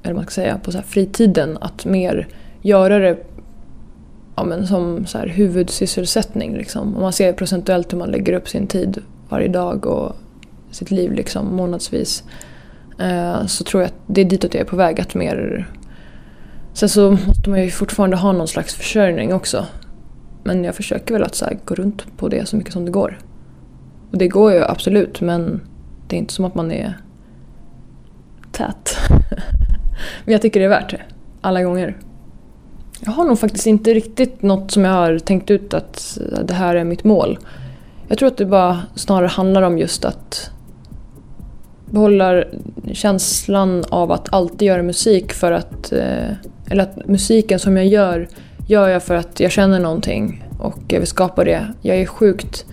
eller 0.02 0.14
man 0.14 0.24
ska 0.24 0.30
säga, 0.30 0.58
på 0.58 0.72
så 0.72 0.82
fritiden. 0.82 1.58
Att 1.60 1.84
mer 1.84 2.28
göra 2.62 2.98
det 2.98 3.16
ja, 4.36 4.44
men 4.44 4.66
som 4.66 5.06
så 5.06 5.18
här 5.18 5.26
huvudsysselsättning. 5.26 6.56
Liksom. 6.56 6.96
Om 6.96 7.02
man 7.02 7.12
ser 7.12 7.32
procentuellt 7.32 7.92
hur 7.92 7.98
man 7.98 8.10
lägger 8.10 8.32
upp 8.32 8.48
sin 8.48 8.66
tid 8.66 9.02
varje 9.28 9.48
dag 9.48 9.86
och 9.86 10.16
sitt 10.70 10.90
liv 10.90 11.12
liksom, 11.12 11.56
månadsvis. 11.56 12.24
Eh, 12.98 13.46
så 13.46 13.64
tror 13.64 13.82
jag 13.82 13.88
att 13.88 13.98
det 14.06 14.20
är 14.20 14.24
ditåt 14.24 14.54
jag 14.54 14.60
är 14.60 14.64
på 14.64 14.76
väg. 14.76 15.00
att 15.00 15.14
mer... 15.14 15.68
Sen 16.72 16.88
så 16.88 17.10
måste 17.10 17.50
man 17.50 17.62
ju 17.62 17.70
fortfarande 17.70 18.16
ha 18.16 18.32
någon 18.32 18.48
slags 18.48 18.74
försörjning 18.74 19.34
också. 19.34 19.66
Men 20.44 20.64
jag 20.64 20.74
försöker 20.74 21.14
väl 21.14 21.22
att 21.22 21.34
så 21.34 21.44
här, 21.44 21.58
gå 21.64 21.74
runt 21.74 22.16
på 22.16 22.28
det 22.28 22.48
så 22.48 22.56
mycket 22.56 22.72
som 22.72 22.84
det 22.84 22.90
går. 22.90 23.18
Och 24.10 24.18
det 24.18 24.28
går 24.28 24.52
ju 24.52 24.64
absolut 24.64 25.20
men 25.20 25.60
det 26.08 26.16
är 26.16 26.18
inte 26.18 26.34
som 26.34 26.44
att 26.44 26.54
man 26.54 26.72
är 26.72 26.98
tät. 28.52 28.96
men 30.24 30.32
jag 30.32 30.42
tycker 30.42 30.60
det 30.60 30.66
är 30.66 30.70
värt 30.70 30.90
det. 30.90 31.00
Alla 31.40 31.62
gånger. 31.62 31.96
Jag 33.05 33.12
har 33.12 33.24
nog 33.24 33.38
faktiskt 33.38 33.66
inte 33.66 33.94
riktigt 33.94 34.42
något 34.42 34.70
som 34.70 34.84
jag 34.84 34.92
har 34.92 35.18
tänkt 35.18 35.50
ut 35.50 35.74
att 35.74 36.18
det 36.44 36.55
här 36.55 36.76
är 36.76 36.84
mitt 36.84 37.05
mål. 37.05 37.38
Jag 38.09 38.18
tror 38.18 38.26
att 38.26 38.36
det 38.36 38.46
bara 38.46 38.82
snarare 38.94 39.26
handlar 39.26 39.62
om 39.62 39.78
just 39.78 40.05
att 40.05 40.50
behålla 41.90 42.44
känslan 42.92 43.84
av 43.88 44.12
att 44.12 44.32
alltid 44.32 44.68
göra 44.68 44.82
musik 44.82 45.32
för 45.32 45.53
att... 45.53 45.92
Eh, 45.92 46.32
eller 46.70 46.82
att 46.82 47.09
musiken 47.09 47.59
som 47.59 47.76
jag 47.76 47.86
gör, 47.86 48.28
gör 48.66 48.88
jag 48.88 49.03
för 49.03 49.14
att 49.14 49.40
jag 49.40 49.50
känner 49.50 49.80
någonting 49.80 50.48
och 50.59 50.78
jag 50.88 50.98
vill 50.98 51.09
skapa 51.09 51.44
det. 51.44 51.66
Jag 51.80 51.96
är 51.96 52.07
sjukt... 52.07 52.64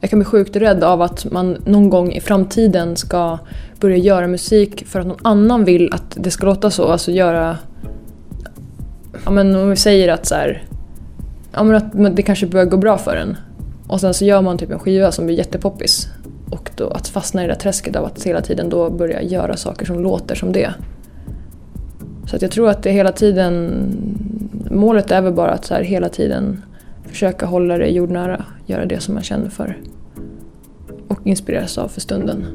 Jag 0.00 0.10
kan 0.10 0.18
bli 0.18 0.24
sjukt 0.24 0.56
rädd 0.56 0.84
av 0.84 1.02
att 1.02 1.32
man 1.32 1.56
någon 1.64 1.90
gång 1.90 2.12
i 2.12 2.20
framtiden 2.20 2.96
ska 2.96 3.38
börja 3.80 3.96
göra 3.96 4.26
musik 4.26 4.86
för 4.86 5.00
att 5.00 5.06
någon 5.06 5.26
annan 5.26 5.64
vill 5.64 5.92
att 5.92 6.16
det 6.16 6.30
ska 6.30 6.46
låta 6.46 6.70
så. 6.70 6.88
Alltså 6.88 7.10
göra 7.10 7.56
ja, 9.24 9.30
men 9.30 9.56
om 9.56 9.70
vi 9.70 9.76
säger 9.76 10.08
att, 10.08 10.26
så 10.26 10.34
här, 10.34 10.62
ja, 11.52 11.62
men 11.62 12.06
att 12.06 12.16
det 12.16 12.22
kanske 12.22 12.46
börjar 12.46 12.66
gå 12.66 12.76
bra 12.76 12.98
för 12.98 13.16
en 13.16 13.36
och 13.86 14.00
sen 14.00 14.14
så 14.14 14.24
gör 14.24 14.42
man 14.42 14.58
typ 14.58 14.70
en 14.70 14.78
skiva 14.78 15.12
som 15.12 15.26
blir 15.26 15.36
jättepoppis 15.36 16.08
och 16.50 16.70
då 16.76 16.88
att 16.88 17.08
fastna 17.08 17.44
i 17.44 17.46
det 17.46 17.52
där 17.52 17.60
träsket 17.60 17.96
av 17.96 18.04
att 18.04 18.22
hela 18.22 18.40
tiden 18.40 18.68
då 18.68 18.90
börja 18.90 19.22
göra 19.22 19.56
saker 19.56 19.86
som 19.86 20.02
låter 20.02 20.34
som 20.34 20.52
det. 20.52 20.74
Så 22.26 22.36
att 22.36 22.42
jag 22.42 22.50
tror 22.50 22.68
att 22.68 22.82
det 22.82 22.90
hela 22.90 23.12
tiden, 23.12 23.72
målet 24.70 25.10
är 25.10 25.20
väl 25.20 25.32
bara 25.32 25.50
att 25.50 25.64
så 25.64 25.74
här 25.74 25.82
hela 25.82 26.08
tiden 26.08 26.62
försöka 27.04 27.46
hålla 27.46 27.78
det 27.78 27.88
jordnära, 27.88 28.44
göra 28.66 28.84
det 28.84 29.00
som 29.00 29.14
man 29.14 29.22
känner 29.22 29.48
för 29.48 29.78
och 31.08 31.26
inspireras 31.26 31.78
av 31.78 31.88
för 31.88 32.00
stunden. 32.00 32.46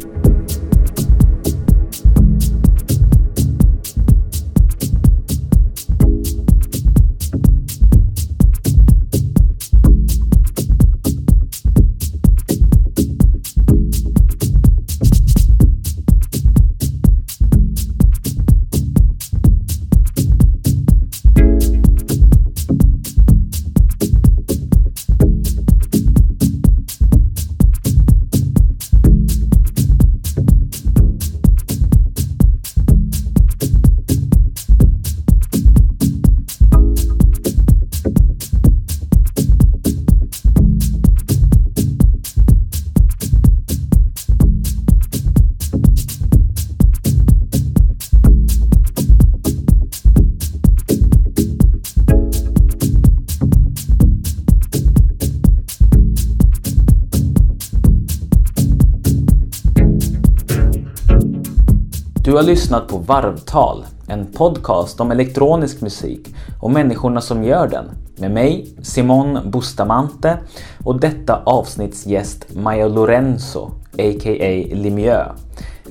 Du 62.33 62.37
har 62.37 62.43
lyssnat 62.43 62.87
på 62.87 62.97
Varvtal, 62.97 63.85
en 64.07 64.25
podcast 64.25 64.99
om 64.99 65.11
elektronisk 65.11 65.81
musik 65.81 66.35
och 66.61 66.71
människorna 66.71 67.21
som 67.21 67.43
gör 67.43 67.67
den. 67.67 67.85
Med 68.17 68.31
mig, 68.31 68.75
Simon 68.81 69.51
Bustamante 69.51 70.37
och 70.83 70.99
detta 70.99 71.41
avsnitts 71.45 72.05
gäst 72.05 72.55
Maja 72.55 72.87
Lorenzo, 72.87 73.71
a.k.a. 73.91 74.75
Limieux. 74.75 75.31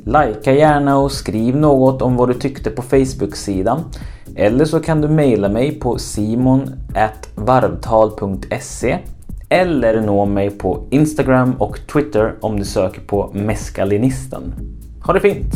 Lajka 0.04 0.52
gärna 0.52 0.98
och 0.98 1.12
skriv 1.12 1.56
något 1.56 2.02
om 2.02 2.16
vad 2.16 2.28
du 2.28 2.34
tyckte 2.34 2.70
på 2.70 2.82
Facebook-sidan. 2.82 3.80
Eller 4.36 4.64
så 4.64 4.80
kan 4.80 5.00
du 5.00 5.08
mejla 5.08 5.48
mig 5.48 5.80
på 5.80 5.98
simon.varvtal.se 5.98 8.98
eller 9.48 10.00
nå 10.00 10.24
mig 10.24 10.50
på 10.50 10.86
Instagram 10.90 11.54
och 11.58 11.78
Twitter 11.92 12.34
om 12.40 12.58
du 12.58 12.64
söker 12.64 13.00
på 13.00 13.30
Meskalinisten. 13.34 14.54
Ha 15.06 15.12
det 15.12 15.20
fint! 15.20 15.54